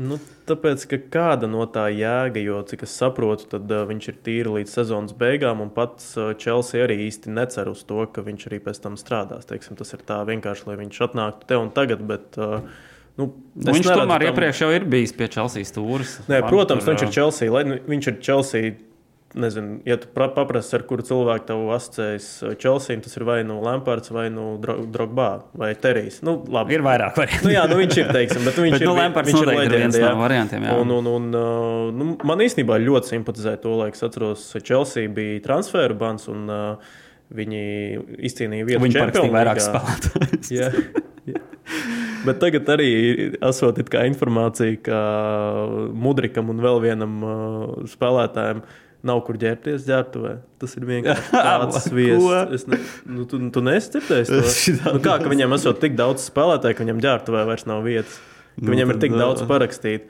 Nu, 0.00 0.16
tāpēc, 0.48 0.88
ka 0.88 1.02
kāda 1.12 1.48
no 1.48 1.68
tā 1.72 1.86
jēga, 1.92 2.40
jo, 2.40 2.64
cik 2.68 2.88
es 2.88 2.96
saprotu, 2.96 3.50
tad 3.52 3.68
uh, 3.68 3.84
viņš 3.88 4.10
ir 4.14 4.18
tīri 4.24 4.58
līdz 4.58 4.80
sezonas 4.80 5.16
beigām, 5.16 5.60
un 5.64 5.76
pats 5.76 6.14
uh, 6.16 6.32
Chelsea 6.40 6.88
arī 6.88 7.02
īsti 7.10 7.36
necer 7.36 7.68
uz 7.68 7.84
to, 7.84 8.02
ka 8.08 8.24
viņš 8.24 8.48
arī 8.48 8.64
pēc 8.64 8.80
tam 8.88 8.96
strādās. 9.00 9.48
Teiksim, 9.48 9.76
tas 9.76 9.92
ir 9.92 10.08
tā 10.08 10.22
vienkārši, 10.28 10.70
lai 10.72 10.80
viņš 10.86 11.06
atnāktu 11.10 11.48
te 11.52 11.60
un 11.60 11.72
tagad. 11.76 12.04
Bet, 12.08 12.36
uh, 12.40 12.60
Nu, 13.16 13.30
viņš 13.56 13.86
tomēr 13.88 14.20
tam... 14.20 14.26
iepriekš 14.30 14.66
jau 14.66 14.72
ir 14.76 14.84
bijis 14.92 15.14
pie 15.16 15.30
Chelsea 15.32 15.64
stūres. 15.64 16.18
Nē, 16.28 16.42
protams, 16.44 16.84
tur, 16.84 16.92
viņš 16.92 17.06
ir 17.06 17.14
Chelsea. 17.14 17.52
Lai, 17.52 17.62
nu, 17.68 17.78
viņš 17.88 18.12
ir 18.12 18.20
Chelsea. 18.20 18.74
Nezinu, 19.36 19.82
ja 19.84 19.98
tu 20.00 20.08
paprasti, 20.14 20.72
ar 20.78 20.84
kuru 20.88 21.04
cilvēku 21.04 21.44
tev 21.48 21.64
asociējas 21.74 22.26
uh, 22.46 22.52
Chelsea, 22.56 22.96
tas 23.04 23.18
ir 23.18 23.24
vai 23.26 23.34
nu 23.44 23.58
Lampards, 23.60 24.08
vai 24.14 24.30
nu 24.32 24.54
Drogba, 24.62 25.26
vai 25.52 25.74
Terijs. 25.76 26.22
Nu, 26.24 26.38
labi. 26.48 26.78
ir 26.78 26.84
vairāk 26.86 27.18
variantu. 27.18 27.44
nu, 27.44 27.52
jā, 27.52 27.64
nu, 27.68 27.76
viņš 27.82 27.98
ir, 27.98 28.12
teiksim, 28.16 28.46
bet 28.46 28.60
viņš 28.62 28.76
bet, 28.78 28.84
ir, 28.84 28.88
nu, 28.88 28.94
Lampards 28.96 29.32
viņš 29.32 29.42
ir 29.42 29.50
leģenda. 29.50 30.00
No 30.06 30.22
variantiem, 30.22 30.64
jā. 30.70 30.76
un, 30.80 30.94
un, 30.94 31.10
un, 31.18 31.26
uh, 31.36 31.90
nu, 31.92 32.14
man 32.30 32.44
īstenībā 32.46 32.78
ļoti 32.80 33.12
simpatizē 33.12 33.58
to, 33.60 33.74
lai 33.82 33.90
es 33.92 34.06
atceros, 34.06 34.46
Chelsea 34.62 35.10
bija 35.18 35.42
transferu 35.44 35.98
bans 36.00 36.30
un 36.32 36.46
uh, 36.46 36.96
viņi 37.36 37.66
izcīnīja 38.30 38.70
vietu. 38.70 38.86
Viņi 38.86 39.02
parakstīja 39.02 39.36
vairāk 39.36 39.62
spēlētājus. 39.66 41.04
Bet 42.26 42.40
tagad 42.42 42.68
arī 42.74 42.90
esot 43.44 43.78
informācija, 43.80 44.80
ka 44.88 45.00
Mudrikam 45.94 46.50
un 46.52 46.62
vēl 46.64 46.82
vienam 46.84 47.14
uh, 47.22 47.86
spēlētājam 47.90 48.64
nav 49.06 49.20
kur 49.26 49.38
ģērbties 49.38 49.84
ģērbtuvē. 49.86 50.32
Tas 50.62 50.74
ir 50.78 50.86
vienkārši 50.88 51.26
tāds 51.36 51.90
viesis. 51.94 52.66
Ne, 52.70 52.80
nu, 53.18 53.26
tu, 53.30 53.40
tu 53.54 53.62
nesi 53.64 53.92
dzirdējis 53.94 54.32
to? 54.32 54.94
Nu, 54.96 55.02
kā, 55.04 55.18
ka 55.22 55.30
viņam 55.30 55.54
esot 55.58 55.78
tik 55.82 55.94
daudz 55.98 56.26
spēlētāju, 56.26 56.78
ka 56.78 56.86
viņam 56.86 57.02
ģērbtuvē 57.04 57.44
vairs 57.50 57.66
nav 57.70 57.84
vietas. 57.86 58.18
Nu, 58.56 58.72
viņam 58.72 58.94
ir 58.94 59.02
tik 59.04 59.14
daudz 59.14 59.44
parakstīt. 59.46 60.08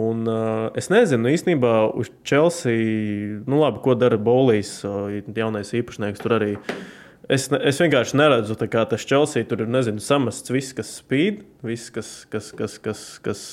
Un, 0.00 0.24
uh, 0.26 0.72
es 0.80 0.88
nezinu, 0.90 1.28
īstenībā 1.30 1.74
uz 2.00 2.08
Chelsea, 2.26 3.38
nu 3.46 3.60
labi, 3.60 3.82
ko 3.84 3.94
dara 4.00 4.18
Bolijs, 4.18 4.78
uh, 4.88 5.12
jaunais 5.36 5.70
īpašnieks 5.76 6.24
tur 6.24 6.38
arī. 6.40 6.54
Uh, 6.56 7.03
Es, 7.32 7.46
es 7.48 7.78
vienkārši 7.80 8.18
neredzu, 8.20 8.56
kā 8.68 8.82
tas 8.88 9.04
Chelsea 9.08 9.46
tur 9.48 9.64
ir 9.64 9.70
nezinu, 9.72 10.02
samests 10.04 10.52
viss, 10.52 10.74
kas 10.76 10.90
spīd, 11.00 11.40
viss, 11.64 11.92
kas, 11.94 12.10
kas, 12.28 12.50
kas, 12.52 12.74
kas, 12.84 13.04
kas, 13.24 13.44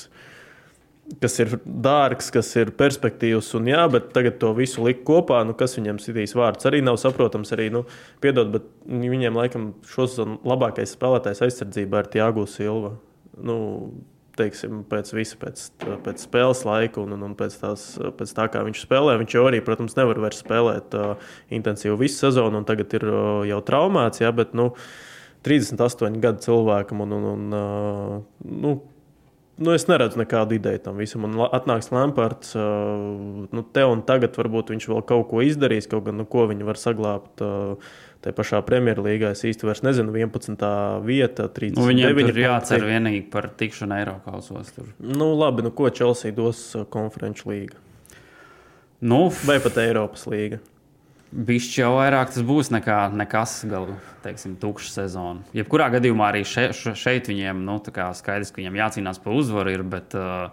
kas 1.22 1.38
ir 1.40 1.54
dārgs, 1.64 2.28
kas 2.34 2.50
ir 2.60 2.74
perspektīvs. 2.76 3.48
Un, 3.56 3.70
jā, 3.72 3.86
bet 3.92 4.10
tagad 4.12 4.36
to 4.42 4.52
visu 4.58 4.84
likt 4.84 5.06
kopā, 5.08 5.40
nu, 5.48 5.56
kas 5.56 5.78
viņam 5.78 6.02
sitīs 6.04 6.36
vārds 6.36 6.68
arī 6.68 6.82
nav 6.84 7.00
saprotams. 7.00 7.54
Arī, 7.56 7.70
nu, 7.72 7.86
piedod, 8.24 8.52
bet 8.52 8.68
viņiem 8.84 9.40
laikam 9.40 9.70
šos 9.88 10.20
labākais 10.20 10.92
spēlētājs 10.92 11.44
aizsardzībā 11.48 12.04
ir 12.04 12.12
Tiago 12.12 12.44
Silva. 12.50 12.98
Nu, 13.40 13.56
teiksim, 14.42 14.82
pēc 14.90 15.14
visa 15.16 15.38
pēc, 15.40 15.64
pēc 16.04 16.26
spēles 16.26 16.62
laika 16.68 17.02
un, 17.02 17.16
un, 17.16 17.24
un 17.30 17.38
pēc, 17.38 17.56
tās, 17.62 17.86
pēc 18.18 18.34
tā, 18.36 18.48
kā 18.52 18.64
viņš 18.66 18.84
spēlē. 18.84 19.16
Viņš 19.22 19.38
jau 19.38 19.46
arī, 19.48 19.62
protams, 19.64 19.96
nevar 19.98 20.20
vairs 20.26 20.42
spēlēt 20.42 20.96
uh, 20.98 21.32
intensīvu 21.54 21.98
visu 22.02 22.26
sezonu, 22.26 22.60
un 22.60 22.68
tagad 22.68 22.94
ir 22.98 23.08
uh, 23.08 23.42
jau 23.48 23.60
traumēts. 23.66 24.24
Ja, 24.24 24.32
bet, 24.36 24.56
nu, 24.58 24.72
38 25.46 26.20
gadu 26.22 26.44
cilvēkam, 26.44 27.02
un, 27.06 27.16
un, 27.16 27.28
un 27.32 27.58
uh, 27.58 28.16
nu, 28.46 28.76
nu, 29.62 29.74
es 29.74 29.88
neredzu 29.90 30.20
nekādu 30.22 30.58
ideju 30.58 30.84
tam 30.86 31.02
visam. 31.02 31.26
Un 31.28 31.42
atnāks 31.48 31.92
Lampards, 31.94 32.54
nu, 32.58 33.66
te 33.74 33.84
un 33.88 34.06
tagad 34.06 34.38
varbūt 34.38 34.74
viņš 34.74 34.88
vēl 34.92 35.04
kaut 35.08 35.28
ko 35.32 35.42
izdarīs, 35.44 35.90
kaut 35.90 36.06
gan, 36.08 36.20
nu, 36.22 36.28
ko 36.30 36.46
viņi 36.50 36.68
var 36.68 36.80
saglabāt. 36.80 37.44
Uh, 37.44 38.00
Tā 38.22 38.30
pašā 38.30 38.60
Premjerlīgā 38.62 39.32
es 39.34 39.62
vairs 39.66 39.80
nezinu, 39.82 40.12
11. 40.14 40.66
vieta, 41.02 41.48
39. 41.50 41.78
Nu, 41.80 41.86
viņiem 41.88 42.20
ir 42.22 42.36
jācer 42.44 42.84
vienīgi 42.86 43.24
par 43.32 43.48
tikšanu 43.58 43.96
Eiropausos. 43.96 44.70
Nu, 45.02 45.32
labi, 45.34 45.64
nu 45.66 45.72
ko 45.74 45.90
Chelsea 45.90 46.30
dos 46.34 46.60
uh, 46.78 46.84
konferenču 46.86 47.50
līga? 47.50 47.80
Nu, 49.02 49.24
Vai 49.42 49.58
pat 49.64 49.80
Eiropas 49.82 50.28
līga? 50.30 50.60
Bišķi 51.32 51.80
jau 51.80 51.94
vairāk 51.96 52.30
tas 52.30 52.44
būs 52.46 52.70
nekā 52.70 52.98
nekas, 53.16 53.56
teiksim, 54.22 54.54
tukša 54.60 54.90
sezona. 55.00 55.42
Jebkurā 55.56 55.88
gadījumā 55.96 56.28
arī 56.28 56.44
še, 56.46 56.68
šeit 56.76 57.30
viņiem, 57.32 57.64
nu, 57.66 57.80
skaidrs, 57.82 58.52
ka 58.52 58.60
viņiem 58.60 58.78
jācīnās 58.78 59.18
par 59.24 59.34
uzvaru, 59.34 59.72
ir, 59.74 59.82
bet 59.96 60.14
uh, 60.14 60.52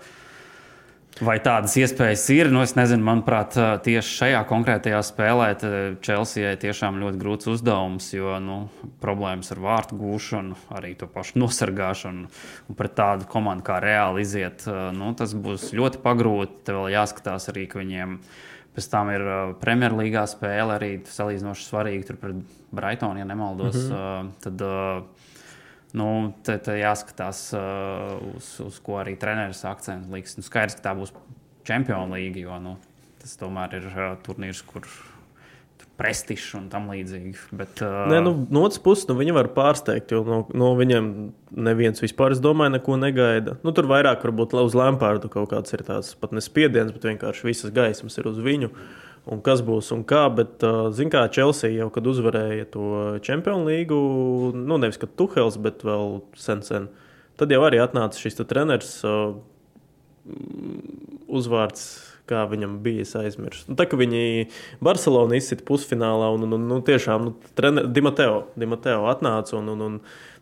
Vai 1.20 1.36
tādas 1.44 1.74
iespējas 1.76 2.22
ir? 2.32 2.48
Nu, 2.54 2.62
es 2.64 2.78
nezinu, 2.78 3.04
manuprāt, 3.04 3.58
tieši 3.84 4.14
šajā 4.22 4.44
konkrētajā 4.48 5.02
spēlē 5.04 5.50
Chelsea 6.06 6.54
tiešām 6.62 7.00
ļoti 7.02 7.20
grūts 7.20 7.50
uzdevums, 7.52 8.08
jo 8.14 8.38
nu, 8.44 8.60
problēmas 9.04 9.52
ar 9.52 9.60
vārtu 9.66 9.98
gūšanu, 10.00 10.56
arī 10.80 10.94
to 11.00 11.10
pašu 11.12 11.42
nosargāšanu 11.44 12.30
un 12.30 12.80
pret 12.80 12.96
tādu 12.96 13.28
komandu 13.32 13.68
kā 13.68 13.82
reāli 13.84 14.24
iziet, 14.24 14.64
nu, 14.96 15.12
tas 15.20 15.36
būs 15.36 15.74
ļoti 15.76 16.00
pagrūti. 16.06 16.64
Tev 16.70 16.80
vēl 16.84 16.96
jāskatās 16.96 17.52
arī, 17.52 17.68
ka 17.68 17.82
viņiem 17.82 18.16
pēc 18.78 18.88
tam 18.94 19.12
ir 19.12 19.26
Premjerlīgā 19.60 20.24
spēle 20.30 20.78
arī 20.78 20.94
salīdzinoši 21.10 21.68
svarīga 21.68 22.16
pret 22.22 22.46
Brightonu, 22.72 23.20
ja 23.20 23.28
nemaldos. 23.28 23.76
Mm 23.76 23.92
-hmm. 23.92 24.32
Tad, 24.46 24.64
Nu, 25.98 26.08
te, 26.46 26.60
te 26.62 26.76
jāskatās, 26.78 27.48
uh, 27.58 28.18
uz, 28.38 28.52
uz 28.62 28.78
ko 28.86 29.00
arī 29.02 29.16
treneris 29.18 29.64
akcentu 29.66 30.14
liks. 30.14 30.38
Nu, 30.38 30.46
skaidrs, 30.46 30.78
ka 30.78 30.90
tā 30.90 30.98
būs 30.98 31.14
Champions 31.66 32.14
League, 32.14 32.44
jo 32.44 32.60
nu, 32.62 32.76
tas 33.22 33.34
tomēr 33.42 33.80
ir 33.80 33.88
uh, 33.90 34.12
turnīrs, 34.26 34.62
kur 34.70 34.86
prestižs 36.00 36.54
un 36.56 36.70
tam 36.72 36.88
līdzīgi. 36.94 37.34
Bet, 37.58 37.82
uh... 37.84 38.06
Nē, 38.12 38.22
nu, 38.24 38.36
no 38.54 38.64
otras 38.68 38.80
puses, 38.86 39.08
nu, 39.10 39.18
viņi 39.20 39.36
var 39.36 39.50
pārsteigt, 39.56 40.14
jo 40.14 40.22
no, 40.28 40.40
no 40.56 40.70
viņiem 40.80 41.10
neviens 41.58 42.00
vispār, 42.04 42.38
es 42.38 42.44
domāju, 42.44 42.78
neko 42.78 42.96
negaida. 43.02 43.58
Nu, 43.66 43.74
tur 43.76 43.90
vairāk 43.90 44.24
varbūt 44.24 44.56
uz 44.62 44.78
Lampārdu 44.78 45.32
kaut 45.34 45.50
kāds 45.52 45.76
ir 45.76 45.84
tāds 45.90 46.14
pat 46.22 46.38
nespiediens, 46.38 46.94
bet 46.96 47.10
vienkārši 47.10 47.50
visas 47.50 47.76
gaismas 47.76 48.16
ir 48.22 48.30
uz 48.32 48.40
viņu. 48.46 48.72
Uh, 48.72 49.09
un 49.28 49.42
kas 49.46 49.64
būs 49.66 49.92
un 49.96 50.06
kā. 50.08 50.26
Bet, 50.36 50.64
zināmā 50.96 51.16
kā 51.16 51.26
Chelsea 51.36 51.76
jau 51.76 51.90
kad 51.94 52.08
uzvarēja 52.08 52.70
to 52.74 52.86
Champions 53.26 53.68
League, 53.68 53.96
nu 54.56 54.80
nevis 54.82 55.02
kad 55.02 55.16
Tuhels, 55.20 55.60
bet 55.62 55.84
vēl 55.88 56.20
sen, 56.40 56.64
sen. 56.66 56.90
Tad 57.40 57.52
jau 57.54 57.64
arī 57.68 57.80
atnāca 57.84 58.20
šis 58.20 58.40
treneris 58.44 59.00
uzvārds. 61.30 61.90
Kā 62.30 62.44
viņam 62.46 62.76
bija, 62.86 63.02
es 63.02 63.16
aizmirsu. 63.18 63.64
Nu, 63.72 63.74
tā 63.74 63.88
kā 63.90 63.98
viņi 63.98 64.52
Barcelonu 64.86 65.34
izsita 65.34 65.64
pusfinālā, 65.66 66.28
un, 66.36 66.44
un, 66.46 66.60
un, 66.60 66.68
un 66.76 66.84
tiešām 66.86 67.24
nu, 67.26 67.32
Dimateo, 67.90 68.44
Dimateo 68.54 69.08
atnāca. 69.10 69.56
Un, 69.58 69.72
un, 69.74 69.82
un, 69.88 69.96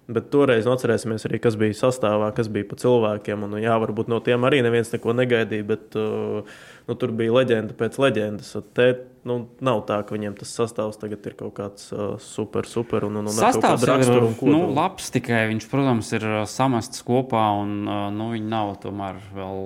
Bet 0.07 0.29
toreiz 0.31 0.63
nu, 0.63 0.71
atcerēsimies 0.71 1.25
arī, 1.27 1.39
kas 1.43 1.57
bija 1.59 1.75
sastāvā, 1.75 2.29
kas 2.35 2.47
bija 2.51 2.69
pa 2.69 2.77
cilvēkiem. 2.79 3.41
Un, 3.43 3.57
jā, 3.59 3.73
varbūt 3.83 4.07
no 4.07 4.21
tiem 4.23 4.45
arī 4.47 4.61
neviens 4.63 4.93
neko 4.93 5.11
negaidīja, 5.17 5.65
bet 5.67 5.97
uh, 5.99 6.47
nu, 6.87 6.95
tur 6.95 7.11
bija 7.17 7.33
leģenda 7.35 7.75
pēc 7.75 7.97
leģendas. 7.99 8.53
Te 8.77 8.85
nu, 9.27 9.41
nav 9.67 9.81
tā, 9.89 9.97
ka 10.07 10.15
viņiem 10.15 10.37
tas 10.39 10.53
sastāvs 10.55 11.01
tagad 11.01 11.27
ir 11.27 11.35
kaut 11.41 11.57
kāds 11.59 11.91
uh, 11.91 12.13
super, 12.23 12.69
super 12.71 13.03
un, 13.09 13.19
un, 13.19 13.27
un 13.27 13.35
sastāvs 13.35 13.83
ir 13.83 13.91
raksturu, 13.91 14.31
un 14.31 14.55
nu, 14.55 14.61
labs. 14.77 15.11
Tikai 15.11 15.43
viņš, 15.51 15.67
protams, 15.73 16.13
ir 16.15 16.29
uh, 16.29 16.39
samests 16.47 17.03
kopā 17.07 17.43
un 17.59 17.75
nu, 18.15 18.31
viņi 18.37 18.47
nav 18.47 18.77
tomēr 18.87 19.19
vēl 19.35 19.61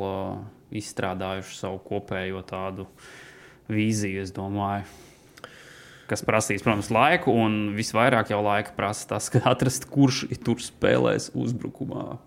izstrādājuši 0.82 1.58
savu 1.60 1.84
kopējo 1.86 2.42
tādu 2.50 2.90
vīziju, 3.70 4.26
es 4.26 4.34
domāju 4.34 4.90
kas 6.12 6.26
prasīs, 6.28 6.64
protams, 6.66 6.92
laiku, 6.94 7.32
un 7.32 7.72
visvairāk 7.78 8.34
jau 8.34 8.42
laika 8.44 8.76
prasa 8.76 9.14
tas, 9.14 9.32
atrast, 9.54 9.88
kurš 9.92 10.26
tur 10.44 10.60
spēlēs 10.64 11.32
uzbrukumā. 11.38 12.20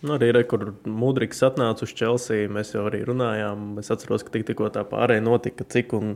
Nu, 0.00 0.14
arī 0.16 0.30
re, 0.32 0.44
kur 0.48 0.70
Mudriks 0.88 1.42
atnāca 1.44 1.84
uz 1.84 1.92
Chelsea, 1.92 2.48
mēs 2.48 2.72
jau 2.72 2.86
arī 2.88 3.02
runājām. 3.04 3.74
Es 3.82 3.92
atceros, 3.92 4.24
ka 4.24 4.32
tik, 4.32 4.46
tikko 4.48 4.70
tā 4.72 4.84
pārējai 4.88 5.24
notika, 5.26 5.66
cik, 5.68 5.92
un, 5.98 6.14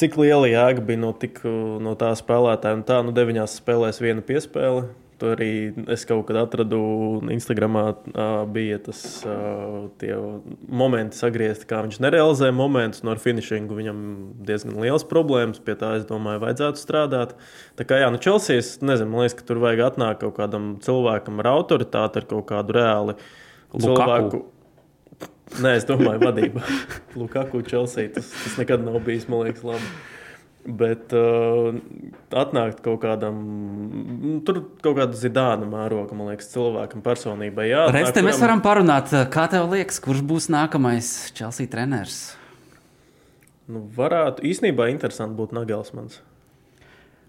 cik 0.00 0.18
liela 0.18 0.50
jēga 0.50 0.82
bija 0.88 1.02
no, 1.04 1.12
tik, 1.14 1.38
no 1.84 1.94
tā 1.98 2.10
spēlētāja. 2.18 2.80
Tā, 2.88 2.98
nu, 3.06 3.14
deviņās 3.14 3.60
spēlēs 3.60 4.02
viena 4.02 4.26
piespēle. 4.26 4.88
Tur 5.20 5.34
arī 5.34 5.50
es 5.92 6.06
kaut 6.08 6.22
kad 6.30 6.38
atradu 6.40 6.80
Instagramā, 7.28 7.82
bija 8.52 8.78
tas 8.86 9.00
moments, 10.64 11.20
sagriezti, 11.20 11.66
kā 11.68 11.82
viņš 11.84 11.98
nerealizē 12.00 12.48
momentus. 12.56 13.02
No 13.04 13.12
finishing 13.20 13.68
viņam 13.68 13.98
diezgan 14.48 14.78
liels 14.80 15.04
problēmas. 15.08 15.60
Pie 15.64 15.76
tā, 15.80 15.92
es 16.00 16.06
domāju, 16.08 16.40
vajadzētu 16.46 16.80
strādāt. 16.80 17.34
Tā 17.76 17.84
kā, 17.88 17.98
jā, 18.00 18.08
nu, 18.14 18.20
es 18.56 18.78
nezinu, 18.80 19.12
man 19.12 19.26
liekas, 19.26 19.36
ka 19.36 19.44
tur 19.50 19.60
vajag 19.60 19.84
atnākt 19.90 20.22
kaut 20.24 20.38
kādam 20.38 20.70
cilvēkam 20.84 21.42
ar 21.44 21.50
autoritāti, 21.52 22.22
ar 22.22 22.30
kaut 22.30 22.48
kādu 22.48 22.78
reāli 22.78 23.16
Lukaku. 23.76 23.84
cilvēku. 23.84 24.42
Nē, 25.60 25.74
es 25.80 25.84
domāju, 25.84 26.22
vadība. 26.22 26.64
Lukaku, 27.20 27.60
Chelsea. 27.66 28.08
Tas, 28.14 28.32
tas 28.44 28.56
nekad 28.60 28.86
nav 28.86 29.02
bijis, 29.04 29.28
man 29.28 29.44
liekas, 29.48 29.66
labi. 29.66 29.92
Bet, 30.60 31.14
uh, 31.16 31.72
atnākt 32.36 32.82
kaut 32.84 33.00
kādam, 33.00 33.38
tur 34.44 34.58
kaut 34.84 34.98
kāda 34.98 35.16
zidāna 35.16 35.64
mēroga, 35.64 36.12
man 36.16 36.28
liekas, 36.28 36.50
cilvēkam 36.52 37.00
personībai. 37.04 37.70
Jā, 37.70 37.86
Reiz 37.94 38.12
te 38.12 38.20
mēs 38.24 38.40
varam 38.42 38.60
parunāt, 38.64 39.08
kā 39.32 39.46
tev 39.50 39.70
liekas, 39.72 40.02
kurš 40.04 40.20
būs 40.28 40.50
nākamais 40.52 41.30
Chelsea 41.32 41.70
treneris? 41.70 42.18
Nu, 43.70 43.86
varētu 43.96 44.44
īstenībā 44.50 44.90
interesanti 44.92 45.38
būt 45.38 45.54
Nagelsmans. 45.56 46.20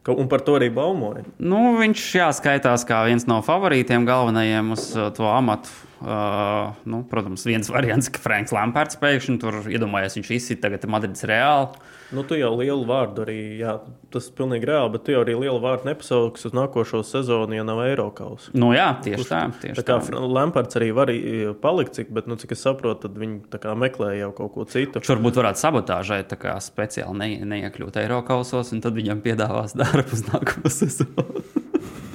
Un 0.09 0.27
par 0.27 0.41
to 0.41 0.55
arī 0.57 0.71
baumoja. 0.73 1.23
Nu, 1.37 1.77
viņš 1.77 2.05
jāskaitās 2.17 2.83
kā 2.89 3.03
viens 3.05 3.27
no 3.29 3.37
favorītiem 3.45 4.07
galvenajiem 4.07 4.73
uz 4.73 4.87
uh, 4.97 5.11
to 5.13 5.27
amatu. 5.29 5.69
Uh, 6.01 6.73
nu, 6.89 7.03
protams, 7.05 7.43
viens 7.45 7.67
variants, 7.69 8.07
ka 8.09 8.17
Franks 8.23 8.49
Lamberts 8.55 8.97
pēkšņi 8.97 9.35
tur 9.41 9.59
iedomājies, 9.69 10.15
viņš 10.17 10.31
izsita 10.33 10.63
tagad 10.65 10.87
Madrides 10.89 11.21
reāli. 11.29 11.77
Nu, 12.11 12.23
tu 12.27 12.35
jau 12.35 12.49
lielu 12.57 12.81
vārdu 12.89 13.21
arī, 13.23 13.35
jā, 13.61 13.77
tas 14.11 14.25
ir 14.27 14.33
pilnīgi 14.35 14.67
reāli, 14.67 14.91
bet 14.95 15.05
tu 15.05 15.13
jau 15.13 15.21
arī 15.21 15.35
lielu 15.37 15.61
vārdu 15.63 15.87
nepasauks 15.87 16.49
uz 16.49 16.55
nākošo 16.57 17.03
sezonu, 17.07 17.53
ja 17.55 17.63
nav 17.63 17.83
Eiropas. 17.85 18.49
Nu, 18.51 18.73
jā, 18.75 18.89
tieši 19.05 19.21
Kurš, 19.21 19.29
tā. 19.29 19.43
Tieši 19.61 19.77
tā 19.77 19.85
kā 19.87 20.25
Lamberts 20.25 20.79
arī 20.81 20.89
var 20.97 21.13
palikt, 21.61 21.93
cik, 21.99 22.09
bet, 22.17 22.27
nu, 22.27 22.35
cik 22.41 22.57
es 22.57 22.65
saprotu, 22.65 23.05
tad 23.05 23.21
viņi 23.21 23.77
meklē 23.79 24.11
jau 24.17 24.33
kaut 24.41 24.55
ko 24.57 24.65
citu. 24.67 24.99
Viņš 24.99 25.13
varbūt 25.13 25.39
varētu 25.39 25.63
sabotāžēt, 25.63 26.35
kā 26.41 26.57
speciāli 26.65 27.15
ne, 27.21 27.29
neiekļūt 27.53 28.01
Eiropas, 28.01 28.73
un 28.73 28.81
tad 28.83 28.97
viņam 28.97 29.21
piedāvās 29.23 29.77
darbu 29.77 30.17
uz 30.17 30.25
nākamo 30.33 30.73
sezonu. 30.81 31.40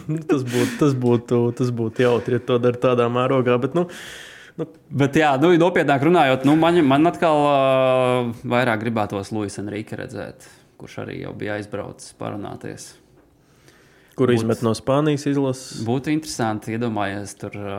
Tas 0.30 0.46
būtu, 0.46 0.78
tas 0.78 0.94
būtu, 0.94 1.42
tas 1.58 1.70
būtu 1.74 2.06
jautri, 2.06 2.38
ja 2.38 2.46
to 2.48 2.58
dara 2.62 2.78
tādā 2.78 3.10
mērogā. 3.12 3.58
Bet, 3.62 3.76
nu, 3.78 3.88
Nu, 4.56 4.64
bet, 4.88 5.16
jā, 5.20 5.34
nu, 5.36 5.50
nopietnāk 5.60 6.00
runājot, 6.06 6.46
nu, 6.48 6.54
man, 6.56 6.78
man 6.88 7.10
atkal 7.10 7.42
uh, 7.44 8.30
vairāk 8.48 8.80
gribētos 8.86 9.28
Luisa 9.36 9.60
Enrique 9.60 9.98
redzēt, 10.00 10.46
kurš 10.80 11.02
arī 11.02 11.18
jau 11.26 11.34
bija 11.36 11.58
aizbraucis 11.58 12.14
parunāties. 12.16 12.86
Kur 14.16 14.32
būt, 14.32 14.38
izmet 14.38 14.62
no 14.64 14.72
Spānijas 14.72 15.26
izlases? 15.28 15.82
Būtu 15.84 16.08
interesanti 16.14 16.72
iedomājies 16.72 17.36
tur 17.36 17.58
uh, 17.60 17.74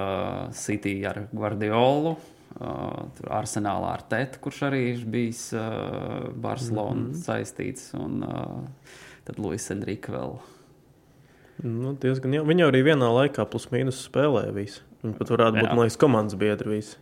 City 0.53 0.99
ar 1.09 1.23
Guardiolu. 1.31 2.13
Uh, 2.57 3.09
tur 3.17 3.31
arsenālā 3.37 3.95
ar 3.97 4.03
Tētu, 4.09 4.39
kurš 4.41 4.63
arī 4.69 4.83
ir 4.91 5.01
bijis 5.13 5.41
uh, 5.57 6.29
Barcelonas 6.33 6.93
mm 6.93 7.11
-hmm. 7.11 7.25
saistīts, 7.25 7.89
un 7.97 8.23
uh, 8.25 8.93
tad 9.25 9.37
Luis 9.41 9.69
Enrique 9.73 10.13
vēl 10.13 10.37
Nu, 11.63 11.95
diezgan 11.97 12.35
jau. 12.37 12.43
Viņi 12.47 12.67
arī 12.67 12.83
vienā 12.85 13.07
laikā 13.21 13.47
plus 13.49 13.69
mīnus 13.73 14.03
spēlēja 14.05 14.53
visu. 14.55 14.83
Viņi 15.05 15.17
pat 15.17 15.31
varētu 15.33 15.63
būt, 15.63 15.71
liekas, 15.79 15.97
komandas 16.01 16.37
biedri 16.39 16.77
visi. 16.77 16.99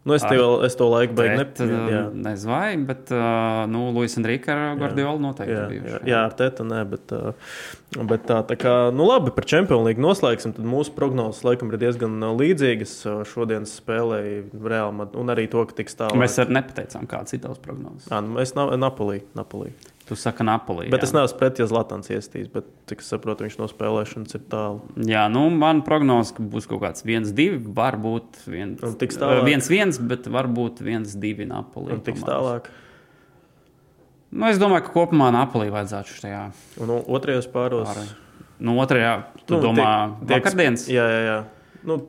Nu, 0.00 0.14
es, 0.16 0.22
tev, 0.24 0.62
es 0.64 0.72
to 0.80 0.86
laiku 0.88 1.12
beigšu 1.12 1.36
nepieņēmu. 1.42 2.20
Nezinu, 2.24 2.48
vai, 2.48 2.68
bet 2.88 3.10
uh, 3.12 3.66
nu, 3.68 3.90
Luis 3.92 4.16
Enrique 4.16 4.48
ar 4.48 4.78
Guardiolu 4.80 5.20
noteikti 5.20 5.52
jā, 5.52 5.64
bijuši. 5.68 5.90
Jā, 5.92 6.00
jā, 6.08 6.20
ar 6.24 6.36
Tētu 6.38 6.64
nē, 6.64 6.78
bet, 6.88 7.12
uh, 7.12 7.98
bet 8.08 8.24
tā, 8.30 8.38
tā 8.48 8.56
kā, 8.56 8.72
nu 8.96 9.04
labi, 9.10 9.28
par 9.36 9.44
Champions 9.44 9.84
League 9.84 10.00
noslēgsim, 10.00 10.54
tad 10.56 10.64
mūsu 10.64 10.94
prognozes 10.96 11.44
laikam 11.44 11.68
ir 11.68 11.82
diezgan 11.84 12.16
līdzīgas 12.40 12.96
šodienas 13.28 13.76
spēlēji 13.82 14.40
Real 14.64 15.04
un 15.04 15.36
arī 15.36 15.44
to, 15.52 15.66
ka 15.68 15.76
tiks 15.82 16.00
tālāk. 16.00 16.16
Mēs 16.24 16.40
arī 16.40 16.56
nepateicām, 16.62 17.04
kāds 17.10 17.36
ir 17.36 17.44
tavs 17.44 17.60
prognozes. 17.60 18.08
Jā, 18.08 18.24
nu, 18.24 18.40
es 18.40 18.56
Napolī. 18.56 19.20
Napolī. 19.36 19.74
Tu 20.10 20.16
saki, 20.18 20.42
Napoli. 20.42 20.88
Bet 20.90 21.04
jā. 21.04 21.06
es 21.06 21.12
neesmu 21.14 21.38
pret, 21.38 21.58
ja 21.62 21.68
Zlatans 21.70 22.10
iestīs, 22.10 22.48
bet, 22.50 22.66
cik 22.90 23.04
es 23.04 23.10
saprotu, 23.12 23.44
viņš 23.46 23.56
no 23.60 23.68
spēlēšanas 23.70 24.34
ir 24.34 24.42
tālu. 24.50 24.80
Jā, 25.06 25.28
nu, 25.30 25.44
man 25.54 25.84
prognoze, 25.86 26.34
ka 26.34 26.42
būs 26.50 26.66
kaut 26.66 26.82
kāds 26.82 27.04
1-2, 27.06 27.60
varbūt 27.76 28.40
1-1, 28.50 30.00
bet 30.10 30.26
varbūt 30.34 30.82
1-2 30.82 31.46
Napoli. 31.46 31.94
Un 31.94 32.02
tiks 32.02 32.26
tālāk. 32.26 32.66
Nu, 34.34 34.48
es 34.50 34.58
domāju, 34.58 34.88
ka 34.88 34.96
kopumā 34.98 35.30
Napoli 35.34 35.70
vajadzētu 35.70 36.18
šajā. 36.24 36.42
Un 36.82 36.90
nu, 36.90 36.98
otrajos 37.06 37.46
pāros? 37.54 37.86
Pāri. 37.86 38.10
Nu, 38.66 38.74
otrajā, 38.82 39.14
tu 39.44 39.60
nu, 39.60 39.62
domā, 39.68 39.92
tiek, 40.24 40.40
vakardienas? 40.40 40.90
Jā, 40.90 41.06
jā, 41.06 41.22
jā. 41.28 41.38
Nu, 41.86 42.02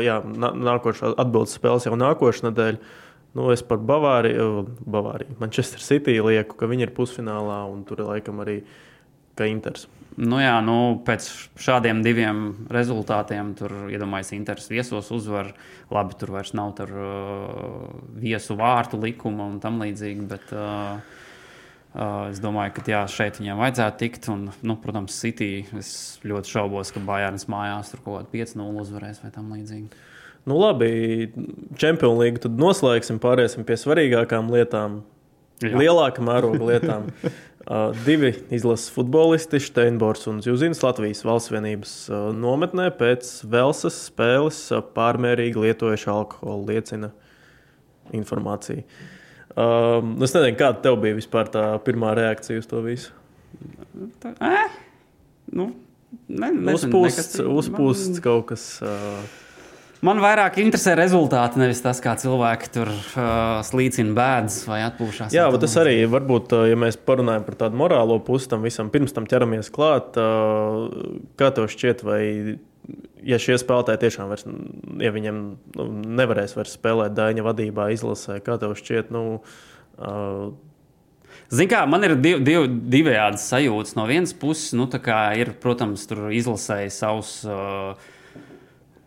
jā 0.00 0.16
nākošā 0.24 1.12
atbildes 1.12 1.60
spēles 1.60 1.92
jau 1.92 2.00
nākošais 2.00 2.48
nedēļa. 2.48 2.94
Nu, 3.34 3.48
es 3.50 3.64
par 3.66 3.80
Bavāriju, 3.82 4.64
Bavāriju, 4.86 5.34
Manchester 5.40 5.82
City 5.82 6.20
lieku, 6.22 6.54
ka 6.58 6.70
viņi 6.70 6.86
ir 6.86 6.94
pusfinālā 6.94 7.64
un 7.66 7.82
tur 7.88 8.04
laikam 8.06 8.42
arī 8.44 8.60
Inters. 9.42 9.88
Nu 10.14 10.38
jā, 10.38 10.54
nu, 10.62 11.00
pēc 11.02 11.26
šādiem 11.58 12.04
diviem 12.04 12.68
rezultātiem, 12.70 13.50
tur 13.58 13.72
iedomājās, 13.90 14.30
ja 14.30 14.38
Inters 14.38 14.70
viesos 14.70 15.10
uzvar. 15.10 15.50
Labi, 15.90 16.14
tur 16.20 16.30
vairs 16.36 16.54
nav 16.54 16.70
tur, 16.78 16.92
uh, 16.94 17.88
viesu 18.22 18.54
vārtu 18.54 19.00
likuma 19.02 19.48
un 19.50 19.58
tam 19.58 19.82
līdzīgi. 19.82 20.28
Bet, 20.30 20.54
uh, 20.54 21.02
uh, 21.98 22.30
es 22.30 22.38
domāju, 22.38 22.76
ka 22.76 22.86
jā, 22.86 23.02
šeit 23.10 23.42
viņiem 23.42 23.58
vajadzētu 23.58 24.02
tikt. 24.04 24.30
Un, 24.30 24.46
nu, 24.62 24.78
protams, 24.78 25.18
City 25.18 25.64
es 25.74 25.90
ļoti 26.22 26.54
šaubos, 26.54 26.94
ka 26.94 27.02
Bajārnas 27.02 27.50
mājās 27.50 27.90
tur 27.90 28.06
kaut 28.06 28.20
kāda 28.20 28.34
5-0 28.38 28.84
uzvarēs 28.86 29.24
vai 29.26 29.34
tam 29.34 29.50
līdzīgi. 29.56 30.04
Nu, 30.44 30.58
labi, 30.60 31.32
Champions 31.80 32.20
League 32.20 32.42
tad 32.44 32.58
noslēgsim, 32.60 33.16
pāriesim 33.22 33.64
pie 33.64 33.78
svarīgākām 33.80 34.50
lietām, 34.52 35.00
Jā. 35.64 35.72
lielākā 35.80 36.24
mēroga 36.24 36.66
lietām. 36.68 37.06
uh, 37.64 37.94
divi 38.04 38.34
izlases 38.52 38.92
futbolisti, 38.92 39.60
Steinbors 39.62 40.26
un 40.28 40.42
Zjuzins, 40.44 40.82
Latvijas 40.84 41.24
valsts 41.24 41.52
vienības 41.54 41.94
uh, 42.10 42.26
nometnē 42.36 42.90
pēc 42.98 43.30
Velsas 43.48 43.96
spēles 44.10 44.58
uh, 44.74 44.82
pārmērīgi 44.96 45.64
lietojuši 45.64 46.10
alkoholu, 46.12 46.74
liecina 46.74 47.14
informācija. 48.12 48.84
Um, 49.54 50.16
es 50.26 50.34
nezinu, 50.34 50.58
kāda 50.58 50.82
tev 50.84 50.98
bija 51.00 51.16
vispār 51.16 51.48
tā 51.54 51.62
pirmā 51.86 52.12
reakcija 52.18 52.60
uz 52.60 52.68
to 52.68 52.82
visu. 52.84 53.14
Tā, 54.20 54.34
eh? 54.44 54.76
nu, 55.54 55.70
ne, 56.26 56.50
nezinu, 56.50 56.74
uzpūsts, 56.74 57.40
uzpūsts 57.40 58.18
man... 58.18 58.24
kaut 58.26 58.50
kas. 58.52 58.66
Uh, 58.84 59.40
Man 60.04 60.20
vairāk 60.20 60.58
interesē 60.60 60.92
rezultāti, 60.98 61.56
nevis 61.60 61.80
tas, 61.80 62.00
kā 62.04 62.12
cilvēki 62.20 62.68
tur 62.74 62.90
uh, 62.90 63.62
slīcina 63.64 64.12
bēdas 64.16 64.58
vai 64.68 64.82
atpūšas. 64.84 65.32
Jā, 65.32 65.46
bet 65.54 65.64
tas 65.64 65.76
arī 65.80 65.94
varbūt, 66.12 66.52
uh, 66.52 66.66
ja 66.68 66.76
mēs 66.76 66.98
parunājam 67.00 67.46
par 67.46 67.56
tādu 67.62 67.80
morālo 67.80 68.18
pusi 68.26 68.50
tam 68.52 68.66
visam, 68.66 68.90
pirms 68.92 69.16
tam 69.16 69.24
ķeramies 69.30 69.72
klāt, 69.72 70.18
uh, 70.20 70.90
kā 71.40 71.48
tev 71.56 71.70
šķiet, 71.72 72.04
vai 72.04 72.20
ja 73.24 73.40
šie 73.40 73.56
spēlētāji 73.62 74.02
tiešām 74.04 74.28
vairs, 74.28 74.44
ja 75.00 75.14
viņiem 75.14 75.40
nu, 75.78 75.88
nevarēs 76.20 76.52
vairs 76.58 76.76
spēlēt 76.76 77.16
Daņa 77.16 77.48
vadībā, 77.48 77.88
izlasē, 77.96 78.42
kā 78.44 78.58
tev 78.60 78.76
šķiet? 78.76 79.08
Nu, 79.14 79.40
uh, 79.40 80.52
Ziniet, 81.54 81.70
kā 81.72 81.84
man 81.88 82.04
ir 82.04 82.18
div, 82.18 82.42
div, 82.44 82.66
divējādas 82.92 83.48
sajūtas. 83.50 83.96
No 83.96 84.04
vienas 84.08 84.36
puses, 84.36 84.72
nu, 84.76 84.84
ir, 85.38 85.54
protams, 85.64 86.04
tur 86.10 86.28
izlasēja 86.34 86.92
savus. 86.92 87.38
Uh, 87.48 88.12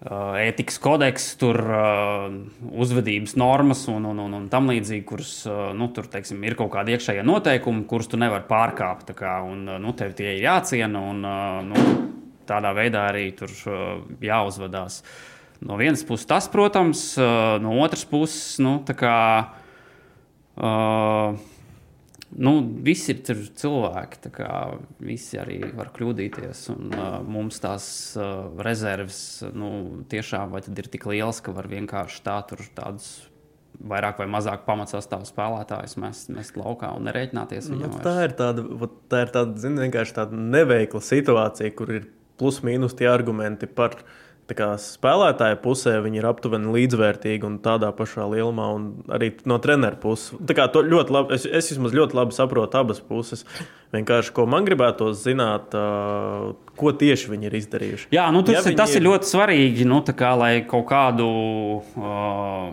ētikas 0.05 0.77
kodeks, 0.77 1.23
tur 1.41 1.57
uh, 1.57 2.27
uzvedības 2.69 3.33
normas 3.39 3.81
un, 3.89 4.05
un, 4.05 4.19
un, 4.21 4.35
un 4.37 4.43
tam 4.51 4.69
līdzīgi, 4.69 5.05
kuras 5.09 5.31
uh, 5.49 5.71
nu, 5.77 5.89
tur 5.93 6.05
teiksim, 6.11 6.43
ir 6.45 6.53
kaut 6.59 6.69
kādi 6.75 6.93
iekšējie 6.93 7.23
noteikumi, 7.25 7.87
kurus 7.89 8.11
tu 8.11 8.19
nevari 8.21 8.45
pārkāpt. 8.49 9.09
Kā, 9.17 9.39
un, 9.47 9.65
nu, 9.81 9.95
tev 9.97 10.13
tie 10.17 10.35
ir 10.35 10.45
jāciena 10.45 11.01
un 11.01 11.25
uh, 11.25 11.65
nu, 11.65 11.87
tādā 12.47 12.75
veidā 12.77 13.07
arī 13.09 13.31
tur 13.37 13.51
jāuzvedās. 14.23 15.01
No 15.65 15.79
vienas 15.81 16.05
puses 16.05 16.29
tas, 16.29 16.45
protams, 16.53 17.01
no 17.17 17.71
otras 17.81 18.05
puses, 18.05 18.59
nu, 18.61 18.77
tā 18.85 18.93
kā. 18.93 19.15
Uh, 20.57 21.33
nu, 22.35 22.53
visi 22.83 23.13
ir 23.15 23.21
cilvēki. 23.59 24.33
Visi 25.03 25.39
arī 25.39 25.61
var 25.77 25.91
kļūdīties. 25.95 26.65
Un, 26.73 26.91
uh, 26.91 27.17
mums 27.23 27.61
tās 27.63 27.87
uh, 28.19 28.49
rezerves 28.65 29.21
nu, 29.55 30.03
tiešām 30.11 30.53
ir 30.83 30.91
tik 30.91 31.07
lielas, 31.09 31.41
ka 31.43 31.55
var 31.55 31.69
vienkārši 31.71 32.23
tā 32.25 32.37
tur 32.49 32.63
tādus. 32.77 33.09
Vairāk 33.77 34.17
vai 34.17 34.25
mazāk 34.33 34.63
pamatsastāvā 34.65 35.27
spēlētājus 35.29 35.99
mest, 36.01 36.31
mest 36.33 36.55
laukā 36.57 36.89
un 36.97 37.05
nerēķināties. 37.05 37.67
Nu, 37.69 37.91
tā 38.01 38.15
ir 38.25 38.31
tāda, 38.39 38.63
tā 39.11 39.19
ir 39.27 39.33
tāda, 39.35 39.59
zin, 39.61 39.77
tāda 40.17 40.33
neveikla 40.33 41.01
situācija, 41.05 41.75
kur 41.77 41.91
ir 41.93 42.07
plus-mínus 42.41 42.97
tie 42.97 43.05
argumenti 43.11 43.69
par 43.69 43.99
uh, 43.99 44.15
spēlētāja 44.47 45.57
pusē 45.59 45.97
viņi 46.05 46.21
ir 46.21 46.27
aptuveni 46.29 46.71
līdzvērtīgi 46.71 47.43
un 47.43 47.57
tādā 47.63 47.89
pašā 47.95 48.27
lielumā, 48.31 48.67
un 48.77 48.85
arī 49.11 49.33
no 49.45 49.57
treneru 49.59 49.99
puses. 49.99 50.37
Ļoti 50.39 51.13
labi, 51.13 51.35
es, 51.35 51.45
es 51.45 51.71
vismaz 51.73 51.95
ļoti 51.97 52.15
labi 52.15 52.37
saprotu 52.37 52.79
abas 52.79 53.01
puses. 53.03 53.43
Vienkārši, 53.95 54.33
ko 54.35 54.45
man 54.47 54.65
gribētu 54.67 55.11
zināt, 55.15 55.75
uh, 55.75 56.55
ko 56.79 56.91
tieši 56.91 57.31
viņi 57.31 57.47
ir 57.47 57.57
izdarījuši. 57.59 58.09
Jā, 58.15 58.27
nu, 58.31 58.43
tas, 58.47 58.65
ja 58.67 58.75
tas 58.75 58.95
ir 58.95 59.03
ļoti 59.05 59.29
svarīgi, 59.29 59.87
nu, 59.87 60.01
kā, 60.15 60.33
lai 60.39 60.53
kaut 60.67 60.87
kādu 60.91 61.27
uh, 61.79 62.71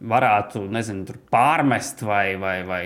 varētu 0.00 0.66
nezinu, 0.72 1.16
pārmest 1.32 2.04
vai. 2.04 2.26
vai, 2.40 2.58
vai 2.68 2.82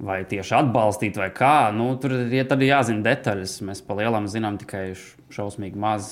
vai 0.00 0.20
tieši 0.28 0.54
atbalstīt, 0.60 1.18
vai 1.20 1.28
kā. 1.34 1.70
Nu, 1.76 1.92
tur 2.00 2.14
ja 2.32 2.44
ir 2.44 2.66
jāzina 2.66 3.04
detaļas. 3.04 3.58
Mēs 3.66 3.82
pa 3.84 3.96
lielam 3.98 4.26
zinām 4.30 4.58
tikai 4.60 4.94
šausmīgi 5.30 5.78
maz, 5.80 6.10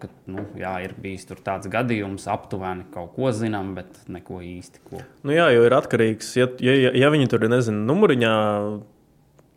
ka 0.00 0.10
nu, 0.30 0.46
jā, 0.58 0.74
ir 0.86 0.94
bijis 1.00 1.26
tāds 1.28 1.68
gadījums, 1.70 2.28
aptuveni 2.30 2.86
kaut 2.94 3.14
ko 3.18 3.32
zinām, 3.34 3.74
bet 3.76 4.06
neko 4.08 4.40
īsti. 4.44 4.82
Ko. 4.88 5.02
Nu, 5.26 5.34
jā, 5.36 5.50
jo 5.54 5.66
ir 5.66 5.76
atkarīgs, 5.76 6.34
ja, 6.38 6.48
ja, 6.62 6.94
ja 6.94 7.12
viņi 7.12 7.30
tur 7.32 7.44
ir, 7.44 7.52
nezinu, 7.52 7.84
numuriņā. 7.90 8.34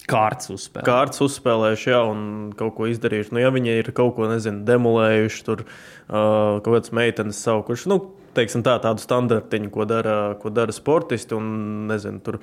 kārtas 0.08 0.52
uzspēlējuši. 0.54 0.90
Kārtas 0.90 1.24
uzspēlējuši, 1.26 1.90
jā, 1.94 2.04
un 2.12 2.22
kaut 2.60 2.76
ko 2.78 2.92
izdarījuši. 2.92 3.36
Nu, 3.36 3.44
ja 3.44 3.54
viņi 3.56 3.80
ir 3.84 3.92
kaut 3.96 4.16
ko, 4.18 4.28
nezinu, 4.32 4.66
demolējuši, 4.68 5.44
tur 5.48 5.66
uh, 5.68 6.60
kaut 6.63 6.72
kādas 6.74 6.96
meitenes 6.96 7.42
saukuši, 7.48 7.92
nu, 7.92 8.02
teiksim 8.38 8.63
tā, 8.66 8.78
tādu 8.84 9.04
standartiņu, 9.04 9.72
ko 9.74 9.88
dara, 9.90 10.18
ko 10.42 10.52
dara 10.54 10.76
sportisti, 10.76 11.36
un, 11.38 11.88
nezinu, 11.90 12.22
tur 12.26 12.40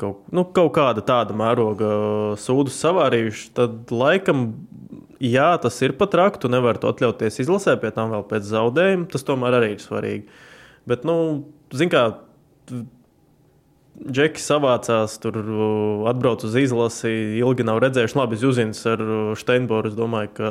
kaut, 0.00 0.24
nu, 0.34 0.44
kaut 0.56 0.72
kāda 0.76 1.04
tāda 1.06 1.36
mēroga 1.36 1.90
sūdus 2.40 2.78
savārījuši, 2.82 3.48
tad 3.56 3.92
laikam, 3.94 4.48
jā, 5.22 5.50
tas 5.62 5.78
ir 5.84 5.96
pat 6.00 6.16
rakt, 6.18 6.42
tu 6.42 6.50
nevari 6.52 6.82
to 6.82 6.90
atļauties 6.92 7.40
izlasē, 7.44 7.78
pie 7.82 7.92
tam 7.96 8.12
vēl 8.14 8.26
pēc 8.30 8.50
zaudējuma, 8.50 9.08
tas 9.12 9.26
tomēr 9.26 9.58
arī 9.60 9.74
ir 9.74 9.82
svarīgi. 9.84 10.42
Bet, 10.86 11.06
nu, 11.08 11.16
zin 11.74 11.92
kā, 11.92 12.08
Džeki 13.96 14.42
savācās, 14.42 15.14
tur 15.22 15.38
atbrauc 16.10 16.42
uz 16.44 16.56
izlasi, 16.60 17.08
ilgi 17.40 17.64
nav 17.64 17.78
redzējuši. 17.80 18.18
Labi, 18.18 18.36
Zuzins 18.36 18.82
ar 18.90 19.00
Steinboru. 19.40 19.88
Es 19.88 19.96
domāju, 19.96 20.32
ka 20.36 20.50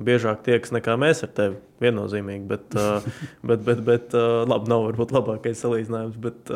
biežāk 0.00 0.44
tiekas 0.46 0.72
nekā 0.74 0.96
mēs 1.00 1.24
ar 1.26 1.32
tevi. 1.36 1.58
Viennozīmīgi. 1.82 2.44
Bet, 2.48 2.76
bet, 3.48 3.64
bet, 3.66 3.80
bet 3.86 4.14
labi, 4.14 4.70
nav 4.70 4.86
varbūt 4.88 5.14
labākais 5.16 5.64
salīdzinājums. 5.64 6.20
Bet, 6.22 6.52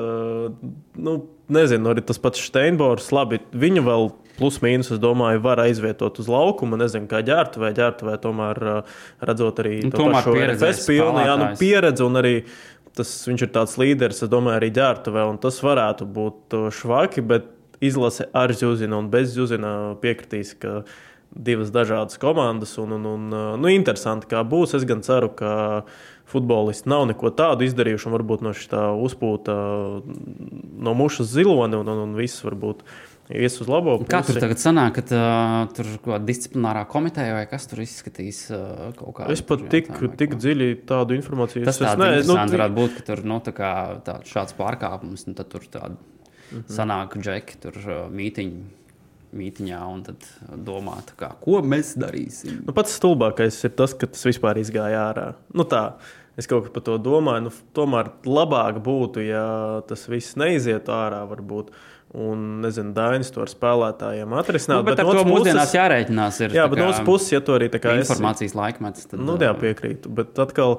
nu, 0.97 1.17
nezinu, 1.53 1.91
arī 1.93 2.05
tas 2.07 2.23
pats 2.23 2.45
Steinbors. 2.47 3.11
Labi, 3.15 3.41
viņu 3.57 3.83
vēl 3.87 4.09
plus 4.37 4.61
mīnus, 4.63 4.93
es 4.95 5.01
domāju, 5.03 5.43
var 5.45 5.63
aizvietot 5.65 6.21
uz 6.23 6.31
laukuma. 6.31 6.79
Nezinu, 6.81 7.09
kā 7.11 7.23
ģērbta, 7.27 7.63
vai 8.07 8.17
tomēr 8.23 8.63
redzot 9.25 9.65
arī 9.65 9.81
nu, 9.87 9.93
to 9.95 10.09
pašu 10.13 10.37
RFS 10.37 10.87
pilnu, 10.89 11.27
jā, 11.27 11.37
nu, 11.41 11.51
pieredzi 11.61 12.05
un 12.07 12.21
arī 12.23 12.35
tas, 12.97 13.11
viņš 13.29 13.45
ir 13.45 13.53
tāds 13.55 13.77
līderis, 13.81 14.23
es 14.25 14.33
domāju, 14.33 14.61
arī 14.61 14.71
ģērbtuvē, 14.77 15.27
un 15.31 15.41
tas 15.43 15.59
varētu 15.65 16.09
būt 16.17 16.57
uh, 16.57 16.69
švaki, 16.73 17.25
bet 17.29 17.53
izlase 17.85 18.29
ar 18.37 18.55
Zuzinu 18.57 19.03
un 19.03 19.11
bez 19.13 19.35
Zuzina 19.35 19.73
piekritīs, 20.01 20.55
ka 20.61 20.81
divas 21.31 21.73
dažādas 21.75 22.19
komandas, 22.21 22.77
un, 22.79 22.93
un, 22.97 23.09
un 23.11 23.33
uh, 23.33 23.49
nu, 23.61 23.73
interesanti, 23.73 24.29
kā 24.31 24.45
būs. 24.47 24.77
Es 24.79 24.87
gan 24.89 25.03
ceru, 25.07 25.33
ka 25.37 25.83
futbolisti 26.27 26.91
nav 26.91 27.07
neko 27.11 27.31
tādu 27.39 27.67
izdarījuši, 27.67 28.13
varbūt 28.13 28.43
no 28.43 28.55
šī 28.57 28.87
uzpūta 29.07 29.57
no 30.87 30.95
mušas 30.99 31.31
ziloni, 31.35 31.79
un, 31.79 31.93
un, 31.93 32.03
un 32.09 32.17
viss 32.19 32.43
varbūt 32.47 32.83
ies 33.31 33.59
uz 33.61 33.69
labo 33.71 33.97
pusi. 33.99 34.11
Kā 34.11 34.21
tur 34.27 34.39
tagad 34.43 34.61
sanāk, 34.63 35.01
ka 35.01 35.05
uh, 35.19 35.57
tur 35.75 35.89
kaut 35.99 36.13
kāda 36.13 36.29
disciplinārā 36.29 36.85
komiteja 36.91 37.35
vai 37.35 37.45
kas 37.51 37.67
tur 37.71 37.83
izskatīs 37.83 38.45
uh, 38.55 38.91
kaut 38.99 39.17
kādu? 39.19 39.35
Es 39.35 39.43
pat 39.47 39.65
tik, 39.73 39.91
tik 40.19 40.37
dziļi 40.39 40.71
tādu 40.89 41.17
informāciju 41.19 41.67
tas 41.67 41.81
es 41.81 41.99
nezinu. 41.99 42.23
Tas 42.23 42.31
nu, 42.31 42.57
varētu 42.59 42.79
būt, 42.79 42.99
ka 42.99 43.07
tur 43.11 43.25
nu, 43.27 43.41
tā 43.47 43.55
tā, 44.07 44.19
šāds 44.31 44.57
pārkāpums, 44.59 45.27
un 45.31 45.39
tad 45.39 45.51
tur 45.53 45.67
tāda 45.67 45.95
mm 45.95 46.59
-hmm. 46.61 46.67
sanāk 46.79 47.19
džeki, 47.19 47.61
tur 47.67 47.81
uh, 47.83 48.03
mītiņi. 48.11 48.86
Mītiņā, 49.35 49.81
un 49.91 50.05
tad 50.07 50.27
domā, 50.67 51.01
kā, 51.19 51.33
ko 51.43 51.59
mēs 51.67 51.97
darīsim. 51.99 52.61
Nu, 52.67 52.75
pats 52.77 52.95
stulbākais 52.97 53.59
ir 53.67 53.75
tas, 53.77 53.95
ka 53.99 54.09
tas 54.11 54.23
vispār 54.29 54.61
izgāja 54.61 55.03
ārā. 55.09 55.27
Nu, 55.57 55.67
tā, 55.69 55.99
es 56.39 56.49
kaut 56.49 56.69
kā 56.69 56.77
par 56.77 56.85
to 56.87 56.95
domāju. 57.03 57.49
Nu, 57.49 57.53
tomēr 57.77 58.13
labāk 58.29 58.79
būtu, 58.87 59.25
ja 59.27 59.47
tas 59.89 60.07
viss 60.13 60.39
neizietu 60.39 60.95
ārā. 60.95 61.25
Varbūt. 61.33 61.75
Un, 62.17 62.45
nezinu, 62.63 62.95
Dainis 62.97 63.33
to 63.35 63.43
ar 63.43 63.51
spēlētājiem 63.51 64.37
atrisināt. 64.39 64.79
Nu, 64.79 64.87
bet, 64.87 64.95
bet 64.95 65.03
ar 65.03 65.09
to 65.11 65.25
puses, 65.27 65.33
mūsdienās 65.33 65.75
jārēķinās. 65.75 66.39
Ir, 66.47 66.55
jā, 66.57 66.69
bet 66.71 66.81
no 66.81 66.87
otras 66.87 67.03
puses, 67.05 67.33
ja 67.35 67.43
to 67.45 67.57
arī 67.59 67.67
tā 67.73 67.81
kā 67.83 67.97
informācijas 67.99 68.55
esi, 68.55 68.59
laikmets, 68.61 69.09
tad. 69.11 69.21
Nu, 69.27 69.35
jā, 69.43 69.51
piekrītu. 69.59 70.13
Bet 70.17 70.39
atkal, 70.41 70.79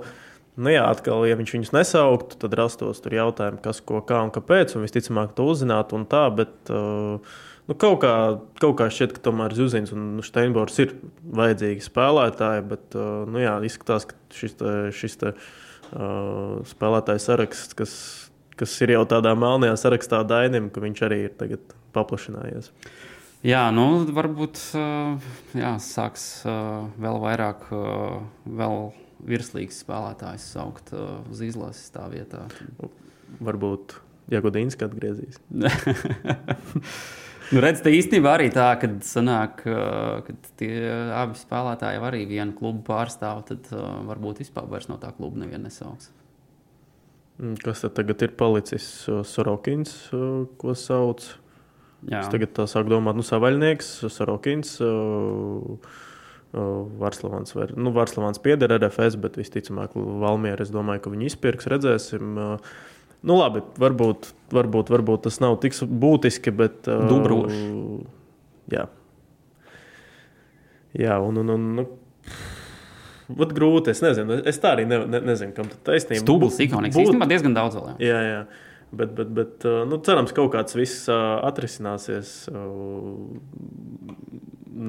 nu 0.55 0.71
jā, 0.71 0.85
atkal, 0.87 1.27
ja 1.27 1.35
viņš 1.37 1.53
viņus 1.57 1.73
nesauktu, 1.75 2.39
tad 2.41 2.55
rastos 2.57 3.03
tur 3.03 3.17
jautājumi, 3.19 3.59
kas, 3.67 3.83
ko, 3.85 3.99
kā 4.07 4.23
un 4.25 4.31
kāpēc. 4.33 4.73
Un 4.79 4.87
visticamāk, 4.87 5.35
to 5.37 5.45
uzzinātu 5.51 5.99
un 5.99 6.07
tā. 6.09 6.23
Bet, 6.39 6.55
uh, 6.71 7.37
Nu, 7.67 7.75
kaut, 7.75 7.97
kā, 8.03 8.13
kaut 8.63 8.77
kā 8.79 8.87
šķiet, 8.93 9.17
ka 9.17 9.25
tomēr 9.27 9.55
Zuzins 9.57 9.91
un 9.95 10.21
Steinbors 10.23 10.77
ir 10.79 10.93
vajadzīgi 11.35 11.83
spēlētāji, 11.83 12.63
bet 12.69 12.95
uh, 12.95 13.25
nu, 13.27 13.41
jā, 13.43 13.57
izskatās, 13.67 14.07
ka 14.07 14.15
šis, 14.35 14.55
te, 14.61 14.75
šis 14.95 15.19
te, 15.19 15.33
uh, 15.35 16.63
spēlētāju 16.71 17.23
saraksts, 17.25 17.75
kas 17.75 17.97
kas 18.57 18.73
ir 18.81 18.95
jau 18.95 19.03
tādā 19.09 19.33
melnajā 19.37 19.75
sarakstā 19.79 20.23
Dainim, 20.27 20.71
ka 20.73 20.81
viņš 20.83 21.03
arī 21.07 21.19
ir 21.27 21.59
paplašinājies. 21.95 22.71
Jā, 23.45 23.67
nu, 23.73 24.01
varbūt 24.17 24.59
jā, 25.57 25.73
sāks 25.83 26.25
vēl 26.47 27.19
vairāk, 27.21 27.67
vēl 28.49 28.89
virslīgas 29.27 29.83
spēlētājus 29.83 30.49
saukt 30.55 30.91
uz 30.97 31.43
izlases 31.45 31.93
tā 31.93 32.07
vietā. 32.11 32.47
Varbūt 33.43 33.99
Jagodīns 34.33 34.77
atgriezīs. 34.83 35.37
nu, 37.53 37.61
redz, 37.63 37.81
tā 37.85 37.93
īstenībā 37.95 38.35
arī 38.37 38.51
tā, 38.53 38.67
kad 38.81 38.99
sanāk, 39.05 39.63
kad 39.63 40.51
tie 40.59 40.71
abi 41.15 41.39
spēlētāji 41.39 42.03
arī 42.09 42.23
vienu 42.29 42.55
klubu 42.57 42.83
pārstāv, 42.87 43.43
tad 43.49 43.71
varbūt 44.07 44.43
vispār 44.43 44.69
vairs 44.71 44.89
no 44.91 44.99
tā 45.01 45.13
kluba 45.17 45.43
nevienu 45.43 45.67
nesauks. 45.67 46.11
Mm, 47.37 47.59
kas 47.61 47.83
tad 47.85 47.93
tagad 47.99 48.23
ir 48.25 48.33
palicis? 48.37 48.87
Sorokins, 49.29 49.93
ko 50.57 50.73
sauc. 50.77 51.27
Jā. 52.07 52.21
Es 52.21 52.29
tagad 52.33 52.57
sāku 52.69 52.93
domāt, 52.93 53.17
nu, 53.17 53.25
savaļnieks, 53.25 53.95
Sorokins. 54.13 54.77
Varslavans, 56.97 57.51
vai, 57.53 57.67
nu, 57.75 57.91
Varslavans 57.93 58.39
pieder 58.41 58.71
RFS, 58.77 59.17
bet 59.21 59.35
visticamāk, 59.37 59.97
Valmiera. 59.97 60.63
Es 60.63 60.71
domāju, 60.73 61.03
ka 61.03 61.11
viņi 61.13 61.27
izpirks, 61.29 61.67
redzēsim. 61.69 62.39
Nu, 63.25 63.39
labi, 63.39 63.63
varbūt, 63.81 64.29
varbūt, 64.53 64.91
varbūt 64.93 65.25
tas 65.25 65.39
nav 65.43 65.57
tik 65.63 65.73
būtiski, 65.81 66.53
bet. 66.53 66.85
Dubroši. 66.85 67.63
Jā. 68.73 68.85
Jā, 70.97 71.17
un, 71.23 71.41
un, 71.41 71.55
un 71.55 71.65
nu, 71.79 71.87
Vat 73.27 73.51
grūti. 73.51 73.91
Es 73.91 73.99
nezinu, 74.03 74.37
es 74.47 74.59
tā 74.63 74.71
arī 74.77 74.85
ne, 74.87 75.01
ne, 75.09 75.19
nezinu, 75.33 75.51
kam 75.55 75.67
tā 75.67 75.79
taisnība. 75.89 76.23
Stūbulis, 76.23 76.61
ikoniks. 76.63 76.95
Būt... 76.95 77.09
Īstenībā 77.09 77.27
diezgan 77.27 77.57
daudz 77.57 77.75
vēl. 77.75 77.89
Jā, 77.99 78.21
jā. 78.23 78.37
jā. 78.37 78.65
Bet, 78.87 79.11
bet, 79.17 79.31
bet 79.35 79.65
nu, 79.89 79.97
cerams, 80.05 80.31
ka 80.31 80.39
kaut 80.39 80.53
kāds 80.53 80.77
viss 80.77 81.09
atrisināsies. 81.11 82.37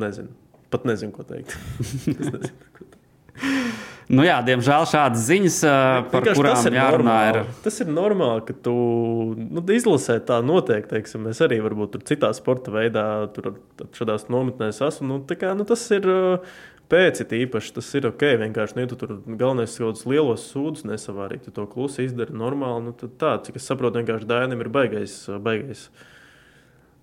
Nezinu. 0.05 0.31
Pat 0.71 0.85
nezinu, 0.87 1.11
ko 1.17 1.27
teikt. 1.27 1.57
nezinu, 2.07 2.53
ko 2.77 2.87
teikt. 2.87 2.99
Nu 4.09 4.24
jā, 4.24 4.38
diemžēl 4.40 4.87
šādas 4.88 5.24
ziņas, 5.29 5.57
par 6.09 6.24
Vienkārši 6.24 6.38
kurām 6.38 6.77
jārunā, 6.79 7.16
ir. 7.29 7.38
Tas 7.61 7.77
ir 7.85 7.90
normāli, 7.92 8.46
ka 8.48 8.55
tu 8.64 8.72
nu, 9.37 9.61
izlasē 9.74 10.16
tā 10.24 10.38
notiek. 10.40 10.88
Teiksim, 10.88 11.27
es 11.29 11.42
arī 11.44 11.59
varbūt 11.64 11.92
tur 11.92 12.07
citā 12.09 12.33
sporta 12.37 12.72
veidā, 12.72 13.05
tur 13.37 13.53
šādās 13.98 14.31
nometnēs 14.33 14.81
esmu. 14.88 15.11
Nu, 15.11 15.20
kā, 15.29 15.53
nu, 15.59 15.68
tas 15.68 15.85
ir 15.92 16.09
pēc 16.88 17.22
it 17.27 17.37
īpaši 17.37 17.77
tas 17.77 17.92
ir 18.01 18.09
ok. 18.09 18.24
Vienkārši 18.46 18.79
nu, 18.79 18.87
ja 18.87 18.90
tu 18.94 19.01
tur 19.03 19.18
galvenais 19.29 19.77
kaut 19.77 19.90
kādus 19.90 20.09
lielos 20.09 20.48
sūdus 20.55 20.88
nesavārīt, 20.88 21.44
tu 21.44 21.53
to 21.53 21.68
klusi 21.68 22.09
izdari 22.09 22.33
normāli. 22.33 22.88
Nu, 22.88 22.96
tā, 22.96 23.37
cik 23.44 23.61
es 23.61 23.68
saprotu, 23.68 24.01
vienkārši 24.01 24.31
Dainam 24.31 24.64
ir 24.64 24.72
baigais. 24.72 25.20
baigais. 25.44 25.90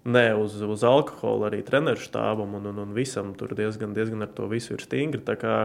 Nē, 0.06 0.32
uz, 0.38 0.58
uz 0.62 0.84
alkohola 0.86 1.48
arī 1.50 1.63
treneru 1.65 2.02
štābam 2.02 2.58
un, 2.58 2.65
un, 2.69 2.82
un 2.84 2.91
visam 2.93 3.32
tur 3.38 3.54
diezgan, 3.58 3.93
diezgan 3.93 4.21
ar 4.26 4.34
to 4.38 4.45
visu 4.50 4.74
ir 4.74 4.84
stingri. 4.86 5.21
Tā 5.26 5.34
kā 5.41 5.56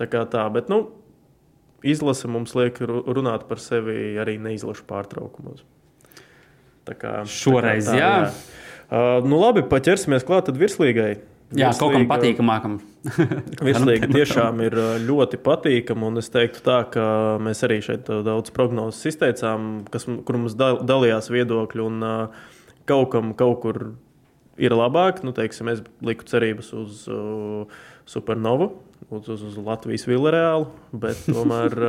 tā, 0.00 0.08
kā 0.10 0.24
tā. 0.30 0.44
Bet, 0.54 0.70
nu, 0.72 0.86
izlase 1.84 2.30
mums 2.30 2.54
liek 2.58 2.80
runāt 2.80 3.46
par 3.50 3.62
sevi 3.62 4.16
arī 4.20 4.38
neizlašu 4.42 4.86
pārtraukumos. 4.88 5.64
Tā 6.84 6.96
kā, 7.00 7.12
Šoreiz, 7.28 7.88
tā 7.88 8.00
jā. 8.00 8.14
jā. 8.26 8.32
Uh, 8.84 9.24
nu, 9.24 9.38
labi, 9.40 9.64
paķersimies 9.66 10.26
klāt 10.28 10.50
virslīgai. 10.52 11.14
Jā, 11.54 11.70
virslīga, 11.70 11.78
kaut 11.80 11.92
kam 11.94 12.08
patīkamākam. 12.10 12.74
virslīga 13.68 14.08
tiešām 14.10 14.60
ir 14.64 14.76
ļoti 15.04 15.38
patīkama. 15.44 16.10
Es 16.20 16.32
teiktu, 16.32 16.60
tā, 16.64 16.80
ka 16.92 17.04
mēs 17.44 17.62
arī 17.66 17.78
šeit 17.84 18.08
daudz 18.26 18.52
prognozes 18.56 19.12
izteicām, 19.12 19.84
kas, 19.92 20.08
kur 20.08 20.40
mums 20.40 20.56
dalījās 20.58 21.30
viedokļi. 21.32 21.84
Un, 21.84 22.04
kaut 22.88 23.12
kam 23.12 23.32
kaut 23.38 23.60
kur 23.64 23.80
ir 24.60 24.76
labāk. 24.76 25.22
Nu, 25.26 25.34
teiksim, 25.36 25.70
es 25.72 25.82
liku 26.04 26.26
cerības 26.28 26.72
uz 26.76 27.04
uh, 27.10 27.82
Supernovu, 28.08 28.72
uz, 29.10 29.28
uz, 29.34 29.58
Latvijas 29.60 30.06
Vilreālu, 30.08 30.70
bet 30.92 31.26
tomēr. 31.28 31.80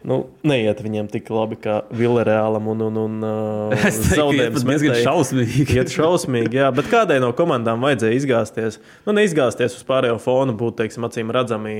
Nu, 0.00 0.30
neiet 0.48 0.78
viņiem 0.80 1.10
tik 1.12 1.26
labi 1.28 1.58
kā 1.60 1.82
Vilniņam 1.92 2.68
un, 2.72 2.82
un, 2.86 2.98
un 3.02 3.16
uh, 3.28 3.88
zaudējums. 3.90 4.62
Tas 4.62 4.64
diezgan 4.64 4.96
šausmīgi. 5.04 5.66
Iet 5.76 5.92
šausmīgi, 5.92 6.56
jā, 6.62 6.70
bet 6.72 6.88
kādai 6.88 7.18
no 7.20 7.28
komandām 7.36 7.84
vajadzēja 7.84 8.16
izgāzties? 8.16 8.78
Nu, 9.04 9.12
neizgāzties 9.16 9.76
uz 9.76 9.84
pārējo 9.84 10.16
fonu, 10.22 10.54
būt, 10.56 10.78
teiksim, 10.78 11.04
acīm 11.04 11.32
redzami 11.36 11.74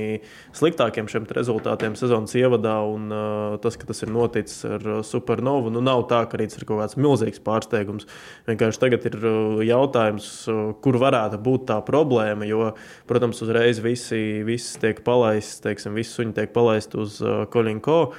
sliktākiem 0.56 1.08
šiem 1.08 1.28
rezultātiem 1.32 1.96
sezonas 1.96 2.36
ievadā. 2.36 2.76
Un 2.84 3.08
uh, 3.08 3.56
tas, 3.64 3.78
ka 3.80 3.88
tas 3.88 4.04
ir 4.04 4.12
noticis 4.12 4.68
ar 4.68 4.84
uh, 4.84 5.00
Supernovu, 5.06 5.72
nu, 5.72 5.80
nav 5.84 6.04
tā, 6.12 6.20
ka 6.28 6.36
arī 6.36 6.50
tas 6.50 6.60
ir 6.60 6.68
kaut 6.68 6.82
kāds 6.82 7.00
milzīgs 7.00 7.40
pārsteigums. 7.46 8.08
Vienkārši 8.50 8.84
tagad 8.84 9.08
ir 9.08 9.16
uh, 9.22 9.64
jautājums, 9.64 10.28
uh, 10.52 10.60
kur 10.84 11.00
varētu 11.00 11.40
būt 11.40 11.66
tā 11.72 11.80
problēma, 11.88 12.44
jo, 12.48 12.74
protams, 13.08 13.40
uzreiz 13.46 13.80
visi, 13.80 14.42
visi 14.44 14.76
tiek 14.84 15.00
palaisti, 15.08 15.64
teiksim, 15.70 15.96
visi 15.96 16.18
suņi 16.18 16.36
tiek 16.36 16.52
palaisti 16.52 17.00
uz 17.00 17.16
uh, 17.24 17.46
Kolinko. 17.48 18.09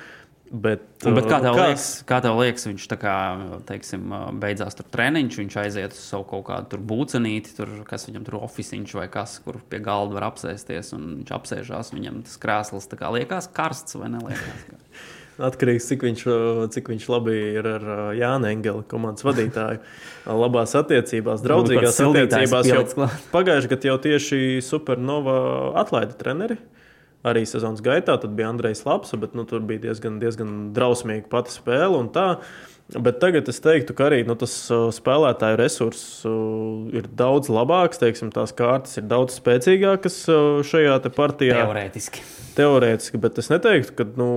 Bet, 0.51 0.81
bet 0.99 1.27
kā, 1.31 1.37
tev 1.39 1.55
liekas, 1.55 1.83
kā 2.03 2.17
tev 2.19 2.35
liekas, 2.41 2.65
viņš 2.67 2.85
tā 2.91 2.97
kā 2.99 3.13
teiksim, 3.69 4.11
beidzās 4.41 4.75
tur 4.75 4.87
treniņš, 4.91 5.37
viņš 5.39 5.53
aiziet 5.61 5.95
uz 5.95 6.01
savu 6.03 6.25
kaut 6.27 6.43
kādu 6.49 6.79
būcenīti, 6.89 7.53
tur, 7.55 7.71
kas 7.87 8.09
viņam 8.09 8.25
tur 8.27 8.41
oficiņš 8.41 8.95
vai 8.99 9.05
kas, 9.13 9.37
kur 9.45 9.61
pie 9.71 9.79
galda 9.83 10.17
var 10.17 10.27
apsēsties, 10.27 10.91
un 10.97 11.05
viņš 11.21 11.31
apsēžās, 11.37 11.93
viņam 11.95 12.19
tas 12.27 12.35
krēsls 12.43 12.89
kā 12.99 13.13
liekas 13.15 13.47
karsts 13.55 13.95
vai 13.95 14.11
neliekas. 14.11 14.67
Atkarīgs 15.47 15.85
no 15.85 15.87
tā, 15.87 15.93
cik 15.93 16.03
viņš, 16.05 16.25
cik 16.75 16.91
viņš 16.91 17.07
labi 17.13 17.37
ir 17.55 17.69
ar 17.71 17.87
Jānu 18.17 18.49
Engeli, 18.51 18.83
komandas 18.91 19.23
vadītāju. 19.25 19.79
Labās 20.43 20.75
attiecībās, 20.77 21.45
draudzīgās 21.47 22.01
attiecībās. 22.03 23.15
Pagājušajā 23.31 23.71
gadā 23.71 23.89
jau 23.93 23.97
tieši 24.03 24.41
Supernova 24.67 25.39
atlaida 25.79 26.19
treneri 26.19 26.59
arī 27.27 27.45
sezonas 27.47 27.83
gaitā. 27.85 28.17
Tad 28.21 28.33
bija 28.37 28.49
Andrejs 28.51 28.85
Lapsa, 28.87 29.19
bet 29.21 29.35
nu, 29.37 29.45
tur 29.49 29.63
bija 29.65 29.87
diezgan, 29.87 30.19
diezgan 30.21 30.71
drausmīga 30.75 31.29
pati 31.31 31.53
spēle. 31.53 32.01
Bet 32.91 33.21
tagad 33.21 33.47
es 33.47 33.61
teiktu, 33.63 33.95
ka 33.95 34.09
arī 34.09 34.23
nu, 34.27 34.35
tas 34.39 34.53
spēlētāju 34.97 35.59
resurss 35.61 36.25
ir 36.91 37.07
daudz 37.07 37.51
labāks. 37.53 38.01
Teiksim, 38.01 38.33
tās 38.35 38.51
kārtas 38.57 38.99
ir 38.99 39.07
daudz 39.07 39.37
spēcīgākas 39.39 40.17
šajā 40.67 40.97
partijā. 41.15 41.61
Teorētiski. 41.61 42.25
Teorētiski, 42.57 43.21
bet 43.23 43.39
es 43.39 43.47
neteiktu, 43.53 43.95
ka 43.95 44.09
nu, 44.19 44.31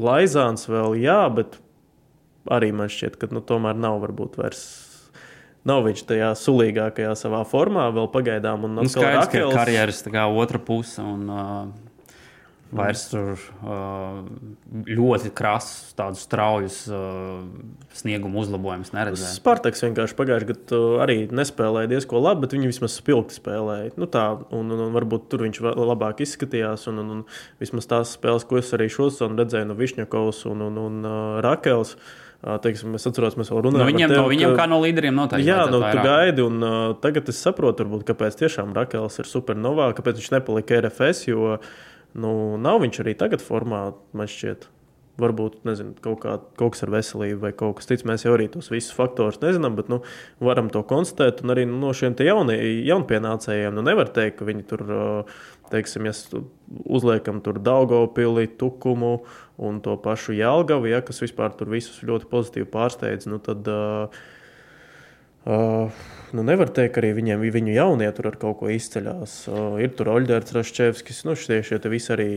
Laizāns 0.00 0.64
vēl 0.70 0.96
jā, 1.02 1.20
bet 1.34 1.58
arī 2.48 2.72
man 2.76 2.88
šķiet, 2.92 3.20
ka 3.20 3.28
nu, 3.32 3.44
tomēr 3.44 3.76
nav 3.76 4.00
varbūt 4.06 4.40
vairs 4.40 4.64
nav 5.68 5.86
viņš 5.88 6.04
tajā 6.08 6.34
sulīgākajā 6.38 7.14
savā 7.18 7.42
formā 7.48 7.88
vēl 7.94 8.10
pagaidām. 8.12 8.68
Un, 8.68 8.78
nu, 8.80 8.90
skaidrs, 8.90 9.26
Rakels... 9.26 9.50
ka 9.54 9.64
karjeras 9.64 10.04
otra 10.44 10.62
puse. 10.62 11.02
Un, 11.02 11.26
uh... 11.32 11.90
Vairs 12.74 13.04
tur 13.06 13.38
uh, 13.62 14.24
ļoti 14.88 15.30
krasus, 15.36 15.92
tādus 15.94 16.24
straujus 16.26 16.78
uh, 16.90 17.44
snieguma 17.94 18.40
uzlabojumus 18.42 18.90
neredzēju. 18.96 19.36
Spartaks 19.36 19.84
vienkārši 19.84 20.16
pagājušajā 20.18 20.48
gadā 20.48 20.80
arī 21.04 21.16
nespēlēja 21.30 21.92
diezgan 21.92 22.24
labi, 22.24 22.42
bet 22.42 22.56
viņi 22.56 22.72
vismaz 22.72 22.96
spilgti 22.98 23.38
spēlēja. 23.38 23.92
Nu, 24.00 24.08
tā, 24.10 24.24
un, 24.50 24.74
un, 24.74 24.82
un 24.88 24.96
varbūt 24.96 25.30
tur 25.30 25.46
viņš 25.46 25.62
labāk 25.62 26.24
izskatījās. 26.26 26.88
Un, 26.90 26.98
un, 27.04 27.14
un 27.18 27.62
vismaz 27.62 27.86
tās 27.90 28.16
spēles, 28.18 28.48
ko 28.48 28.58
es 28.58 28.74
arī 28.74 28.90
šosezonā 28.90 29.44
redzēju 29.44 29.70
no 29.70 29.78
Višņakovas 29.78 30.42
un, 30.50 30.66
un, 30.66 30.82
un 30.88 31.00
uh, 31.06 31.16
Rakels. 31.46 31.94
Uh, 31.94 32.20
Teiksim, 32.42 32.92
es 32.98 33.06
atceros, 33.08 33.38
mēs 33.40 33.48
vēl 33.48 33.62
runājām 33.64 33.86
nu, 33.86 33.88
viņiem, 33.88 34.10
tev, 34.10 34.18
no 34.20 34.28
viņiem 34.28 34.50
ka, 34.52 34.58
kā 34.58 34.66
no 34.68 34.80
līderiem 34.82 35.16
noteikti. 35.16 35.48
Jā, 35.48 35.62
nu, 35.72 35.80
tu 35.80 36.04
gaidi, 36.04 36.44
un 36.44 36.60
uh, 36.60 36.82
tagad 37.00 37.30
es 37.32 37.40
saprotu, 37.40 37.86
varbūt, 37.86 38.04
kāpēc 38.10 38.36
tiešām 38.42 38.74
Rakels 38.76 39.16
ir 39.22 39.30
supernovā, 39.30 39.88
kāpēc 39.96 40.20
viņš 40.20 40.30
nepalika 40.34 40.82
RFS, 40.82 41.24
jo 41.30 41.56
nu, 42.20 42.34
nav 42.60 42.82
viņš 42.84 43.00
arī 43.00 43.16
tagad 43.16 43.44
formā, 43.44 43.86
man 44.12 44.28
šķiet. 44.28 44.68
Varbūt 45.14 45.60
nezinu, 45.62 45.92
kaut, 46.02 46.18
kā, 46.24 46.32
kaut 46.58 46.74
kas 46.74 46.82
ar 46.82 46.90
veselību 46.90 47.38
vai 47.44 47.52
kaut 47.54 47.76
kas 47.78 47.86
cits. 47.86 48.02
Mēs 48.02 48.24
jau 48.26 48.32
arī 48.34 48.48
tos 48.50 48.66
visus 48.72 48.90
faktorus 48.96 49.38
nezinām, 49.38 49.76
bet 49.78 49.86
nu, 49.92 50.00
varam 50.42 50.72
to 50.74 50.82
konstatēt. 50.90 51.44
Un 51.46 51.54
arī 51.54 51.68
nu, 51.70 51.78
no 51.84 51.92
šiem 51.94 52.16
jaunie, 52.18 52.56
jaunpienācējiem 52.88 53.78
nu, 53.78 53.84
nevar 53.86 54.10
teikt, 54.10 54.40
ka 54.40 54.48
viņi 54.48 54.66
tur, 54.72 54.82
teiksim, 55.72 56.08
ja 56.08 56.14
uzliekam 56.84 57.40
tur 57.44 57.60
Daugopili, 57.62 58.46
Tukumu 58.60 59.16
un 59.56 59.80
to 59.84 59.96
pašu 60.00 60.36
Jālgavu, 60.36 60.90
ja, 60.90 61.02
kas 61.04 61.22
vispār 61.24 61.54
tur 61.58 61.72
visus 61.72 62.02
ļoti 62.06 62.30
pozitīvi 62.30 62.70
pārsteidz. 62.72 63.28
Nu, 63.30 63.40
tad, 63.42 63.68
uh, 63.70 64.24
Uh, 65.44 65.92
nu 66.32 66.40
nevar 66.40 66.70
teikt, 66.72 66.94
ka 66.94 67.02
arī 67.02 67.10
viņiem, 67.18 67.42
viņu 67.52 67.74
jaunie 67.74 68.06
tur 68.16 68.30
ar 68.30 68.36
kaut 68.40 68.62
ko 68.62 68.70
izceļas. 68.72 69.32
Uh, 69.52 69.74
ir 69.84 69.90
tur 69.92 70.08
Oļģerts, 70.14 70.54
Raščevskis, 70.56 71.18
nu 71.28 71.34
šie, 71.36 71.58
šie 71.68 71.76
visi 71.92 72.14
arī 72.14 72.28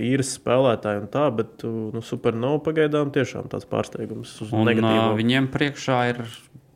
īres 0.00 0.32
spēlētāji 0.38 1.02
un 1.02 1.10
tā, 1.12 1.26
bet 1.36 1.66
nu, 1.68 2.00
supernovā 2.00 2.62
pagaidām 2.64 3.12
tiešām 3.12 3.50
tāds 3.52 3.68
pārsteigums. 3.68 4.32
Un, 4.48 4.72
uh, 4.72 5.12
viņiem 5.18 5.50
priekšā 5.52 5.98
ir 6.14 6.22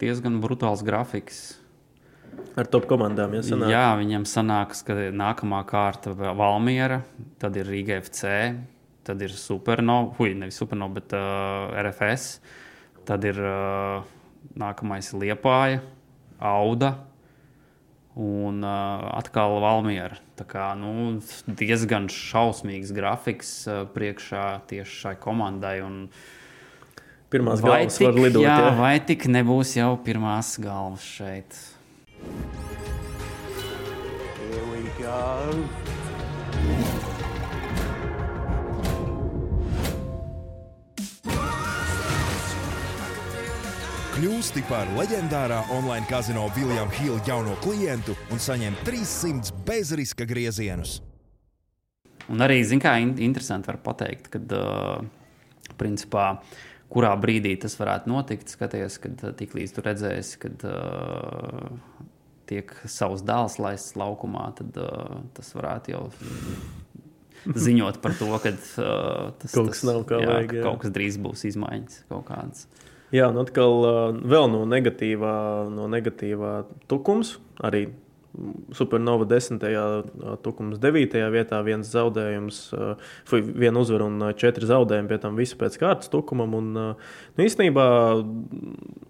diezgan 0.05 0.37
brutāls 0.45 0.85
grafiks. 0.85 1.41
Ar 2.59 2.69
top 2.69 2.87
komandām 2.91 3.35
jau 3.39 3.43
sanāk. 3.47 3.73
Jā, 3.73 3.87
viņam 4.01 4.27
sanāks, 4.29 4.85
ka 4.87 4.97
nākamā 5.15 5.63
kārta 5.69 6.13
ir 6.13 6.39
Valmiera, 6.39 7.03
tad 7.41 7.57
ir 7.61 7.69
Riga 7.71 8.01
FC, 8.03 8.55
tad 9.07 9.23
ir 9.23 9.33
Supernova, 9.33 10.15
hui, 10.19 10.35
nevis 10.39 10.59
Supernova, 10.61 10.99
bet 11.01 11.15
uh, 11.17 11.77
RFS, 11.85 12.33
tad 13.09 13.29
ir. 13.29 13.39
Uh, 13.39 14.17
nākamais 14.59 15.13
Liepāja, 15.15 15.81
Auda 16.41 16.95
un 18.21 18.65
uh, 18.65 19.07
atkal 19.15 19.61
Valmiera. 19.63 20.19
Tā 20.39 20.47
kā 20.49 20.71
nu, 20.79 21.21
diezgan 21.47 22.09
šausmīgs 22.13 22.93
grafiks 22.97 23.53
uh, 23.69 23.85
priekšā 23.93 24.45
tieši 24.71 25.03
šai 25.05 25.17
komandai. 25.21 25.79
Un, 25.85 26.07
Pirmās 27.31 27.61
galvas 27.63 28.01
tik, 28.01 28.09
var 28.09 28.17
lidot. 28.19 28.43
Jā, 28.43 28.57
jā, 28.65 28.71
vai 28.81 28.95
tik 29.07 29.29
nebūs 29.31 29.77
jau 29.79 29.93
pirmās 30.03 30.57
galvas 30.63 31.05
šeit? 31.07 31.61
Here 34.39 34.67
we 34.73 34.83
go. 34.99 35.21
Kļūsti 44.21 44.61
par 44.69 44.91
leģendārā 44.99 45.63
online 45.73 46.05
kazino 46.05 46.43
Viljama 46.53 46.93
Hila 46.99 47.23
jauno 47.25 47.55
klientu 47.65 48.13
un 48.29 48.43
saņem 48.43 48.75
300 48.85 49.55
bezriska 49.65 50.27
griezienus. 50.29 50.99
Un 52.29 52.45
arī, 52.45 52.59
zināmā 52.61 52.99
mērā, 52.99 53.07
in 53.07 53.15
interesanti 53.31 53.71
var 53.71 53.79
pateikt, 53.81 54.29
ka, 54.35 54.43
uh, 54.59 55.73
principā, 55.81 56.27
kurā 56.93 57.15
brīdī 57.23 57.55
tas 57.63 57.79
varētu 57.81 58.13
notikt. 58.13 58.53
Skaties, 58.53 58.99
kad 59.01 59.25
tiklīdz 59.41 59.73
tu 59.79 59.87
redzēsi, 59.87 60.37
kad 60.45 60.69
uh, 60.69 61.73
tiek 62.51 62.75
savs 62.91 63.25
dēls 63.27 63.59
laists 63.63 63.97
laukumā, 63.99 64.51
tad 64.59 64.77
uh, 64.83 65.23
tas 65.37 65.51
varētu 65.57 65.95
jau 65.95 66.05
ziņot 67.67 68.03
par 68.05 68.19
to, 68.19 68.31
ka 68.43 68.53
uh, 68.53 69.31
tas, 69.41 69.55
kaut 69.55 69.73
tas, 69.73 69.83
jā, 69.87 70.29
vajag, 70.29 70.55
jā. 70.59 70.67
kaut 70.67 70.85
kas 70.85 70.95
drīz 70.95 71.19
būs 71.23 71.47
izmaiņas 71.53 72.05
kaut 72.11 72.27
kādas. 72.29 72.69
Jā, 73.11 73.27
un 73.33 73.41
atkal 73.43 73.81
vēl 74.15 74.45
no 74.53 74.63
negatīvā, 74.71 75.35
no 75.75 75.89
negatīvā 75.91 76.53
tukums. 76.91 77.39
Arī 77.67 77.89
Supernova 78.77 79.27
10. 79.27 79.65
tukums 80.45 80.79
9. 80.79 81.17
vietā, 81.35 81.59
viens 81.67 81.89
zaudējums, 81.91 82.61
viena 83.33 83.83
uzvara 83.83 84.07
un 84.07 84.27
četri 84.39 84.69
zaudējumi, 84.71 85.11
pie 85.11 85.19
tam 85.23 85.39
visu 85.39 85.59
pēc 85.59 85.79
kārtas 85.83 86.13
tukumam. 86.13 86.55
Un, 86.59 86.69
nu, 86.77 87.43
īstenībā 87.43 87.87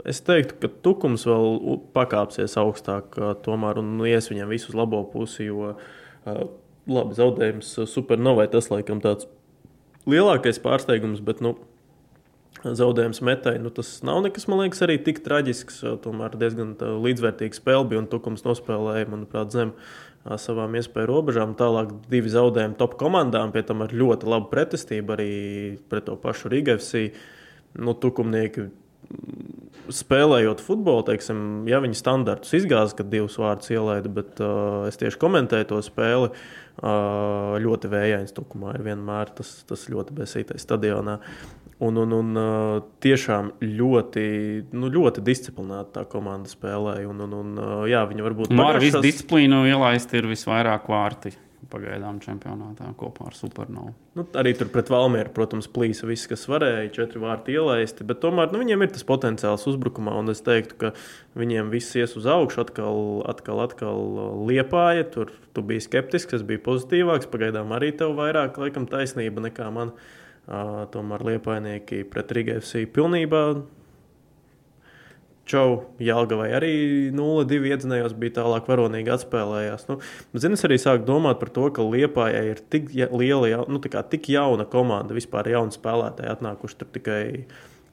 es 0.08 0.22
teiktu, 0.24 0.56
ka 0.62 0.72
tukums 0.86 1.26
vēl 1.28 1.80
pakāpsies 1.96 2.56
augstāk, 2.60 3.18
tomēr 3.44 3.82
un 3.82 3.98
ies 4.08 4.30
viņam 4.32 4.54
visu 4.56 4.72
uz 4.72 4.80
labo 4.80 5.02
pusi, 5.12 5.50
jo 5.50 5.74
labi 6.90 7.18
zaudējums 7.18 7.74
Supernovai 7.92 8.48
tas 8.52 8.70
laikam 8.72 9.04
tāds 9.04 9.28
lielākais 10.08 10.60
pārsteigums, 10.64 11.20
bet 11.24 11.44
nu, 11.44 11.58
zaudējums 12.64 13.22
metai. 13.24 13.56
Nu, 13.62 13.72
tas 13.74 13.98
nav 14.06 14.20
nekas, 14.26 14.46
man 14.50 14.62
liekas, 14.64 14.82
arī 14.86 14.98
tik 15.04 15.22
traģisks. 15.24 15.80
Tomēr 16.04 16.36
diezgan 16.40 16.74
līdzvērtīga 16.78 17.56
spēle 17.56 17.88
bija 17.90 18.02
un 18.02 18.08
Tukums 18.10 18.44
nospēlēja, 18.46 19.08
manuprāt, 19.10 19.54
zem 19.54 19.74
savām 20.40 20.76
iespēju 20.76 21.08
robežām. 21.08 21.56
Tālāk 21.58 21.94
divi 22.12 22.32
zaudējumi 22.32 22.76
top 22.80 22.98
komandām, 23.00 23.54
pie 23.54 23.64
tam 23.66 23.86
ar 23.86 23.94
ļoti 23.96 24.28
labu 24.28 24.50
pretestību 24.52 25.16
arī 25.16 25.32
pret 25.92 26.08
to 26.10 26.18
pašu 26.20 26.52
Rīgavsī. 26.52 27.08
Nu, 27.80 27.94
tukumnieki 27.94 28.68
spēlējot 29.90 30.62
futbolu, 30.62 31.02
teiksim, 31.08 31.38
ja 31.70 31.80
viņi 31.82 31.98
standartus 31.98 32.52
izgāza, 32.60 32.94
kad 32.98 33.10
divus 33.10 33.38
vārdus 33.40 33.72
ielaida, 33.74 34.10
bet 34.20 34.38
uh, 34.42 34.86
es 34.90 34.98
tieši 35.00 35.18
komentēju 35.20 35.70
to 35.72 35.80
spēli. 35.84 36.30
Uh, 36.80 37.58
ļoti 37.60 37.90
vējains 37.92 38.32
tukumā 38.32 38.76
ir 38.78 38.84
vienmēr 38.86 39.32
tas, 39.36 39.50
tas 39.68 39.82
ļoti 39.92 40.14
besītais 40.16 40.64
stadionā. 40.64 41.18
Un, 41.80 41.96
un, 41.96 42.10
un 42.12 42.40
tiešām 43.00 43.54
ļoti, 43.64 44.24
nu, 44.76 44.90
ļoti 44.92 45.22
disciplinēta 45.24 45.94
tā 45.94 46.02
komanda 46.12 46.50
spēlēja. 46.52 47.06
Un, 47.08 47.22
un, 47.24 47.36
un, 47.38 47.54
jā, 47.88 48.02
viņi 48.10 48.26
varbūt 48.26 48.52
nu, 48.52 48.66
ar 48.66 48.80
visu 48.82 49.00
disciplīnu 49.00 49.62
ielaist 49.70 50.12
ir 50.12 50.28
visvairāk 50.28 50.90
vārti. 50.92 51.32
Pagaidām 51.70 52.18
čempionātā 52.18 52.88
kopā 52.98 53.28
ar 53.28 53.36
Supernovu. 53.36 53.92
Nu, 54.18 54.24
arī 54.36 54.52
tur 54.58 54.68
pret 54.72 54.88
Valmieru, 54.90 55.30
protams, 55.32 55.68
plīsa 55.70 56.08
viss, 56.08 56.26
kas 56.28 56.42
varēja, 56.50 56.88
četri 56.96 57.20
vārti 57.22 57.54
ielaisti. 57.54 58.04
Bet 58.08 58.18
tomēr 58.24 58.50
nu, 58.50 58.58
viņiem 58.60 58.82
ir 58.84 58.90
tas 58.96 59.06
potenciāls 59.06 59.68
uzbrukumā. 59.70 60.16
Un 60.18 60.32
es 60.32 60.42
teiktu, 60.44 60.76
ka 60.80 60.92
viņiem 61.38 61.70
viss 61.70 61.94
ies 62.00 62.16
uz 62.18 62.26
augšu, 62.28 62.64
atkal, 62.64 62.98
atkal, 63.30 63.62
atkal 63.64 64.02
liepāja. 64.50 65.06
Tur 65.14 65.30
tu 65.54 65.64
biji 65.64 65.86
skeptisks, 65.86 66.40
es 66.40 66.46
biju 66.48 66.64
pozitīvāks. 66.66 67.30
Pagaidām 67.30 67.70
arī 67.76 67.92
tev 67.96 68.16
vairāk 68.18 68.58
laikam 68.60 68.90
taisnība 68.90 69.46
nekā 69.46 69.70
man. 70.50 70.88
Tomēr 70.90 71.26
liepainieki 71.32 72.04
pret 72.10 72.32
Rīgā 72.34 72.58
FC 72.60 72.86
pilnībā 72.90 73.44
Čau, 75.50 75.80
Jālgavai 75.98 76.50
arī 76.54 76.74
0-2 77.16 77.72
iedzinējos, 77.72 78.14
bija 78.20 78.36
tālāk 78.38 78.68
varonīgi 78.70 79.10
atspēlējās. 79.10 79.88
Nu, 79.88 79.96
zin, 80.38 80.54
es 80.54 80.62
arī 80.66 80.76
sāku 80.78 81.02
domāt 81.08 81.40
par 81.40 81.50
to, 81.54 81.64
ka 81.74 81.82
Liepājai 81.82 82.44
ir 82.52 82.60
tik 82.70 82.92
liela, 82.94 83.64
nu, 83.66 83.80
tik 83.82 84.28
jauna 84.30 84.68
komanda, 84.70 85.16
vispār 85.16 85.50
jauna 85.50 85.74
spēlētāja 85.74 86.36
atnākuši 86.36 86.80
tur 86.82 86.94
tikai. 86.94 87.24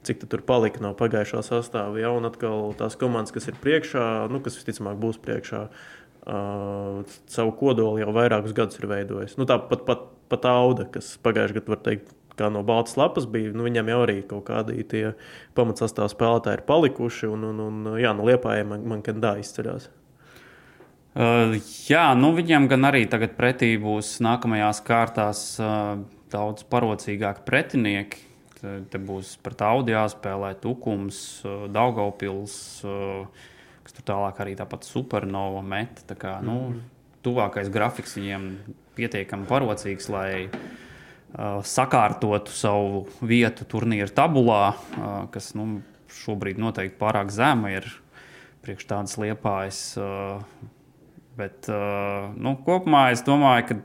Cik 0.06 0.20
tur 0.30 0.40
palika 0.46 0.78
no 0.80 0.92
pagājušā 0.96 1.40
sastāvā, 1.42 1.98
ja 1.98 2.12
un 2.14 2.24
atkal 2.28 2.70
tās 2.78 2.94
komandas, 2.96 3.34
kas 3.34 3.48
ir 3.50 3.56
priekšā, 3.60 4.04
nu, 4.30 4.38
kas 4.40 4.54
visticamāk 4.56 4.94
būs 5.02 5.18
priekšā, 5.20 5.64
uh, 5.66 7.16
savu 7.28 7.52
kodolu 7.58 7.98
jau 7.98 8.14
vairākus 8.14 8.54
gadus 8.56 8.78
ir 8.78 8.86
veidojis. 8.88 9.34
Nu, 9.36 9.44
tā 9.50 9.58
pat, 9.58 9.82
pat, 9.88 10.06
pat 10.30 10.46
auda, 10.48 10.86
kas 10.94 11.16
pagājušajā 11.26 11.58
gadā, 11.58 11.72
var 11.74 11.82
teikt, 11.90 12.14
kā 12.38 12.48
no 12.52 12.62
baltas 12.66 12.96
lapas 12.98 13.26
bija. 13.30 13.52
Nu, 13.56 13.66
viņam 13.66 13.90
jau 13.92 14.00
arī 14.04 14.18
kaut 14.28 14.46
kādi 14.48 14.84
tie 14.88 15.04
pamatsastāvā 15.58 16.08
spēlētāji 16.12 16.60
ir 16.60 16.64
palikuši. 16.68 17.30
Un, 17.34 17.46
un, 17.50 17.62
un 17.66 18.00
jā, 18.00 18.12
no 18.14 18.22
nu, 18.22 18.30
liepājiem 18.30 18.72
man, 18.74 18.86
man 18.94 19.04
kandā 19.06 19.36
izcerās. 19.42 19.88
Uh, 21.18 21.56
jā, 21.88 22.04
nu 22.14 22.30
viņam 22.36 22.68
gan 22.70 22.86
arī 22.90 23.02
tagad 23.10 23.34
pretī 23.38 23.72
būs 23.80 24.18
nākamajās 24.22 24.82
kārtās 24.86 25.42
uh, 25.58 25.98
daudz 26.30 26.66
parocīgāki 26.70 27.46
pretinieki. 27.48 28.24
Te, 28.58 28.74
te 28.90 28.98
būs 28.98 29.36
pret 29.42 29.60
Audi 29.66 29.94
jāspēlē 29.94 30.52
Tukums, 30.62 31.20
uh, 31.46 31.64
Daugaupils, 31.74 32.58
uh, 32.86 33.48
kas 33.86 33.96
tur 33.98 34.06
tālāk 34.12 34.42
arī 34.44 34.54
tāpat 34.58 34.86
supernova 34.86 35.62
meta. 35.66 36.06
Tā 36.10 36.18
kā, 36.18 36.38
nu, 36.44 36.60
mm. 36.74 36.84
Tuvākais 37.26 37.66
grafiks 37.74 38.14
viņiem 38.14 38.52
pietiekami 38.94 39.48
parocīgs, 39.50 40.06
lai 40.14 40.30
Uh, 40.46 40.87
sakārtotu 41.36 42.52
savu 42.54 43.06
vietu 43.20 43.66
turnīra 43.68 44.08
tabulā, 44.14 44.74
kas 45.34 45.52
nu, 45.58 45.80
šobrīd 46.22 46.60
noteikti 46.60 46.96
pārāk 47.00 47.32
zema 47.34 47.74
ir 47.74 47.88
priekš 48.64 48.88
tādas 48.88 49.18
liepājas. 49.20 49.80
Bet 51.38 51.68
nu, 51.68 52.54
kopumā 52.64 53.10
es 53.14 53.22
domāju, 53.26 53.68
ka 53.68 53.76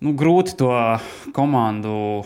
nu, 0.00 0.14
grūti 0.16 0.56
to 0.62 0.70
komandu 1.36 2.24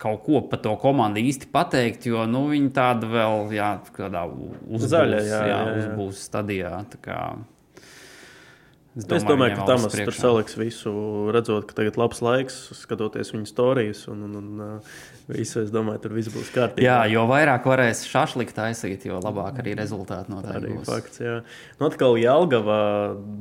kaut 0.00 0.22
ko 0.24 0.40
par 0.48 0.62
to 0.64 0.72
komandu 0.80 1.20
īsti 1.20 1.50
pateikt, 1.52 2.06
jo 2.08 2.24
nu, 2.30 2.46
viņi 2.48 2.70
tāda 2.72 3.08
vēl, 3.10 3.50
jā, 3.52 3.70
kādā 3.92 4.24
uzbūs, 4.32 4.86
Zaļa, 4.88 5.18
jā, 5.20 5.24
jā, 5.28 5.40
jā, 5.50 5.58
jā. 5.60 5.74
uzbūs 5.82 6.22
stadijā. 6.24 6.72
Es 8.98 9.04
domāju, 9.06 9.20
es 9.20 9.24
domāju 9.28 9.54
ka 9.54 9.64
Tamas 9.68 9.92
tur 9.94 10.16
saliks 10.16 10.56
visu, 10.58 10.92
redzot, 11.30 11.68
ka 11.68 11.76
tagad 11.78 11.94
ir 11.94 12.00
labs 12.02 12.18
laiks, 12.26 12.56
skatoties 12.74 13.30
viņa 13.30 13.46
stāstus. 13.46 14.00
Visu, 15.30 15.60
es 15.62 15.70
domāju, 15.72 16.02
tur 16.04 16.14
viss 16.16 16.30
būs 16.32 16.50
kārtībā. 16.54 16.84
Jā, 16.84 16.98
jo 17.12 17.22
vairāk 17.30 17.66
varēs 17.68 18.02
šašlikt 18.10 18.56
taisīt, 18.56 19.06
jo 19.08 19.20
labāk 19.22 19.60
arī 19.62 19.76
rezultāti 19.78 20.32
noteikti 20.32 20.58
arī 20.58 20.72
būs. 20.78 20.88
Fakts, 20.88 21.22
jā. 21.22 21.36
Nu, 21.78 21.86
atkal 21.88 22.18
Jālgavā 22.20 22.80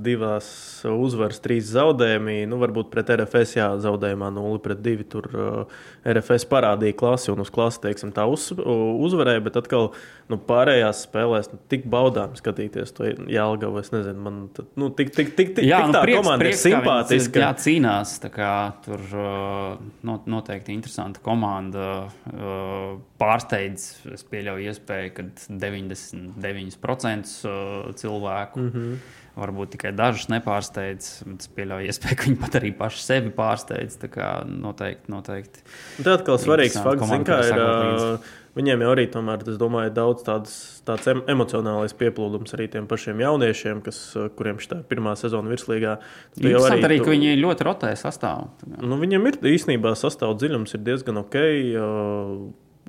divās 0.05 0.49
uzvaras, 0.89 1.41
trīs 1.43 1.71
zaudējumi. 1.73 2.43
Nu, 2.49 2.59
varbūt 2.61 2.91
pret 2.93 3.09
RFS 3.15 3.57
jā, 3.57 3.69
zaudējumā 3.81 4.29
0 4.35 4.61
pret 4.63 4.83
2. 4.85 5.07
Tur 5.09 5.29
uh, 5.33 5.81
RFS 6.07 6.45
parādīja 6.51 6.97
klasi 6.99 7.33
un 7.33 7.43
uz 7.43 7.51
klasi 7.53 7.81
teiksim, 7.87 8.13
tā 8.15 8.27
uz, 8.29 8.49
uzvarēja, 8.53 9.43
bet 9.47 9.57
atkal 9.59 9.89
nu, 10.29 10.37
pārējās 10.49 11.03
spēlēs 11.07 11.51
nu, 11.53 11.59
tik 11.71 11.87
baudām 11.89 12.35
skatīties 12.39 12.93
to 12.97 13.09
Jālgavu. 13.31 13.81
Es 13.81 13.93
nezinu, 13.95 14.21
man 14.25 14.39
tad, 14.55 14.69
nu, 14.79 14.91
tik, 14.93 15.11
tik, 15.15 15.33
tik, 15.37 15.55
tik, 15.57 15.65
jā, 15.65 15.81
tik 15.81 15.91
nu, 15.91 15.97
tā 15.97 16.03
prieks, 16.05 16.21
komanda 16.21 16.45
prieks, 16.45 16.61
ir 16.61 16.75
simpātiska. 16.75 17.43
Jā, 17.43 17.51
cīnās. 17.65 18.15
Kā, 18.29 18.53
tur 18.85 19.01
uh, 19.17 20.19
noteikti 20.29 20.75
interesanta 20.75 21.23
komanda. 21.25 21.78
Uh, 21.79 22.99
pārsteidz, 23.21 23.85
es 24.15 24.23
pieļauju 24.29 24.71
iespēju, 24.71 25.13
ka 25.15 25.23
99% 25.49 27.33
uh, 27.47 27.95
cilvēku. 27.99 28.59
Mm 28.59 28.69
-hmm. 28.73 28.99
Varbūt 29.39 29.69
tikai 29.77 29.91
dažus 29.95 30.27
nepārsteidz. 30.33 31.09
Es 31.37 31.47
pieļauju, 31.55 31.87
iespēju, 31.87 32.15
ka 32.19 32.23
viņi 32.27 32.39
pat 32.41 32.55
arī 32.59 32.71
paši 32.75 33.03
sevi 33.03 33.31
pārsteidz. 33.35 33.95
Tā 34.01 34.09
kā 34.11 34.27
noteikti. 34.45 35.07
noteikti 35.07 35.63
Tad 36.03 36.13
atkal 36.19 36.37
svarīgs 36.41 36.79
fakts, 36.83 37.13
kā 37.29 37.39
ir. 37.47 37.55
Uh, 37.55 38.19
Viņiem 38.57 38.81
jau 38.81 38.93
arī 38.95 39.05
tomēr, 39.13 39.43
es 39.51 39.59
domāju, 39.61 39.91
daudz 39.93 40.23
tādas, 40.25 40.53
tāds 40.87 41.09
emocionālais 41.29 41.93
pieplūdums 41.97 42.55
arī 42.57 42.65
tiem 42.73 42.87
pašiem 42.89 43.21
jauniešiem, 43.21 43.83
kas, 43.85 43.99
kuriem 44.39 44.57
šī 44.63 44.79
pirmā 44.89 45.13
sezona 45.19 45.51
virslīgā. 45.53 45.99
Jau 46.41 46.63
arī, 46.65 46.79
arī 46.87 46.97
tu... 47.03 47.11
viņi 47.13 47.35
ļoti 47.39 47.67
rotē 47.67 47.91
sastāvā. 47.99 48.47
Nu, 48.81 48.97
viņiem 49.01 49.29
ir 49.29 49.37
īstenībā 49.51 49.93
sastāvā 49.99 50.37
dziļums 50.41 50.73
ir 50.75 50.83
diezgan 50.87 51.21
ok. 51.21 51.37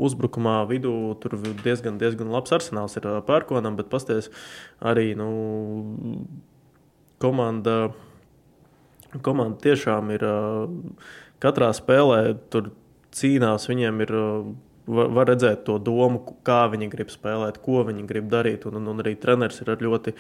Uzbrukumā 0.00 0.62
vidū 0.70 0.94
tur 1.20 1.36
diezgan, 1.60 1.98
diezgan 2.00 2.30
labs 2.32 2.54
arsenāls 2.56 2.96
ir 2.96 3.08
pērkonam, 3.26 3.76
bet 3.76 3.90
pasties 3.92 4.30
arī 4.80 5.10
nu, 5.18 5.28
komanda, 7.20 7.90
komanda 9.20 9.60
tiešām 9.66 10.08
ir 10.16 10.24
katrā 11.44 11.68
spēlē 11.76 12.22
tur 12.48 12.72
cīnās. 13.12 13.68
Viņiem 13.68 14.02
ir 14.06 14.16
var, 14.86 15.26
redzēt 15.28 15.64
to 15.66 15.78
domu, 15.82 16.22
kā 16.46 16.62
viņi 16.72 16.90
grib 16.92 17.12
spēlēt, 17.12 17.60
ko 17.64 17.84
viņi 17.88 18.06
grib 18.08 18.30
darīt. 18.32 18.66
Un, 18.68 18.80
un, 18.80 18.88
un 18.94 19.02
arī 19.04 19.16
treneris 19.20 19.60
ir 19.62 19.72
ar 19.74 19.84
ļoti 19.84 20.14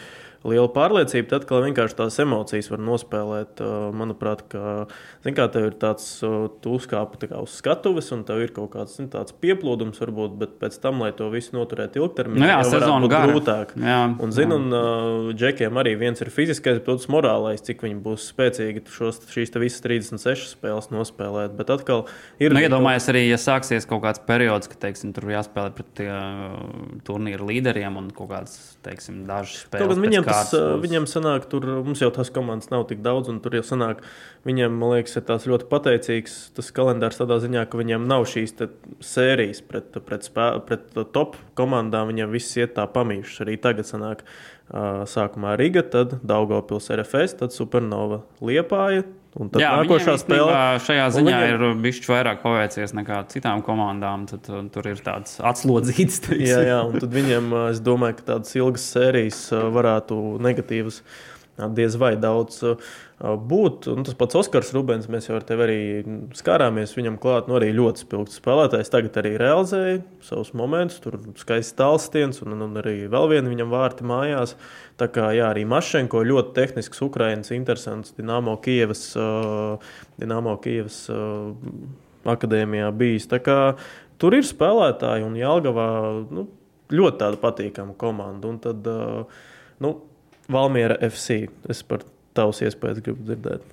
lielu 0.46 0.68
pārliecību. 0.72 1.28
Tad, 1.30 1.46
kad 1.48 1.64
vienkārši 1.66 1.96
tās 1.98 2.18
emocijas 2.22 2.70
var 2.72 2.82
nospēlēt, 2.84 3.60
manuprāt, 3.96 4.44
ka, 4.52 4.86
zin, 5.24 5.36
kā 5.36 5.46
tev 5.52 5.68
ir 5.70 5.76
tāds, 5.80 6.06
tu 6.20 6.74
uzkāpi 6.76 7.26
tā 7.26 7.40
uz 7.40 7.56
skatuves, 7.60 8.10
un 8.16 8.24
tev 8.28 8.44
ir 8.44 8.54
kaut 8.56 8.72
kāds 8.74 8.96
zin, 8.98 9.10
pieplūdums, 9.40 10.00
varbūt, 10.00 10.36
bet 10.40 10.56
pēc 10.60 10.78
tam, 10.82 11.02
lai 11.04 11.12
to 11.16 11.28
visu 11.32 11.54
noturētu 11.56 12.00
ilgtermiņā, 12.00 12.40
nu 12.40 12.50
jā, 12.50 12.58
sezonu 12.68 13.10
gara. 13.10 13.28
grūtāk. 13.30 13.74
Jā, 13.80 14.00
un, 14.16 14.34
zin, 14.34 14.52
jā. 14.52 14.58
un 14.58 14.76
uh, 14.76 15.30
džekiem 15.36 15.80
arī 15.80 15.94
viens 16.00 16.20
ir 16.22 16.32
fiziskais, 16.32 16.80
bet 16.80 16.90
otrs 16.94 17.08
morālais, 17.12 17.62
cik 17.66 17.84
viņi 17.86 18.00
būs 18.04 18.30
spēcīgi 18.32 18.84
šos, 18.90 19.22
šīs 19.32 19.54
visas 19.60 19.84
36 19.84 20.54
spēles 20.54 20.90
nospēlēt. 20.92 21.54
Bet 21.58 21.72
atkal 21.74 22.06
ir. 22.40 22.54
Nu, 22.54 22.62
iedomājies 22.64 23.10
arī, 23.12 23.24
ja 23.28 23.38
sāksies 23.40 23.88
kaut 23.90 24.04
kāds 24.06 24.22
periods, 24.26 24.70
ka 24.70 24.78
teiksim, 24.86 25.14
tur 25.16 25.28
jāspēlē 25.32 25.74
pret 25.76 26.04
uh, 26.04 26.56
turnīru 27.06 27.48
līderiem 27.50 27.98
un 28.00 28.10
kaut 28.14 28.32
kādas, 28.32 28.56
teiksim, 28.86 29.24
dažas 29.28 29.64
spēles. 29.66 30.00
Viņiem 30.00 30.29
tas, 30.30 30.52
būs... 30.54 30.78
viņiem 30.84 31.06
sanāk, 31.10 31.46
tur 31.50 31.66
mums 31.84 32.02
jau 32.02 32.10
tās 32.14 32.30
komandas 32.34 32.70
nav 32.72 32.86
tik 32.90 33.02
daudz, 33.04 33.30
un 33.32 33.40
tur 33.44 33.58
jau 33.58 33.64
sanāk, 33.66 34.02
viņiem, 34.48 34.76
man 34.80 34.94
liekas, 34.96 35.18
ir 35.20 35.26
tās 35.28 35.46
ļoti 35.50 35.68
pateicīgs 35.70 36.38
tas 36.56 36.70
kalendārs 36.76 37.20
tādā 37.20 37.40
ziņā, 37.42 37.66
ka 37.70 37.80
viņiem 37.80 38.08
nav 38.10 38.26
šīs 38.30 38.56
sērijas 39.04 39.62
pret, 39.66 40.00
pret, 40.06 40.26
spē, 40.26 40.52
pret 40.66 40.90
top 41.14 41.38
komandām, 41.58 42.10
viņiem 42.12 42.32
viss 42.34 42.58
iet 42.60 42.76
tā 42.78 42.86
pamīšas. 42.90 43.42
Arī 43.44 43.58
tagad 43.60 43.88
sanāk 43.88 44.24
sākumā 45.10 45.56
Riga, 45.58 45.82
tad 45.82 46.20
Daugopils 46.26 46.90
RFS, 46.94 47.40
tad 47.42 47.54
Supernova 47.54 48.22
Liepāja, 48.44 49.04
Un 49.38 49.46
tad 49.46 49.62
Jā, 49.62 49.70
nākošā 49.78 50.16
spēlē 50.18 50.54
šajā 50.82 51.04
ziņā 51.14 51.34
viņam... 51.38 51.52
ir 51.54 51.76
bijis 51.84 52.00
vairāk 52.10 52.40
paveicies 52.42 52.94
nekā 52.98 53.20
citām 53.30 53.62
komandām. 53.62 54.24
Tad, 54.30 54.48
uh, 54.50 54.64
tur 54.74 54.88
ir 54.90 55.02
tāds 55.06 55.36
atslodzīts. 55.38 56.24
jā, 56.50 56.58
jā, 56.66 56.80
un 56.88 56.98
tad 56.98 57.14
viņiem, 57.14 57.52
uh, 57.54 57.68
es 57.70 57.82
domāju, 57.84 58.18
ka 58.18 58.26
tādas 58.32 58.56
ilgas 58.58 58.88
sērijas 58.90 59.44
uh, 59.54 59.68
varētu 59.76 60.18
negatīvas 60.42 61.04
diez 61.76 61.94
vai 62.00 62.14
daudz 62.16 62.62
būt. 63.20 63.84
Un 63.92 64.04
tas 64.06 64.16
pats 64.16 64.38
Oskars 64.40 64.72
Rubens, 64.72 65.08
mēs 65.12 65.28
jau 65.28 65.36
ar 65.36 65.44
tevi 65.44 65.64
arī 65.66 65.80
skārāmies. 66.36 66.94
Viņam 66.96 67.18
klāt 67.20 67.50
nu, 67.50 67.56
arī 67.58 67.68
ļoti 67.76 68.04
spilgts 68.04 68.38
spēlētājs. 68.40 68.90
Tagad 68.92 69.18
arī 69.20 69.34
realizēja 69.40 69.98
savus 70.24 70.54
momentus, 70.56 71.00
tur 71.04 71.18
skaists 71.40 71.76
tālstiens 71.76 72.40
un, 72.44 72.56
un 72.56 72.80
arī 72.80 73.04
vēl 73.12 73.28
viena 73.34 73.52
viņam 73.52 73.72
vārti 73.74 74.06
mājās. 74.08 74.54
Tā 75.00 75.10
kā 75.12 75.30
jā, 75.36 75.50
arī 75.52 75.66
Mašenko 75.68 76.22
ļoti 76.26 76.54
tehnisks, 76.56 77.02
Ukraiņas 77.04 77.52
interesants, 77.56 78.14
Dienāmo 78.16 78.56
Kievas, 78.64 79.02
uh, 79.20 79.92
Dienāmo 80.20 80.56
Kievas 80.64 81.02
uh, 81.12 81.52
akadēmijā 82.28 82.88
bijis. 82.96 83.28
Kā 83.44 83.58
tur 84.20 84.36
ir 84.38 84.48
spēlētāji 84.48 85.26
un 85.28 85.36
Jālgavā 85.36 85.90
nu, 86.32 86.46
ļoti 86.90 87.36
patīkama 87.42 87.98
komanda. 88.00 88.48
Un 88.48 88.62
tad 88.64 88.88
uh, 88.88 89.44
nu, 89.84 89.92
Valmiera 90.50 90.96
FC. 91.06 91.44
Es 91.70 91.84
par 91.86 92.02
tavas 92.36 92.62
iespējas 92.64 93.02
gribu 93.04 93.26
dzirdēt. 93.28 93.64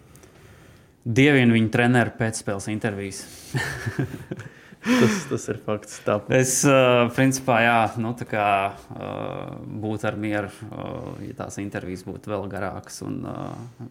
Dievinu 1.07 1.55
viņa 1.55 1.71
treneru 1.71 2.15
pēcspēles 2.19 2.67
intervijas. 2.73 3.23
tas, 4.87 5.17
tas 5.29 5.47
ir 5.51 5.59
fakts. 5.65 5.99
Tā. 6.05 6.17
Es, 6.33 6.53
uh, 6.67 7.07
principā, 7.15 7.59
jā, 7.63 7.77
nu, 8.01 8.13
tā 8.17 8.27
kā 8.29 8.47
uh, 8.71 9.55
būtu 9.83 10.07
ar 10.09 10.17
mieru, 10.19 10.51
uh, 10.69 11.09
ja 11.25 11.35
tās 11.43 11.59
intervijas 11.61 12.05
būtu 12.07 12.31
vēl 12.31 12.47
garākas 12.51 13.01
un 13.05 13.19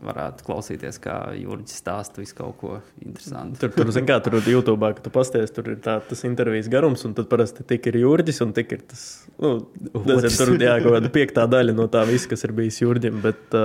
varētu 0.06 0.46
klausīties, 0.46 0.98
kā 1.02 1.16
Jurģis 1.36 1.80
stāsta 1.82 2.22
visu 2.22 2.36
kaut 2.38 2.56
ko 2.60 2.72
interesantu. 3.02 3.60
Tur, 3.62 3.74
tur 3.76 3.92
zin 3.94 4.08
kā, 4.08 4.18
tur 4.24 4.38
ir 4.40 4.50
YouTube, 4.56 4.92
ka 4.96 5.04
tu 5.04 5.12
pasties, 5.14 5.52
tur 5.54 5.72
ir 5.74 5.80
tā, 5.84 5.98
tas 6.08 6.24
intervijas 6.28 6.70
garums, 6.72 7.04
un 7.08 7.16
tad 7.16 7.30
parasti 7.32 7.66
tik 7.68 7.90
ir 7.92 8.00
Jurģis, 8.02 8.42
un 8.46 8.54
tik 8.56 8.76
ir 8.78 8.86
tas, 8.88 9.04
nu, 9.42 9.58
nezinu, 10.06 10.32
tur 10.38 10.54
jā, 10.56 10.78
kaut 10.84 10.98
kāda 10.98 11.12
piektā 11.12 11.46
daļa 11.50 11.76
no 11.76 11.88
tā 11.92 12.06
visa, 12.08 12.30
kas 12.32 12.46
ir 12.48 12.56
bijis 12.56 12.80
Jurģim, 12.82 13.20
bet 13.24 13.56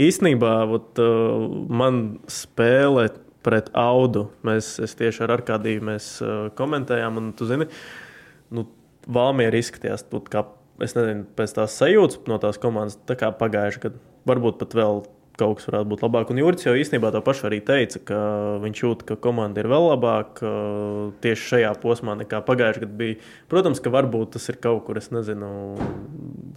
īstenībā, 0.00 0.54
ot, 0.78 1.02
uh, 1.02 1.50
man 1.82 2.02
spēle 2.30 3.08
pret 3.44 3.70
Audu. 3.78 4.28
Mēs 4.46 4.74
tieši 4.98 5.24
ar 5.26 5.36
Arkādiju 5.38 5.86
mēs, 5.92 6.12
uh, 6.24 6.48
komentējām, 6.58 7.18
un 7.20 7.32
tu 7.38 7.48
zini, 7.50 7.68
nu, 8.54 8.66
Valmiera 9.12 9.58
izskatījās, 9.58 10.04
būt, 10.12 10.30
kā, 10.32 10.44
es 10.84 10.94
nezinu, 10.98 11.26
pēc 11.38 11.56
tās 11.58 11.74
sajūtas 11.80 12.22
no 12.30 12.38
tās 12.42 12.60
komandas, 12.62 13.00
tā 13.08 13.18
kā 13.18 13.32
pagājuši 13.34 13.82
gadu. 13.88 14.02
Varbūt 14.30 14.60
pat 14.60 14.76
vēl 14.78 15.02
kaut 15.38 15.58
kas 15.58 15.68
varētu 15.68 15.90
būt 15.92 16.02
labāk. 16.04 16.30
Un 16.30 16.40
Juris 16.40 16.64
jau 16.66 16.74
īstenībā 16.76 17.10
to 17.12 17.22
pašu 17.24 17.48
arī 17.48 17.58
teica, 17.64 18.00
ka 18.10 18.18
viņš 18.62 18.82
jūt, 18.84 19.04
ka 19.08 19.16
komanda 19.20 19.62
ir 19.62 19.68
vēl 19.72 19.88
labāka 19.90 20.52
tieši 21.24 21.48
šajā 21.54 21.72
posmā 21.82 22.16
nekā 22.20 22.42
pagājušajā 22.46 22.84
gadā 22.84 22.98
bija. 23.00 23.18
Protams, 23.50 23.80
ka 23.82 23.92
varbūt 23.94 24.34
tas 24.36 24.48
ir 24.52 24.60
kaut 24.62 24.84
kur, 24.86 25.00
es 25.00 25.10
nezinu, 25.14 25.50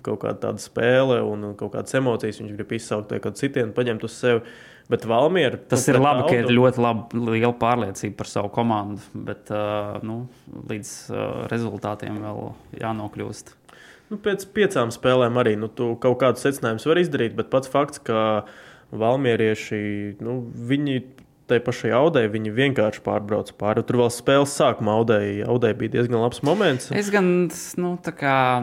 kaut 0.06 0.22
kāda 0.24 0.40
tāda 0.48 0.64
spēle 0.64 1.20
un 1.26 1.52
kaut 1.60 1.74
kādas 1.76 1.96
emocijas 1.98 2.42
viņš 2.42 2.56
grib 2.58 2.74
izsaukt 2.78 3.14
vai 3.14 3.22
kādu 3.24 3.40
citienu 3.42 3.76
paņemt 3.76 4.08
uz 4.08 4.18
sevi. 4.20 4.44
Bet 4.86 5.08
Valmiera. 5.10 5.58
Tas 5.58 5.88
ir 5.90 5.98
labi, 5.98 6.28
ka 6.28 6.36
ir 6.44 6.52
ļoti 6.54 6.82
laba, 6.84 7.22
liela 7.32 7.56
pārliecība 7.58 8.20
par 8.20 8.30
savu 8.30 8.52
komandu, 8.54 9.02
bet 9.18 9.50
uh, 9.50 9.96
nu, 10.06 10.20
līdz 10.70 10.92
uh, 11.10 11.24
rezultātiem 11.50 12.20
vēl 12.22 12.52
jānokļūst. 12.84 13.50
Nu, 14.12 14.20
pēc 14.22 14.46
piecām 14.54 14.94
spēlēm 14.94 15.42
arī 15.42 15.56
nu, 15.58 15.72
kaut 15.74 16.20
kādus 16.22 16.46
secinājumus 16.46 16.86
var 16.86 17.02
izdarīt, 17.02 17.34
bet 17.38 17.50
pats 17.50 17.72
fakts, 17.74 18.04
ka 18.06 18.20
valmierieši, 18.94 19.80
nu, 20.22 20.38
viņi 20.70 21.00
tai 21.50 21.60
pašai 21.64 21.92
audai, 21.96 22.26
viņi 22.32 22.54
vienkārši 22.56 23.04
pārbrauca 23.06 23.56
pāri. 23.60 23.84
Tur 23.86 24.02
vēl 24.04 24.12
spēles 24.14 24.56
sākumā 24.58 24.98
audai, 25.00 25.26
audai 25.46 25.74
bija 25.78 25.98
diezgan 25.98 26.22
labs 26.24 26.42
moments. 26.46 26.92
Es 26.96 27.12
gan 27.14 27.50
nu, 27.82 27.96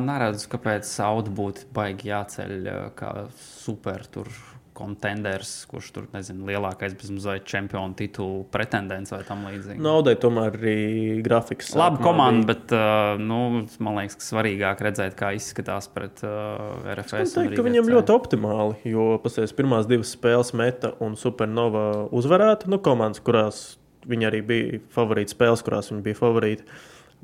neredzu, 0.07 0.49
kāpēc 0.53 0.91
auda 1.07 1.35
būtu 1.35 1.69
baigi 1.75 2.11
jāceļ 2.11 2.73
kā 2.99 3.15
super 3.63 4.07
tur 4.11 4.31
kontenders, 4.77 5.51
kurš 5.71 5.91
tur 5.95 6.07
nezinu, 6.15 6.47
lielākais 6.49 6.95
bezmazliet 6.97 7.45
čempionu 7.49 7.95
titulu 7.97 8.45
pretendents 8.53 9.13
vai 9.13 9.21
tam 9.29 9.45
līdzīgi. 9.49 9.81
Naudai 9.83 10.15
tomēr 10.21 10.57
arī 10.57 10.77
grafiks. 11.25 11.73
Labi 11.79 12.01
komanda, 12.05 12.47
bija. 12.47 12.53
bet 12.53 12.75
uh, 12.77 13.21
nu, 13.21 13.41
man 13.85 14.01
liekas, 14.01 14.17
ka 14.21 14.29
svarīgāk 14.31 14.81
redzēt, 14.87 15.17
kā 15.19 15.35
izskatās 15.37 15.91
pret 15.93 16.25
uh, 16.27 16.81
RFS. 16.95 17.19
Es 17.21 17.37
teiktu, 17.37 17.59
ka 17.61 17.67
viņam 17.69 17.93
ļoti 17.93 18.17
optimāli, 18.17 18.81
jo 18.95 19.11
pasēs 19.23 19.55
pirmās 19.59 19.91
divas 19.91 20.15
spēles 20.17 20.55
meta 20.59 20.95
un 21.05 21.19
Supernova 21.21 22.09
uzvarētu. 22.15 22.73
Nu, 22.73 22.81
komandas, 22.83 23.23
kurās 23.25 23.63
viņi 24.09 24.31
arī 24.33 24.43
bija 24.47 24.83
favorīti, 24.97 25.37
spēles, 25.37 25.63
kurās 25.67 25.93
viņi 25.93 26.05
bija 26.09 26.21
favorīti. 26.23 26.67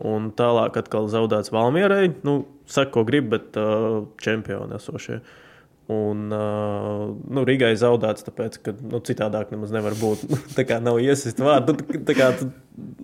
Un 0.09 0.31
tālāk 0.39 0.77
atkal 0.79 1.09
zaudēts 1.11 1.51
Valmierai. 1.51 2.13
Nu, 2.23 2.43
saka, 2.71 2.93
ko 2.95 3.09
grib, 3.09 3.33
bet 3.33 3.57
uh, 3.59 4.05
čempioni 4.23 4.77
esošie. 4.79 5.19
Uh, 5.19 5.45
Un, 5.89 6.27
uh, 6.29 7.15
nu, 7.33 7.43
Rīgai 7.49 7.71
zaudēts, 7.81 8.27
tāpēc, 8.27 8.59
ka 8.61 8.75
nu, 8.77 8.99
citādāk 9.01 9.49
nemaz 9.55 9.71
nevar 9.73 9.95
būt. 9.97 10.27
tā 10.57 10.67
kā 10.69 10.77
nav 10.85 10.99
iesaistīts 11.01 11.41
vārdu. 11.41 11.79
Tā 12.05 12.17
kā, 12.17 12.27
tu, 12.37 12.51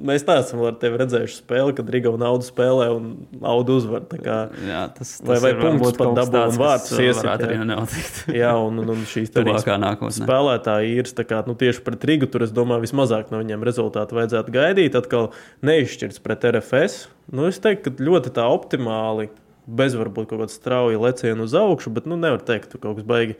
mēs 0.05 0.27
neesam 0.29 0.61
redzējuši 0.69 1.39
spēli, 1.39 1.73
kad 1.79 1.89
Riga 1.95 2.11
un 2.13 2.25
Audu 2.29 2.45
spēlē 2.45 2.91
un 2.93 3.07
Audu 3.41 3.79
uzvar. 3.81 4.05
Kā, 4.13 4.37
jā, 4.69 4.83
tas, 4.99 5.15
tas 5.17 5.31
vai 5.31 5.39
vai 5.47 5.53
punktus 5.63 5.97
pat 5.97 6.13
dabū 6.19 6.43
un 6.43 6.61
vārds 6.61 6.93
iesiet. 6.93 7.47
Jā. 7.49 8.35
jā, 8.43 8.51
un, 8.67 8.83
un, 8.83 8.93
un 8.93 9.07
šīs 9.09 9.33
spēlētāji 9.33 10.99
ir 11.01 11.09
kā, 11.25 11.41
nu, 11.49 11.57
tieši 11.65 11.81
pret 11.89 12.05
Rigu. 12.11 12.29
Tur 12.35 12.45
es 12.45 12.53
domāju, 12.53 12.85
vismazāk 12.85 13.33
no 13.33 13.41
viņiem 13.41 13.65
rezultātu 13.65 14.21
vajadzētu 14.21 14.53
gaidīt. 14.59 15.01
Atkal 15.01 15.31
neizšķirts 15.65 16.21
pret 16.21 16.45
RFS. 16.53 17.07
Nu, 17.33 17.49
es 17.49 17.65
teiktu, 17.65 17.95
ka 17.97 18.09
ļoti 18.11 18.35
tā 18.37 18.45
optimāli 18.53 19.31
bez 19.67 19.97
varbūt 19.99 20.31
kaut 20.31 20.45
kāda 20.45 20.53
strauja 20.53 21.01
leciena 21.01 21.47
uz 21.47 21.55
augšu, 21.59 21.93
bet 21.95 22.09
nu, 22.11 22.19
nevar 22.21 22.43
teikt, 22.45 22.75
ka 22.75 22.83
kaut 22.83 22.99
kas 22.99 23.09
baigi 23.09 23.39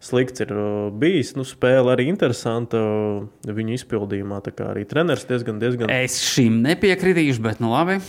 slikts 0.00 0.42
ir 0.42 0.52
uh, 0.54 0.88
bijis. 0.96 1.34
Nu, 1.36 1.44
spēle 1.44 1.92
arī 1.92 2.08
interesanta 2.08 2.80
uh, 2.80 3.52
viņa 3.60 3.76
izpildījumā. 3.76 4.40
Tā 4.46 4.54
kā 4.56 4.70
arī 4.72 4.86
treneris 4.88 5.28
diezgan, 5.28 5.60
diezgan. 5.62 5.92
Es 5.92 6.18
šim 6.24 6.62
nepiekritīšu, 6.64 7.44
bet 7.44 7.62
nu 7.62 7.74
labi. 7.74 8.00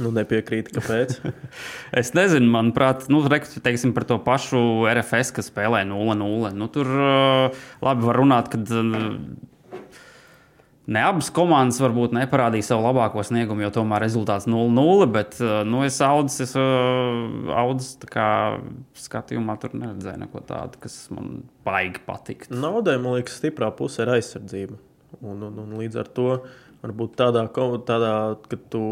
Nu, 0.00 0.08
nepiekrīt, 0.14 0.70
kāpēc. 0.72 1.18
es 2.00 2.12
nezinu, 2.16 2.48
manuprāt, 2.54 3.08
nu, 3.12 3.20
teiksim, 3.28 3.92
par 3.96 4.06
to 4.08 4.16
pašu 4.24 4.62
RFS, 4.88 5.34
kas 5.36 5.50
spēlē 5.52 5.82
0-0. 5.90 6.52
Nu, 6.56 6.68
tur 6.72 6.88
uh, 6.94 7.64
labi 7.84 8.08
var 8.08 8.22
runāt, 8.22 8.48
ka 8.52 8.62
Ne 10.90 11.02
abas 11.06 11.28
komandas 11.30 11.78
varbūt 11.78 12.14
neparādīja 12.16 12.72
savu 12.72 12.82
labāko 12.88 13.22
sniegumu, 13.22 13.62
jo 13.62 13.70
tomēr 13.76 14.02
rezultāts 14.02 14.48
0-0. 14.50 15.06
Bet 15.14 15.36
uh, 15.38 15.60
nu, 15.68 15.84
es 15.86 16.00
audzis, 16.02 16.48
es 16.48 16.54
uh, 16.58 17.52
audzis 17.54 17.94
skatījumā 19.04 19.54
tur 19.62 19.76
neredzēju 19.78 20.24
neko 20.24 20.42
tādu, 20.48 20.80
kas 20.82 20.96
man 21.14 21.44
baigi 21.66 22.02
patikt. 22.06 22.50
Naudai, 22.50 22.96
man 23.02 23.20
liekas, 23.20 23.38
stiprā 23.38 23.70
puse 23.78 24.02
ir 24.02 24.10
aizsardzība. 24.16 24.80
Un, 25.20 25.44
un, 25.46 25.60
un 25.62 25.76
līdz 25.78 26.00
ar 26.02 26.10
to 26.16 26.28
varbūt 26.82 27.14
tādā, 27.20 27.44
tādā 27.86 28.14
kad 28.50 28.66
tu 28.72 28.82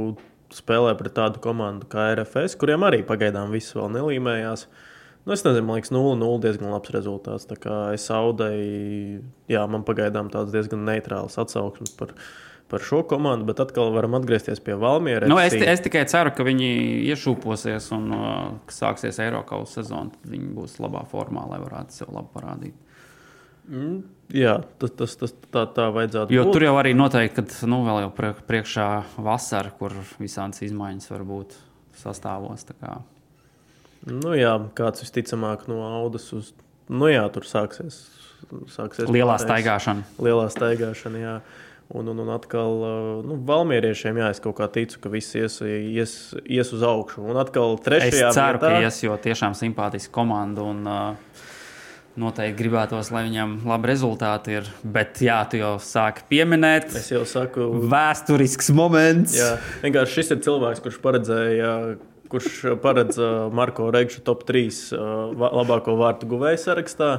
spēlē 0.54 0.94
pret 0.98 1.16
tādu 1.16 1.42
komandu 1.42 1.90
kā 1.90 2.12
RFS, 2.12 2.54
kuriem 2.60 2.86
arī 2.86 3.02
pagaidām 3.06 3.50
viss 3.54 3.74
vēl 3.74 3.90
nelīmējās. 3.96 4.66
Uh, 4.66 4.86
Nu, 5.30 5.34
es 5.34 5.44
nezinu, 5.46 5.62
man 5.62 5.76
liekas, 5.78 5.92
0-0 5.94 6.40
diezgan 6.42 6.72
labs 6.74 6.90
rezultāts. 6.90 7.44
Tā 7.46 7.54
kā 7.54 7.74
es 7.94 8.08
audēju, 8.10 9.20
jā, 9.52 9.60
man 9.70 9.84
pagaidām 9.86 10.26
tāds 10.32 10.50
diezgan 10.50 10.80
neitrāls 10.88 11.38
atsauksmes 11.38 11.92
par, 11.94 12.16
par 12.66 12.82
šo 12.82 13.04
komandu, 13.06 13.46
bet 13.46 13.62
atkal 13.62 13.92
varam 13.94 14.16
atgriezties 14.18 14.58
pie 14.66 14.74
Valmiera. 14.74 15.28
Nu, 15.30 15.36
es, 15.38 15.54
es 15.54 15.84
tikai 15.84 16.02
ceru, 16.10 16.32
ka 16.34 16.42
viņi 16.48 16.70
iešūposies 17.12 17.86
un 17.94 18.08
uh, 18.16 18.32
sāksies 18.74 19.22
Eiropas 19.22 19.76
sezona. 19.78 20.10
Tad 20.16 20.34
viņi 20.34 20.50
būs 20.56 20.74
labā 20.82 21.04
formā, 21.12 21.46
lai 21.52 21.60
varētu 21.62 22.00
sev 22.00 22.10
labi 22.16 22.34
parādīt. 22.34 22.74
Mm, 23.70 24.02
jā, 24.34 24.56
tas, 24.82 24.96
tas, 24.98 25.14
tas 25.22 25.36
tā, 25.46 25.62
tā 25.78 25.86
vajadzētu 25.94 26.34
jo 26.34 26.48
būt. 26.48 26.56
Tur 26.58 26.66
jau 26.66 26.74
arī 26.82 26.96
noteikti, 26.98 27.46
ka 27.46 27.70
nu, 27.70 27.84
vēl 27.86 28.02
jau 28.08 28.34
priekšā 28.50 28.90
vasara, 29.22 29.70
kur 29.78 29.94
visādas 30.18 30.66
izmaiņas 30.66 31.10
var 31.14 31.26
būt 31.30 31.54
sastāvos. 32.02 32.66
Nu, 34.08 34.32
jā, 34.36 34.54
kāds 34.76 35.04
visticamāk 35.04 35.66
no 35.68 35.82
audas 35.84 36.30
uz. 36.36 36.54
Nu, 36.90 37.08
jā, 37.10 37.24
tur 37.32 37.44
sāksies. 37.46 37.98
sāksies 38.72 39.10
lielā 39.10 39.36
pārējais, 39.36 39.44
staigāšana. 39.46 40.06
Lielā 40.24 40.46
staigāšana, 40.52 41.20
jā. 41.20 41.34
Un, 41.90 42.06
un, 42.06 42.22
un 42.22 42.28
atkal, 42.30 42.84
nu, 43.26 43.36
valmieriešiem, 43.48 44.20
jā, 44.22 44.28
es 44.30 44.40
kaut 44.42 44.54
kā 44.60 44.68
ticu, 44.70 45.00
ka 45.02 45.10
viss 45.10 45.34
ies, 45.34 45.58
ies, 45.66 46.12
ies 46.46 46.70
uz 46.76 46.84
augšu. 46.86 47.24
Un 47.32 47.38
atkal 47.40 47.74
trešajā 47.82 48.28
es 48.30 48.36
ceru, 48.36 48.60
vietā. 48.62 48.70
ka 48.78 48.84
ies, 48.86 49.00
jo 49.02 49.16
tiešām 49.18 49.56
simpātiska 49.58 50.14
komanda. 50.14 50.66
Un, 50.70 50.84
uh, 50.86 51.46
Noteikti 52.20 52.58
gribētos, 52.58 53.12
lai 53.14 53.22
viņam 53.28 53.52
labi 53.70 53.88
rezultāti 53.92 54.56
ir. 54.58 54.66
Bet, 54.82 55.20
jā, 55.22 55.38
tu 55.48 55.60
jau 55.60 55.76
sāki 55.80 56.24
pieminēt. 56.32 56.88
Es 56.98 57.06
jau 57.12 57.22
saku, 57.28 57.68
vēsturisks 57.90 58.72
moments. 58.74 59.36
Jā, 59.38 59.52
vienkārši 59.84 60.18
šis 60.18 60.34
ir 60.34 60.40
cilvēks, 60.44 60.82
kurš 60.84 60.98
paredzēja 61.04 61.70
kurš 62.30 62.62
paredz 62.82 63.18
uh, 63.18 63.48
Marko 63.54 63.90
Reigšu 63.92 64.22
top 64.26 64.44
3 64.48 64.62
uh, 64.94 65.50
labāko 65.60 65.96
vārtu 65.98 66.28
guvēju 66.30 66.62
sarakstā 66.62 67.10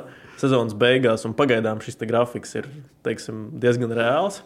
sezonas 0.42 0.76
beigās. 0.78 1.28
Pagaidām 1.38 1.84
šis 1.84 2.00
grafiks 2.08 2.56
ir 2.60 2.70
teiksim, 3.06 3.50
diezgan 3.62 3.94
reāls. 3.98 4.42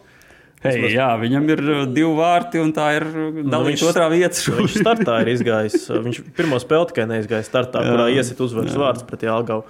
Hey, 0.62 0.78
Vismaz... 0.80 0.94
Jā, 0.96 1.08
viņam 1.20 1.50
ir 1.52 1.62
uh, 1.64 1.82
divi 1.88 2.12
vārti, 2.16 2.60
un 2.62 2.72
tā 2.76 2.88
ir 2.96 3.06
nu, 3.12 3.60
viņš, 3.66 3.84
otrā 3.90 4.08
vieta. 4.12 4.56
viņš 4.56 4.78
startā 4.80 5.18
ir 5.24 5.34
izgājis. 5.34 5.90
Viņš 6.06 6.22
pirmo 6.36 6.58
spēli 6.62 6.90
tikai 6.92 7.04
neizgāja 7.10 7.46
startā, 7.46 7.84
jā, 7.84 7.92
kurā 7.92 8.08
iesit 8.14 8.40
uzvaras 8.42 8.74
jā. 8.74 8.80
vārds 8.80 9.04
pret 9.06 9.26
Jālgavu. 9.28 9.66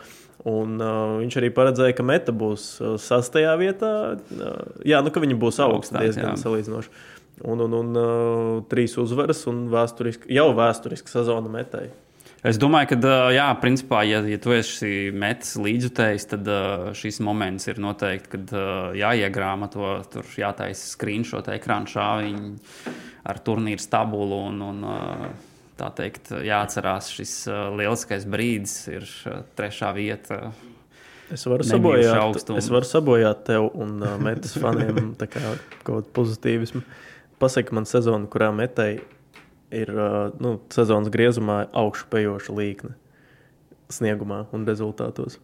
Un, 0.46 0.76
uh, 0.78 1.16
viņš 1.24 1.40
arī 1.40 1.50
paredzēja, 1.50 1.96
ka 1.98 2.06
meta 2.06 2.32
būs 2.36 2.68
sastajā 3.02 3.56
vietā. 3.58 3.92
Uh, 4.14 4.56
jā, 4.86 5.02
nu, 5.02 5.10
ka 5.10 5.22
viņi 5.24 5.38
būs 5.42 5.58
augstā 5.64 6.04
diezgan 6.06 6.38
salīdzinoši. 6.38 6.92
Un, 7.44 7.60
un, 7.60 7.72
un 7.76 7.96
uh, 8.00 8.64
trīs 8.70 8.94
uzvaras 8.96 9.42
un 9.50 9.66
vēsturiski, 9.68 10.30
jau 10.32 10.48
vēsturiski 10.56 11.12
sezona 11.12 11.50
metēji. 11.52 11.90
Es 12.46 12.56
domāju, 12.62 12.94
ka, 12.94 12.96
uh, 13.02 13.28
jā, 13.34 13.44
principā, 13.60 14.00
ja, 14.08 14.22
ja 14.24 14.38
tu 14.40 14.54
esi 14.56 15.10
metis 15.12 15.52
līdzjutējs, 15.60 16.26
tad 16.30 16.48
uh, 16.48 16.86
šis 16.96 17.20
moments 17.24 17.68
ir 17.68 17.80
noteikti, 17.82 18.30
kad 18.38 18.54
uh, 18.56 18.94
jāiegrāmato, 18.96 19.90
tur 20.12 20.30
jātaisa 20.40 20.88
screenshot 20.94 21.50
ekrāna 21.52 21.90
šāviņi 21.92 22.54
ar 23.28 23.42
turnīru 23.44 23.84
stabulu 23.84 24.38
un, 24.48 24.62
un 24.62 24.84
tā 25.76 25.90
teikt, 25.98 26.30
jāatcerās 26.46 27.10
šis 27.12 27.32
lieliskais 27.76 28.24
brīdis, 28.30 28.76
ir 28.94 29.08
trešā 29.58 29.90
vieta. 29.96 30.38
Es 31.34 31.42
varu, 31.50 31.66
sabojāt, 31.66 32.38
es 32.54 32.70
varu 32.70 32.86
sabojāt 32.86 33.42
tev 33.48 33.66
un 33.74 33.98
metas 34.22 34.54
faniem 34.62 35.16
kaut 35.18 35.82
kādu 35.82 36.14
pozitīvismu. 36.14 36.84
Pasaki 37.42 37.74
man 37.76 37.88
sezonu, 37.88 38.30
kurā 38.32 38.48
metai 38.54 39.00
ir 39.74 39.90
nu, 40.40 40.56
sezonas 40.72 41.10
griezumā 41.12 41.64
augšupejoša 41.76 42.54
līkne 42.56 42.94
sniegumā 43.92 44.46
un 44.56 44.64
rezultātos. 44.66 45.40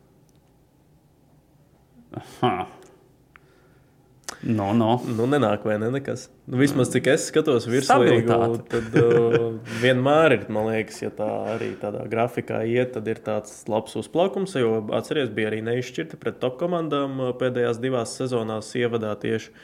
Aha. 2.13 2.69
No, 4.43 4.73
no. 4.75 4.97
Nu, 5.07 5.29
nenāk, 5.31 5.63
vai 5.67 5.77
ne? 5.79 5.89
Nekas. 5.95 6.25
Nu, 6.51 6.57
vismaz 6.59 6.91
cik 6.91 7.07
es 7.13 7.29
skatos 7.31 7.69
virslīgu, 7.71 8.57
tad 8.73 8.97
uh, 8.99 9.45
vienmēr 9.79 10.35
ir, 10.35 10.47
man 10.53 10.67
liekas, 10.73 10.99
ja 11.05 11.13
tā 11.15 11.29
arī 11.53 11.71
tādā 11.79 12.03
grafikā 12.11 12.65
iet, 12.67 12.91
tad 12.97 13.07
ir 13.11 13.21
tāds 13.23 13.61
labs 13.71 13.95
uzplaukums. 14.01 14.57
Jo 14.59 14.81
atceries, 14.99 15.31
bija 15.35 15.53
arī 15.53 15.63
neizšķirti 15.69 16.19
pret 16.19 16.41
top 16.43 16.59
komandām 16.63 17.21
pēdējās 17.39 17.79
divās 17.83 18.17
sezonās 18.19 18.73
ievadā 18.81 19.15
tieši. 19.23 19.55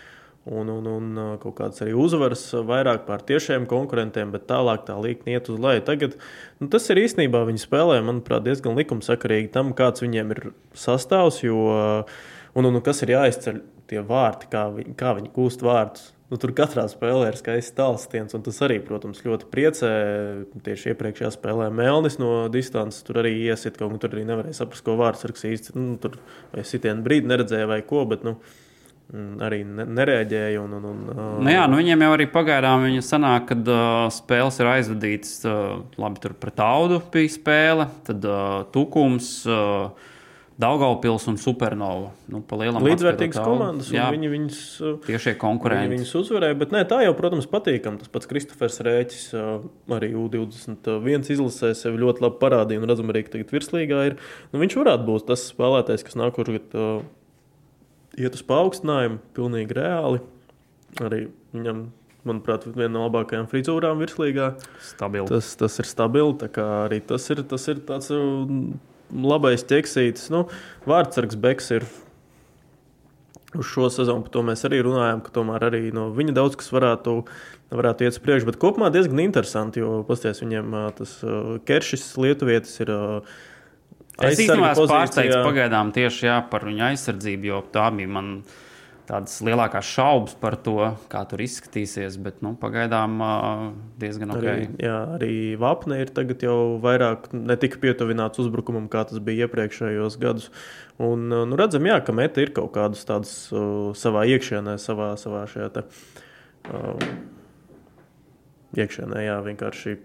Un, 0.49 0.71
un, 0.73 0.89
un 0.91 1.23
kaut 1.43 1.57
kādas 1.61 1.83
arī 1.85 1.95
uzvaras 1.99 2.43
vairāk 2.67 3.05
pār 3.09 3.23
tiešiem 3.29 3.69
konkurentiem, 3.71 4.33
bet 4.35 4.49
tālāk 4.51 4.85
tā 4.89 4.97
līnija 4.99 5.39
iet 5.41 5.51
uz 5.53 5.61
leju. 5.63 5.85
Tagad 5.87 6.19
nu, 6.59 6.71
tas 6.73 6.89
ir 6.93 7.03
īstenībā 7.05 7.45
viņi 7.49 7.65
spēlē, 7.65 8.01
manuprāt, 8.07 8.47
diezgan 8.47 8.79
likumsakarīgi 8.79 9.53
tam, 9.55 9.75
kāds 9.79 10.05
viņiem 10.05 10.37
ir 10.37 10.45
sastāvs, 10.77 11.43
jo, 11.45 11.65
un, 12.55 12.69
un, 12.69 12.79
un 12.79 12.85
kas 12.85 13.05
ir 13.05 13.17
jāizceļ 13.17 13.65
tie 13.89 14.05
vārti, 14.05 14.49
kā 14.53 14.69
viņi, 14.75 14.95
kā 14.99 15.17
viņi 15.19 15.35
gūst 15.37 15.65
vārdus. 15.65 16.13
Nu, 16.29 16.37
tur 16.37 16.53
katrā 16.53 16.83
spēlē 16.93 17.31
ir 17.31 17.39
skaists 17.41 17.73
tālstiens, 17.73 18.35
un 18.37 18.43
tas 18.45 18.59
arī, 18.67 18.83
protams, 18.85 19.23
ļoti 19.25 19.47
priecē. 19.49 19.93
Tieši 20.67 20.93
iepriekšējā 20.93 21.31
spēlē 21.33 21.71
Melnis 21.73 22.19
no 22.21 22.51
distances 22.53 23.07
tur 23.07 23.23
arī 23.23 23.33
iesit, 23.47 23.79
kaut 23.81 23.95
kā 23.95 24.03
tur 24.03 24.17
arī 24.19 24.27
nevarēja 24.29 24.59
saprast, 24.59 24.85
ko 24.85 24.99
vārds 25.01 25.25
rakstīs. 25.25 25.73
Nu, 25.73 25.97
tur 26.03 26.19
vai 26.53 26.67
sitienu 26.69 27.01
brīdi 27.07 27.33
neredzēja 27.33 27.71
vai 27.71 27.81
ko, 27.89 28.05
bet 28.11 28.29
nu, 28.29 28.37
arī 29.45 29.63
nereaģēja. 29.65 30.61
Un, 30.61 30.77
un, 30.79 30.91
un, 30.91 31.01
nu 31.45 31.55
jā, 31.55 31.65
nu 31.71 31.81
viņiem 31.81 32.05
jau 32.05 32.11
arī 32.17 32.29
pagaidām 32.33 32.85
viņa 32.89 33.07
sanāk, 33.07 33.49
kad 33.53 33.73
uh, 33.73 34.05
spēles 34.13 34.61
ir 34.61 34.71
aizvadītas. 34.75 35.35
Uh, 35.49 35.81
labi, 36.01 36.23
tur 36.25 36.37
pret 36.39 36.61
audu 36.65 37.01
bija 37.15 37.33
spēle, 37.39 37.89
tad 38.09 38.29
uh, 38.29 38.63
tukums. 38.75 39.41
Uh, 39.49 40.15
Daugaupils 40.59 41.23
un 41.31 41.37
Supernova. 41.39 42.09
Nu, 42.27 42.41
Līdzvērtīgas 42.43 43.39
komandas, 43.47 43.93
jā, 43.95 44.09
viņi 44.11 44.31
viņus, 44.33 44.63
tiešie 45.05 45.37
konkurenti. 45.39 45.87
Viņi 45.87 46.01
viņus 46.01 46.15
uzvarēja, 46.19 46.57
bet 46.59 46.75
nē, 46.75 46.81
tā 46.91 46.99
jau, 47.05 47.13
protams, 47.15 47.47
patīkam. 47.47 48.01
Tas 48.01 48.11
pats 48.11 48.27
Kristofers 48.27 48.81
Rēķis 48.83 49.29
arī 49.95 50.09
U21 50.19 51.31
izlasē 51.37 51.71
sevi 51.79 52.03
ļoti 52.03 52.27
labi 52.27 52.41
parādīja 52.43 52.83
un 52.83 52.91
redzam 52.91 53.15
arī, 53.15 53.23
tagad 53.31 53.55
virslīgā 53.55 54.03
ir. 54.09 54.19
Nu, 54.51 54.59
viņš 54.65 54.75
varētu 54.81 55.07
būt 55.07 55.29
tas 55.31 55.47
spēlētājs, 55.53 56.03
kas 56.09 56.19
nākošais 56.19 56.75
uh, 56.75 57.07
iet 58.19 58.37
uz 58.39 58.43
paaugstinājumu, 58.49 59.21
pilnīgi 59.37 59.77
reāli. 59.79 60.23
Arī 61.05 61.27
viņam 61.55 61.87
manuprāt, 62.29 62.67
viena 62.75 62.93
no 62.97 63.07
labākajām 63.07 63.49
frizūrām 63.51 64.01
virslīgā. 64.03 64.53
Stabili. 64.85 65.29
Tas, 65.31 65.53
tas 65.61 65.79
ir 65.81 65.89
stabili. 65.89 66.51
Arī 66.65 67.01
tas 67.05 67.29
ir, 67.33 67.45
tas 67.49 67.65
ir 67.71 67.83
tāds 67.89 68.11
labais 69.15 69.65
ķeksītis. 69.69 70.29
Nu, 70.35 70.47
Vārtsargs 70.89 71.39
Beks 71.41 71.73
ir 71.79 71.87
uz 73.57 73.65
šo 73.65 73.89
sezonu, 73.93 74.27
par 74.27 74.33
to 74.35 74.43
mēs 74.45 74.65
arī 74.69 74.83
runājām, 74.85 75.23
ka 75.25 75.33
tomēr 75.39 75.71
arī 75.71 75.83
no 75.97 76.09
viņa 76.17 76.35
daudz 76.37 76.59
kas 76.61 76.69
varētu, 76.75 77.15
varētu 77.73 78.05
iet 78.05 78.17
uz 78.17 78.23
priekšu. 78.25 78.49
Bet 78.51 78.59
kopumā 78.61 78.91
diezgan 78.93 79.23
interesanti, 79.25 79.81
jo 79.81 80.03
pasties 80.09 80.43
viņiem 80.45 80.77
tas 80.99 81.15
Keršis 81.69 82.11
Lietuvietis 82.21 82.77
ir. 82.85 82.93
Es 84.19 84.41
īstenībā 84.41 84.73
esmu 84.75 84.89
pārsteigts 84.91 85.37
pagaidām 85.47 85.93
tieši 85.95 86.27
jā, 86.27 86.39
par 86.51 86.65
viņa 86.67 86.91
aizsardzību, 86.93 87.53
jo 87.53 87.61
tā 87.75 87.87
bija 87.95 88.11
mana 88.11 88.41
tādas 89.09 89.39
lielākās 89.45 89.89
šaubas 89.89 90.35
par 90.41 90.59
to, 90.61 90.91
kā 91.09 91.23
tur 91.31 91.41
izskatīsies. 91.45 92.19
Bet 92.21 92.43
nu, 92.45 92.53
pagaidām 92.61 93.15
diezgan 94.01 94.35
ok. 94.35 94.43
Arī, 94.43 94.67
jā, 94.83 94.99
arī 95.17 95.31
Vapne 95.61 96.01
ir 96.03 96.13
tagad 96.15 96.43
jau 96.45 96.59
vairāk 96.83 97.31
ne 97.33 97.57
tik 97.61 97.79
pietuvināts 97.83 98.43
uzbrukumam, 98.43 98.91
kā 98.93 99.07
tas 99.09 99.23
bija 99.25 99.47
iepriekšējos 99.47 100.19
gadus. 100.21 100.51
Un, 100.99 101.29
nu, 101.31 101.59
redzam, 101.59 101.87
jā, 101.89 102.01
ka 102.05 102.13
meta 102.17 102.43
ir 102.43 102.53
kaut 102.57 102.75
kādas 102.75 103.07
tādas 103.09 103.33
uh, 103.55 103.95
savā 103.97 104.27
iekšienē, 104.35 104.77
savā, 104.83 105.13
savā 105.21 105.47
šajā 105.49 105.71
te, 105.79 105.87
uh, 106.75 107.09
iekšienē, 108.77 109.25
jā, 109.25 109.41
vienkārši 109.47 109.97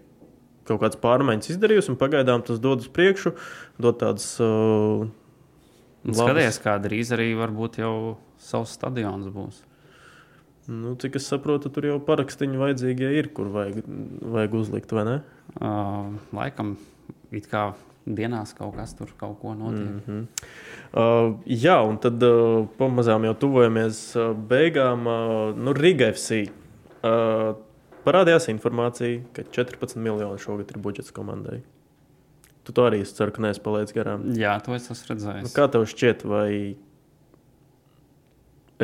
kaut 0.68 0.80
kādas 0.82 1.00
pārmaiņas 1.02 1.52
izdarījusi, 1.54 1.92
un 1.92 2.00
pagaidām 2.00 2.44
tas 2.46 2.62
dod 2.62 2.84
uz 2.84 2.88
priekšu, 2.88 3.34
dod 3.80 4.00
tādas. 4.02 4.34
Uh, 4.42 5.06
Skaties, 6.04 6.58
kā 6.60 6.76
drīz 6.84 7.14
arī 7.16 7.30
varbūt 7.38 7.78
jau 7.80 7.94
savs 8.36 8.74
stadions 8.76 9.30
būs. 9.32 9.62
Nu, 10.68 10.94
cik 11.00 11.16
es 11.16 11.26
saprotu, 11.28 11.68
tur 11.72 11.84
jau 11.84 11.96
parakstiņi 12.04 12.60
vajadzīgie 12.60 13.10
ir, 13.18 13.30
kur 13.36 13.50
vajag, 13.52 13.82
vajag 14.36 14.54
uzlikt, 14.56 14.92
vai 14.96 15.04
ne? 15.08 15.16
Uh, 15.60 16.14
laikam, 16.36 16.74
it 17.32 17.48
kā 17.50 17.70
dienās 18.04 18.52
kaut 18.56 18.76
kas 18.76 18.94
tur 18.96 19.12
kaut 19.20 19.38
ko 19.40 19.54
notiek. 19.56 19.88
Mm 19.88 20.00
-hmm. 20.06 20.26
uh, 20.92 21.36
jā, 21.46 21.76
un 21.88 21.98
tad 21.98 22.22
uh, 22.22 22.66
pamazām 22.78 23.24
jau 23.24 23.34
tuvojamies 23.34 24.16
uh, 24.16 24.36
beigām. 24.36 25.06
Uh, 25.06 25.56
nu, 25.56 25.72
Riga 25.72 26.12
FC. 26.12 26.48
Uh, 27.02 27.56
parādījās 28.04 28.50
informācija, 28.52 29.22
ka 29.36 29.46
14 29.54 29.98
miljoni 30.00 30.40
šogad 30.42 30.72
ir 30.72 30.80
budžets 30.84 31.14
komandai. 31.14 31.62
Tu 32.64 32.72
to 32.72 32.86
arī 32.88 33.02
ceru, 33.04 33.34
ka 33.34 33.42
neesi 33.44 33.60
palaidis 33.64 33.92
garām. 33.96 34.24
Jā, 34.38 34.56
to 34.64 34.72
es 34.76 34.88
esmu 34.88 35.12
redzējis. 35.12 35.44
Nu, 35.44 35.52
kā 35.52 35.66
tev 35.72 35.84
šķiet, 35.90 36.24
vai 36.28 36.48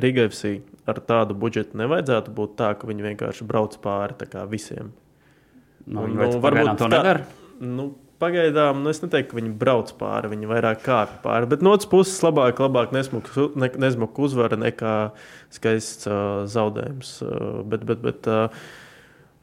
Riga 0.00 0.26
FC 0.28 0.60
ar 0.88 1.00
tādu 1.02 1.34
budžetu 1.38 1.78
nevajadzētu 1.80 2.34
būt 2.36 2.54
tā, 2.60 2.74
ka 2.78 2.88
viņi 2.90 3.08
vienkārši 3.08 3.46
brauc 3.48 3.74
pāri 3.82 4.28
visiem. 4.50 4.92
Nu, 5.86 6.04
un, 6.04 6.14
nu, 6.14 6.28
varbūt 6.44 6.76
to 6.78 6.90
nedara. 6.92 7.24
Nu, 7.60 7.88
pagaidām, 8.20 8.82
nu, 8.84 8.92
es 8.92 9.00
neteiktu, 9.02 9.32
ka 9.32 9.38
viņi 9.40 9.54
brauc 9.60 9.90
pāri, 9.98 10.30
viņi 10.34 10.50
vairāk 10.50 10.84
kāpj 10.84 11.16
pāri. 11.24 11.48
Bet 11.50 11.64
no 11.64 11.72
otras 11.74 11.88
puses, 11.90 12.20
labāk, 12.24 12.60
labāk 12.62 12.92
nesmuka 12.94 13.48
ne, 13.56 13.90
uzvara 14.28 14.60
nekā 14.60 14.94
skaists 15.56 16.08
uh, 16.08 16.44
zaudējums. 16.50 17.16
Uh, 17.24 17.48
bet, 17.64 17.86
bet, 17.88 18.04
bet 18.04 18.30
uh, 18.30 18.62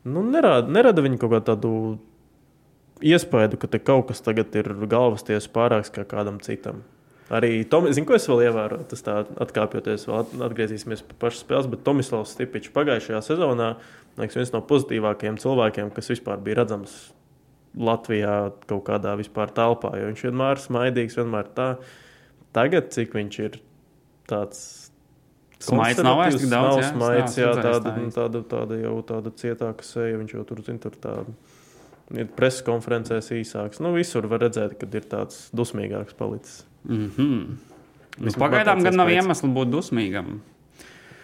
nu, 0.08 0.24
nerada, 0.26 0.68
nerada 0.72 1.04
viņi 1.06 1.20
kaut 1.22 1.36
kādu 1.38 1.72
iespēju, 3.06 3.60
ka 3.62 3.70
te 3.72 3.82
kaut 3.84 4.08
kas 4.12 4.24
tagad 4.26 4.56
ir 4.58 4.70
galvas 4.90 5.26
tiesa 5.28 5.52
pārāks 5.54 5.94
kā 5.94 6.06
kādam 6.08 6.40
citam. 6.44 6.84
Arī 7.28 7.66
Tomis, 7.68 7.98
zinu, 7.98 8.08
ko 8.08 8.16
es 8.16 8.26
vēl 8.30 8.46
ievēroju, 8.46 8.86
tas 8.88 9.04
tā 9.04 9.18
atkāpjoties, 9.44 10.06
vēl 10.08 10.46
atgriezīsimies 10.48 11.04
pie 11.04 11.18
pašas 11.20 11.44
spēles, 11.44 11.68
bet 11.68 11.84
Tomislavs 11.84 12.32
Stipičs 12.38 12.72
pagājušajā 12.76 13.20
sezonā, 13.26 13.74
liekas, 14.16 14.38
viens 14.40 14.54
no 14.54 14.62
pozitīvākajiem 14.70 15.40
cilvēkiem, 15.44 15.92
kas 15.96 16.14
vispār 16.14 16.40
bija 16.44 16.62
redzams 16.62 16.96
Latvijā 17.76 18.38
kaut 18.70 18.86
kādā 18.88 19.18
vispār 19.20 19.52
telpā, 19.54 19.92
jo 20.00 20.08
viņš 20.08 20.24
vienmēr 20.30 20.56
ir 20.56 20.64
smaidīgs, 20.64 21.20
vienmēr 21.20 21.52
tā. 21.58 21.68
Tagad, 22.56 22.94
cik 22.96 23.20
viņš 23.20 23.40
ir 23.44 23.60
tāds 24.32 24.87
Smaids 25.64 26.04
nav 26.06 26.20
vairs 26.20 26.38
tik 26.38 26.50
daudz. 26.52 26.84
Nav 26.84 26.90
smaids, 26.92 27.38
jā, 27.40 27.50
jā 27.50 27.64
tāda, 27.66 27.94
tāda, 28.14 28.42
tāda 28.46 28.78
jau 28.78 28.98
tāda 29.08 29.32
cietāka 29.42 29.86
seja, 29.86 30.20
viņš 30.20 30.36
jau 30.36 30.44
tur, 30.50 30.62
zin, 30.66 30.78
tur 30.82 30.98
tāda. 31.02 31.34
Ir 32.16 32.30
preses 32.38 32.64
konferencēs 32.64 33.34
īsāks. 33.36 33.82
Nu, 33.84 33.92
visur 33.98 34.30
var 34.32 34.46
redzēt, 34.46 34.78
ka 34.80 34.88
ir 34.96 35.08
tāds 35.12 35.48
dusmīgāks 35.58 36.16
palicis. 36.16 36.62
Mm 36.88 37.10
-hmm. 37.18 37.58
nu, 38.20 38.32
pagaidām 38.40 38.84
gan 38.86 38.96
nav 38.96 39.12
iemesla 39.12 39.50
būt 39.50 39.74
dusmīgam. 39.74 40.38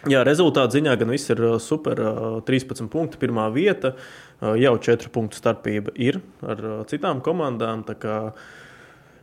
Jā, 0.04 0.20
rezultātā 0.26 0.68
ziņā 0.74 0.98
gan 1.00 1.08
viss 1.08 1.30
ir 1.32 1.40
uh, 1.40 1.56
super. 1.62 1.96
13 2.44 2.84
uh, 2.84 2.90
punkti, 2.92 3.16
pirmā 3.16 3.48
vieta. 3.54 3.94
Uh, 4.40 4.52
jau 4.60 4.76
4 4.76 5.08
punktu 5.08 5.36
starpība 5.36 5.94
ir 5.96 6.20
ar 6.42 6.84
citām 6.90 7.22
komandām. 7.24 7.84
Tā 7.88 7.94
kā, 7.94 8.18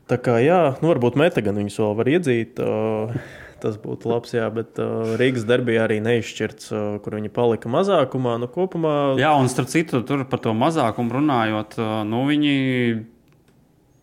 tā 0.10 0.18
kā 0.18 0.40
jā, 0.42 0.76
nu, 0.82 0.90
varbūt 0.90 1.20
meta 1.22 1.42
gan 1.46 1.56
viņus 1.62 1.78
vēl 1.84 1.96
var 2.00 2.08
iedzīt. 2.08 2.62
Tas 3.62 3.78
būtu 3.82 4.10
labs, 4.10 4.34
jā, 4.34 4.48
bet 4.54 4.80
uh, 4.82 5.14
Rīgas 5.22 5.46
derbija 5.50 5.86
arī 5.86 6.00
neizšķirts, 6.02 6.72
uh, 6.74 6.84
kur 7.04 7.20
viņi 7.20 7.30
palika 7.34 7.70
mazākumā. 7.72 8.40
Nu, 8.42 8.50
kopumā... 8.52 8.96
Jā, 9.22 9.36
un 9.38 9.52
starp 9.52 9.70
citu, 9.70 10.02
tur 10.08 10.26
par 10.30 10.42
to 10.42 10.56
mazākumu 10.58 11.20
runājot, 11.20 11.78
uh, 11.78 11.98
nu, 12.10 12.24
viņi 12.30 12.56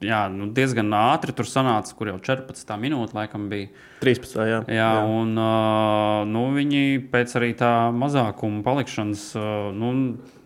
jā, 0.05 0.21
nu, 0.33 0.49
diezgan 0.55 0.93
ātri 0.95 1.35
tur 1.37 1.49
sanāca, 1.49 1.95
kur 1.99 2.11
jau 2.13 2.19
14 2.23 2.79
minūtes 2.81 3.17
laikam 3.17 3.49
bija. 3.51 3.71
13. 4.03 4.37
Jā, 4.39 4.61
jā, 4.71 4.77
jā. 4.79 4.89
un 5.03 5.35
uh, 5.35 6.23
nu, 6.29 6.45
viņi 6.55 6.83
pēc 7.11 7.35
arī 7.41 7.51
tā 7.59 7.73
mazākuma 7.95 8.63
palikšanas 8.67 9.25
uh, 9.39 9.69
nu, 9.75 9.93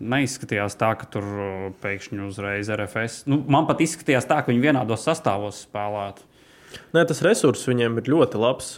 neizskatījās 0.01 0.77
tā, 0.79 0.93
ka 0.97 1.09
tur 1.13 1.27
uh, 1.27 1.67
pēkšņi 1.83 2.23
uzreiz 2.25 2.71
RFS. 2.73 3.23
Nu, 3.29 3.43
man 3.45 3.69
pat 3.69 3.83
izskatījās 3.85 4.29
tā, 4.29 4.41
ka 4.41 4.53
viņi 4.53 4.65
vienādos 4.71 5.05
sastāvos 5.05 5.65
spēlētu. 5.67 6.25
Nē, 6.93 7.03
tas 7.09 7.21
resurss 7.25 7.67
viņiem 7.69 7.99
ir 8.01 8.09
ļoti 8.13 8.39
labs, 8.41 8.73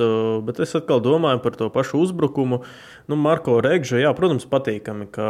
bet 0.47 0.61
es 0.63 0.75
atkal 0.77 1.01
domāju 1.03 1.41
par 1.43 1.57
to 1.59 1.69
pašu 1.73 2.01
uzbrukumu. 2.05 2.61
Nu, 3.11 3.17
Marko 3.19 3.57
Regža, 3.63 3.99
jā, 4.01 4.11
protams, 4.17 4.47
patīkami, 4.49 5.07
ka 5.13 5.27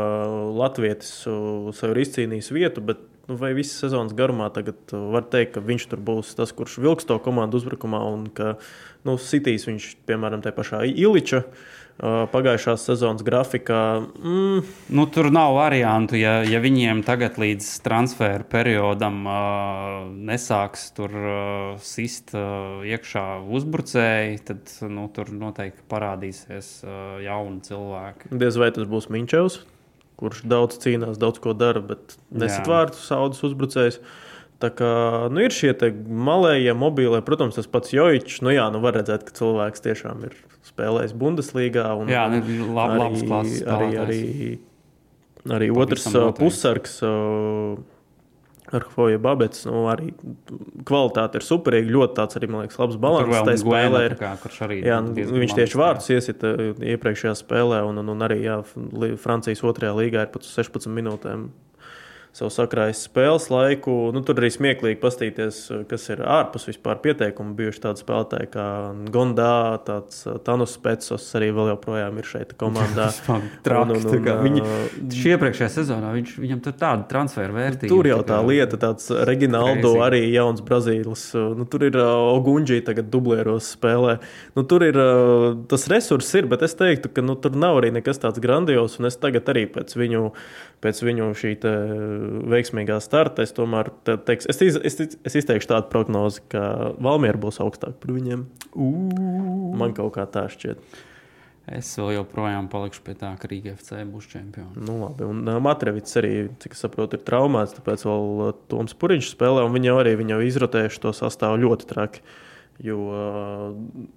Latvijas 0.56 1.12
sev 1.26 1.94
ir 1.94 2.02
izcīnījis 2.06 2.52
vietu, 2.56 2.84
bet 2.86 3.02
nu, 3.30 3.38
vai 3.42 3.54
visas 3.58 3.80
sezonas 3.84 4.14
garumā 4.18 4.52
tagad 4.54 4.78
uh, 4.94 5.08
var 5.16 5.26
teikt, 5.32 5.56
ka 5.56 5.66
viņš 5.66 5.88
tur 5.92 6.04
būs 6.06 6.36
tas, 6.38 6.54
kurš 6.56 6.78
vilks 6.84 7.08
to 7.10 7.18
komandu 7.26 7.58
uzbrukumā 7.62 8.04
un 8.12 8.28
ka 8.34 8.56
nu, 9.08 9.18
sitīs 9.22 9.66
viņš, 9.70 9.90
piemēram, 10.10 10.46
tajā 10.46 10.58
pašā 10.60 10.84
Iliča. 10.92 11.42
Uh, 11.42 11.74
pagājušās 12.02 12.84
sezonas 12.90 13.24
grafikā. 13.26 13.82
Mm. 14.20 14.64
Nu, 14.98 15.06
tur 15.08 15.30
nav 15.34 15.56
variantu. 15.56 16.18
Ja, 16.20 16.38
ja 16.44 16.60
viņiem 16.64 17.04
tagad 17.08 17.40
līdz 17.42 17.70
transferu 17.86 18.48
periodam 18.52 19.22
uh, 19.24 20.02
nesāks 20.28 20.90
tur 20.98 21.16
uh, 21.16 21.38
sist 21.84 22.36
uh, 22.36 22.84
iekšā 22.84 23.28
uzbrucēji, 23.48 24.42
tad 24.50 24.76
nu, 24.92 25.08
tur 25.16 25.32
noteikti 25.32 25.86
parādīsies 25.92 26.74
uh, 26.84 27.16
jauni 27.24 27.64
cilvēki. 27.66 28.34
Diez 28.36 28.60
vai 28.60 28.74
tas 28.76 28.90
būs 28.92 29.10
Minčevs? 29.14 29.62
kurš 30.20 30.46
daudz 30.48 30.80
cīnās, 30.80 31.20
daudz 31.20 31.42
ko 31.44 31.52
dara, 31.58 31.82
bet 31.84 32.16
nesatvērtu 32.32 33.00
saudas 33.02 33.44
uzbrucējs. 33.44 34.00
Tā 34.64 34.70
kā 34.72 34.90
nu, 35.36 35.42
ir 35.44 35.52
šie 35.52 35.74
malējie, 36.08 36.72
mobīlie, 36.80 37.20
protams, 37.28 37.58
tas 37.60 37.68
pats 37.68 37.92
Jojičs. 37.92 38.40
Nu, 38.46 38.54
jā, 38.56 38.70
nu 38.72 38.80
var 38.84 38.96
redzēt, 38.96 39.28
ka 39.28 39.36
cilvēks 39.36 39.84
tiešām 39.84 40.24
ir 40.30 40.38
spēlējis 40.76 41.16
Bundeslīgā. 41.18 41.90
Un, 41.96 42.12
jā, 42.12 42.28
nu, 42.32 42.70
lab, 42.76 42.96
labs 43.00 43.20
arī, 43.24 43.28
klases 43.32 43.66
arī, 43.76 43.90
arī, 44.04 44.22
arī 45.58 45.74
otrs 45.74 46.08
uh, 46.14 46.32
pussargs. 46.36 47.02
Uh, 47.06 47.84
Arhoja 48.74 49.20
Babets, 49.22 49.62
nu, 49.70 49.84
arī 49.92 50.10
kvalitāte 50.90 51.38
ir 51.38 51.46
superīga. 51.46 51.92
Ļoti 51.94 52.16
tāds 52.18 52.40
arī, 52.40 52.48
man 52.50 52.64
liekas, 52.64 52.80
labs 52.82 52.98
balans. 53.02 53.30
Tā 53.46 53.54
spēlē 53.62 54.02
ir. 54.08 54.16
Kā, 54.18 54.32
arī 54.66 54.80
jā, 54.82 54.98
viņš 55.06 55.54
tieši 55.60 55.80
vārdus 55.80 56.10
iesita 56.16 56.56
iepriekšējā 56.96 57.36
spēlē, 57.44 57.84
un, 57.86 58.02
un, 58.02 58.10
un 58.16 58.26
arī 58.26 58.40
jā, 58.42 58.58
Francijas 59.22 59.62
otrajā 59.70 59.94
līgā 60.00 60.26
ir 60.26 60.34
pat 60.34 60.50
16 60.50 60.90
minūtēm 60.98 61.46
savu 62.36 62.52
sakrājas 62.52 63.06
spēles 63.08 63.48
laiku. 63.48 63.94
Nu, 64.12 64.20
tur 64.26 64.42
arī 64.42 64.50
smieklīgi 64.52 65.00
paskatīties, 65.00 65.60
kas 65.88 66.10
ir 66.12 66.24
ārpus 66.28 66.68
vispār 66.68 67.00
pieteikumu. 67.04 67.56
Bijuši 67.56 67.84
tādi 67.86 68.04
spēlētāji 68.04 68.50
kā 68.52 68.66
Gondā, 69.14 69.52
tāds 69.88 70.26
uh, 70.28 70.36
Tanus 70.44 70.76
Pēcos 70.84 71.30
arī 71.40 71.54
vēl 71.56 71.72
joprojām 71.72 72.20
ir 72.20 72.28
šeit 72.28 72.52
komandā. 72.60 73.08
Traki, 73.66 73.96
un, 73.96 74.10
un, 74.12 74.18
un, 74.20 74.44
viņi, 74.44 74.66
šī 75.16 75.32
iepriekšējā 75.38 75.70
sezonā 75.78 76.12
viņš, 76.18 76.36
viņam 76.44 76.64
tur 76.66 76.76
tāda 76.82 77.08
transfera 77.14 77.56
vērtība. 77.56 77.92
Tur 77.94 78.12
jau 78.12 78.20
tā 78.28 78.42
lieta, 78.44 78.82
tāds 78.84 79.08
Reginaldo 79.32 79.94
crazy. 79.94 80.04
arī 80.10 80.22
jauns 80.34 80.66
Brazīlis. 80.66 81.26
Nu, 81.56 81.68
tur 81.72 81.88
ir 81.88 82.00
Ogunģī 82.04 82.82
tagad 82.90 83.08
dublēros 83.14 83.72
spēlē. 83.78 84.18
Nu, 84.60 84.66
tur 84.68 84.84
ir 84.90 85.00
tas 85.72 85.88
resurss 85.92 86.36
ir, 86.36 86.52
bet 86.52 86.68
es 86.68 86.76
teiktu, 86.76 87.16
ka 87.16 87.24
nu, 87.24 87.40
tur 87.40 87.56
nav 87.56 87.80
arī 87.80 87.96
nekas 87.96 88.20
tāds 88.20 88.44
grandios. 88.44 89.00
Un 89.00 89.08
es 89.08 89.16
tagad 89.22 89.48
arī 89.56 89.66
pēc 89.72 89.96
viņu, 89.96 90.28
pēc 90.84 91.02
viņu 91.06 91.32
šī 91.38 91.56
veiksmīgā 92.52 93.00
starta. 93.04 93.46
Es 93.46 93.56
tomēr 93.56 93.92
teiks, 94.06 94.48
es, 94.52 94.62
iz, 94.66 94.78
es, 94.78 95.00
es 95.00 95.40
izteikšu 95.42 95.72
tādu 95.72 95.92
prognozi, 95.94 96.44
ka 96.52 96.94
Valmiera 97.00 97.40
būs 97.42 97.62
augstāk 97.64 97.98
par 98.02 98.16
viņiem. 98.16 98.46
Uu. 98.76 99.74
Man 99.80 99.96
kaut 99.98 100.16
kā 100.18 100.28
tā 100.30 100.48
šķiet. 100.52 100.82
Es 101.66 101.90
vēl 101.98 102.20
joprojām 102.20 102.68
palikšu 102.70 103.02
pie 103.08 103.16
tā, 103.18 103.32
ka 103.42 103.50
Rīga 103.50 103.72
FC 103.74 104.04
būs 104.06 104.28
čempions. 104.30 104.76
Nu, 104.78 105.00
labi, 105.02 105.26
un 105.26 105.42
uh, 105.50 105.58
Matrevits 105.64 106.20
arī, 106.22 106.34
cik 106.62 106.76
es 106.78 106.84
saprotu, 106.86 107.18
ir 107.18 107.26
traumēts. 107.26 107.74
Tāpēc 107.80 108.06
vēl 108.06 108.52
Toms 108.70 108.94
Puriņš 109.02 109.32
spēlē, 109.34 109.64
un 109.66 109.74
viņi 109.74 109.90
jau 109.90 109.96
arī 110.04 110.14
viņu 110.20 110.44
izrotējuši 110.46 111.02
to 111.02 111.14
sastāvu 111.18 111.64
ļoti 111.64 111.90
traki. 111.90 112.22
Jo 112.86 113.00
uh, 113.08 113.66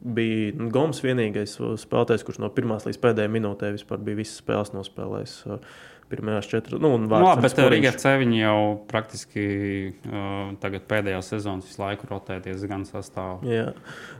bija 0.03 0.53
nu, 0.59 0.69
Goms 0.75 1.01
vienīgais 1.01 1.57
spēlētājs, 1.81 2.27
kurš 2.27 2.43
no 2.43 2.53
pirmās 2.53 2.85
līdz 2.85 3.01
pēdējai 3.01 3.33
minūtē 3.39 3.73
vispār 3.79 4.03
bija 4.05 4.21
visas 4.21 4.43
spēles 4.43 4.75
nospēlējis. 4.77 5.39
Uh, 5.49 5.79
pirmajās 6.11 6.49
četrās. 6.51 6.81
Nu, 6.83 6.95
no, 6.99 7.33
bet 7.43 7.59
Riga 7.69 7.93
FC 7.95 8.15
jau 8.39 8.61
praktiski 8.91 9.45
uh, 9.93 10.55
tagad 10.63 10.87
pēdējās 10.91 11.33
sezonas 11.35 11.69
visu 11.69 11.83
laiku 11.83 12.09
rotē 12.11 12.41
diezgan 12.45 12.87
sastāvā. 12.89 13.39
Jā. 13.49 13.73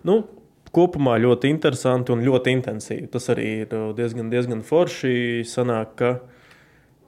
Nu, 0.07 0.21
kopumā 0.75 1.17
ļoti 1.21 1.51
interesanti 1.53 2.13
un 2.15 2.25
ļoti 2.27 2.55
intensīvi. 2.59 3.11
Tas 3.13 3.29
arī 3.33 3.49
ir 3.65 3.77
diezgan, 3.99 4.29
diezgan 4.33 4.65
forši. 4.67 5.45
Sanāk, 5.49 5.95
ka 5.99 6.13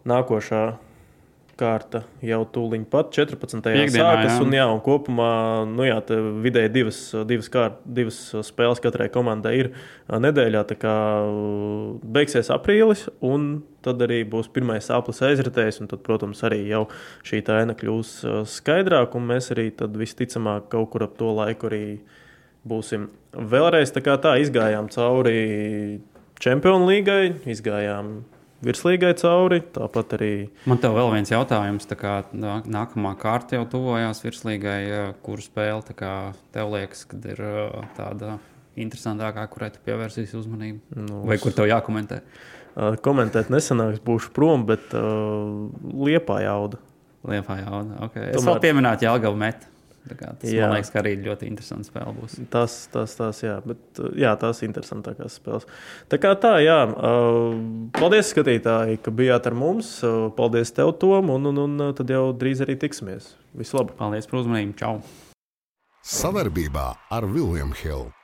nākošā 0.08 0.64
kārta 1.60 2.02
jau 2.24 2.40
tūlīt 2.54 2.86
pat 2.90 3.12
14. 3.14 3.60
Piekdienā, 3.66 4.06
sākas. 4.06 4.32
Jā. 4.32 4.38
Un, 4.44 4.54
jā, 4.56 4.66
un 4.72 4.80
kopumā 4.84 5.30
nu, 5.68 5.84
jā, 5.86 5.98
vidēji 6.44 6.72
divas, 6.74 7.00
divas, 7.28 7.50
kārt, 7.52 7.80
divas 7.84 8.18
spēles 8.48 8.80
katrai 8.82 9.10
komandai 9.12 9.52
ir 9.58 9.70
nedēļā. 10.10 10.64
Beigsies 12.16 12.50
aprīlis, 12.54 13.06
un 13.24 13.50
tad 13.84 14.02
arī 14.06 14.22
būs 14.28 14.50
pirmais 14.54 14.90
aplis 14.94 15.22
aizritējis. 15.28 15.82
Tad, 15.90 16.00
protams, 16.06 16.42
arī 16.48 16.62
jau 16.70 16.86
šī 17.26 17.42
aina 17.54 17.76
kļūs 17.76 18.16
skaidrāka, 18.56 19.20
un 19.20 19.30
mēs 19.32 19.52
arī 19.54 19.70
visticamāk 20.00 20.70
kaut 20.72 20.92
kur 20.94 21.06
ap 21.06 21.16
to 21.20 21.32
laiku 21.36 21.70
arī 21.70 21.84
būsim. 22.68 23.08
Vēlreiz 23.32 23.92
tā 23.94 24.02
kā 24.04 24.16
tā 24.20 24.36
izgājām 24.42 24.90
cauri 24.92 26.00
Čempionu 26.40 26.86
līgai, 26.88 27.34
izgājām 27.52 28.22
virslīgai 28.64 29.12
cauri. 29.20 29.60
Tāpat 29.74 30.14
arī. 30.18 30.32
Man 30.70 30.80
te 30.82 30.90
vēl 30.92 31.10
viens 31.14 31.32
jautājums. 31.32 31.88
Kā, 32.00 32.20
nākamā 32.32 33.14
kārta 33.20 33.58
jau 33.58 33.66
tuvojās 33.74 34.22
virslīgai, 34.24 34.80
kuru 35.24 35.44
spēle 35.44 35.82
tev 36.54 36.72
liekas, 36.74 37.04
kad 37.10 37.26
ir 37.32 37.42
tāda 37.98 38.38
interesantākā, 38.80 39.46
kurai 39.52 39.72
tu 39.74 39.82
pievērsīsi 39.86 40.38
uzmanību? 40.38 41.02
Nu, 41.08 41.24
Vai 41.28 41.40
kur 41.42 41.54
tev 41.56 41.68
jākomentē? 41.70 42.22
Komentēt 43.04 43.50
nesenāks, 43.52 43.98
būšu 44.04 44.30
prom, 44.36 44.62
bet 44.68 44.94
uh, 44.94 45.66
liepā 46.06 46.38
jauda. 46.44 46.78
Liepā 47.26 47.58
jauda. 47.60 47.98
Okay. 48.06 48.30
Es 48.30 48.38
Tomēr... 48.38 48.54
vēl 48.54 48.62
pieminētu 48.68 49.04
Jālgavu 49.08 49.36
metu. 49.40 49.68
Tas 50.18 50.50
jā. 50.50 50.66
man 50.66 50.78
liekas, 50.78 50.92
ka 50.92 51.00
arī 51.02 51.14
ļoti 51.22 51.48
interesants 51.50 51.90
spēle 51.92 52.14
būs. 52.18 52.36
Tas, 52.52 52.76
tas, 52.92 53.16
tas 53.18 53.42
jā, 53.44 53.56
bet 53.64 54.02
jā, 54.18 54.34
tās 54.40 54.62
interesantākās 54.66 55.38
spēles. 55.40 55.66
Tā 56.12 56.20
kā 56.22 56.34
tā, 56.40 56.56
jā. 56.64 56.78
Paldies, 57.98 58.30
skatītāji, 58.34 59.00
ka 59.04 59.14
bijāt 59.14 59.50
ar 59.50 59.58
mums. 59.58 59.96
Paldies 60.38 60.74
tev, 60.76 60.94
Tom, 61.00 61.32
un, 61.36 61.50
un, 61.52 61.64
un 61.66 61.90
tad 61.96 62.12
jau 62.12 62.30
drīz 62.36 62.64
arī 62.66 62.78
tiksimies. 62.80 63.34
Visu 63.56 63.80
labu! 63.80 63.96
Paldies 63.98 64.30
par 64.30 64.42
uzmanību! 64.44 64.78
Čau! 64.80 64.96
Savarbībā 66.06 66.86
ar 67.12 67.28
Viljumu 67.28 67.76
Hildu. 67.76 68.19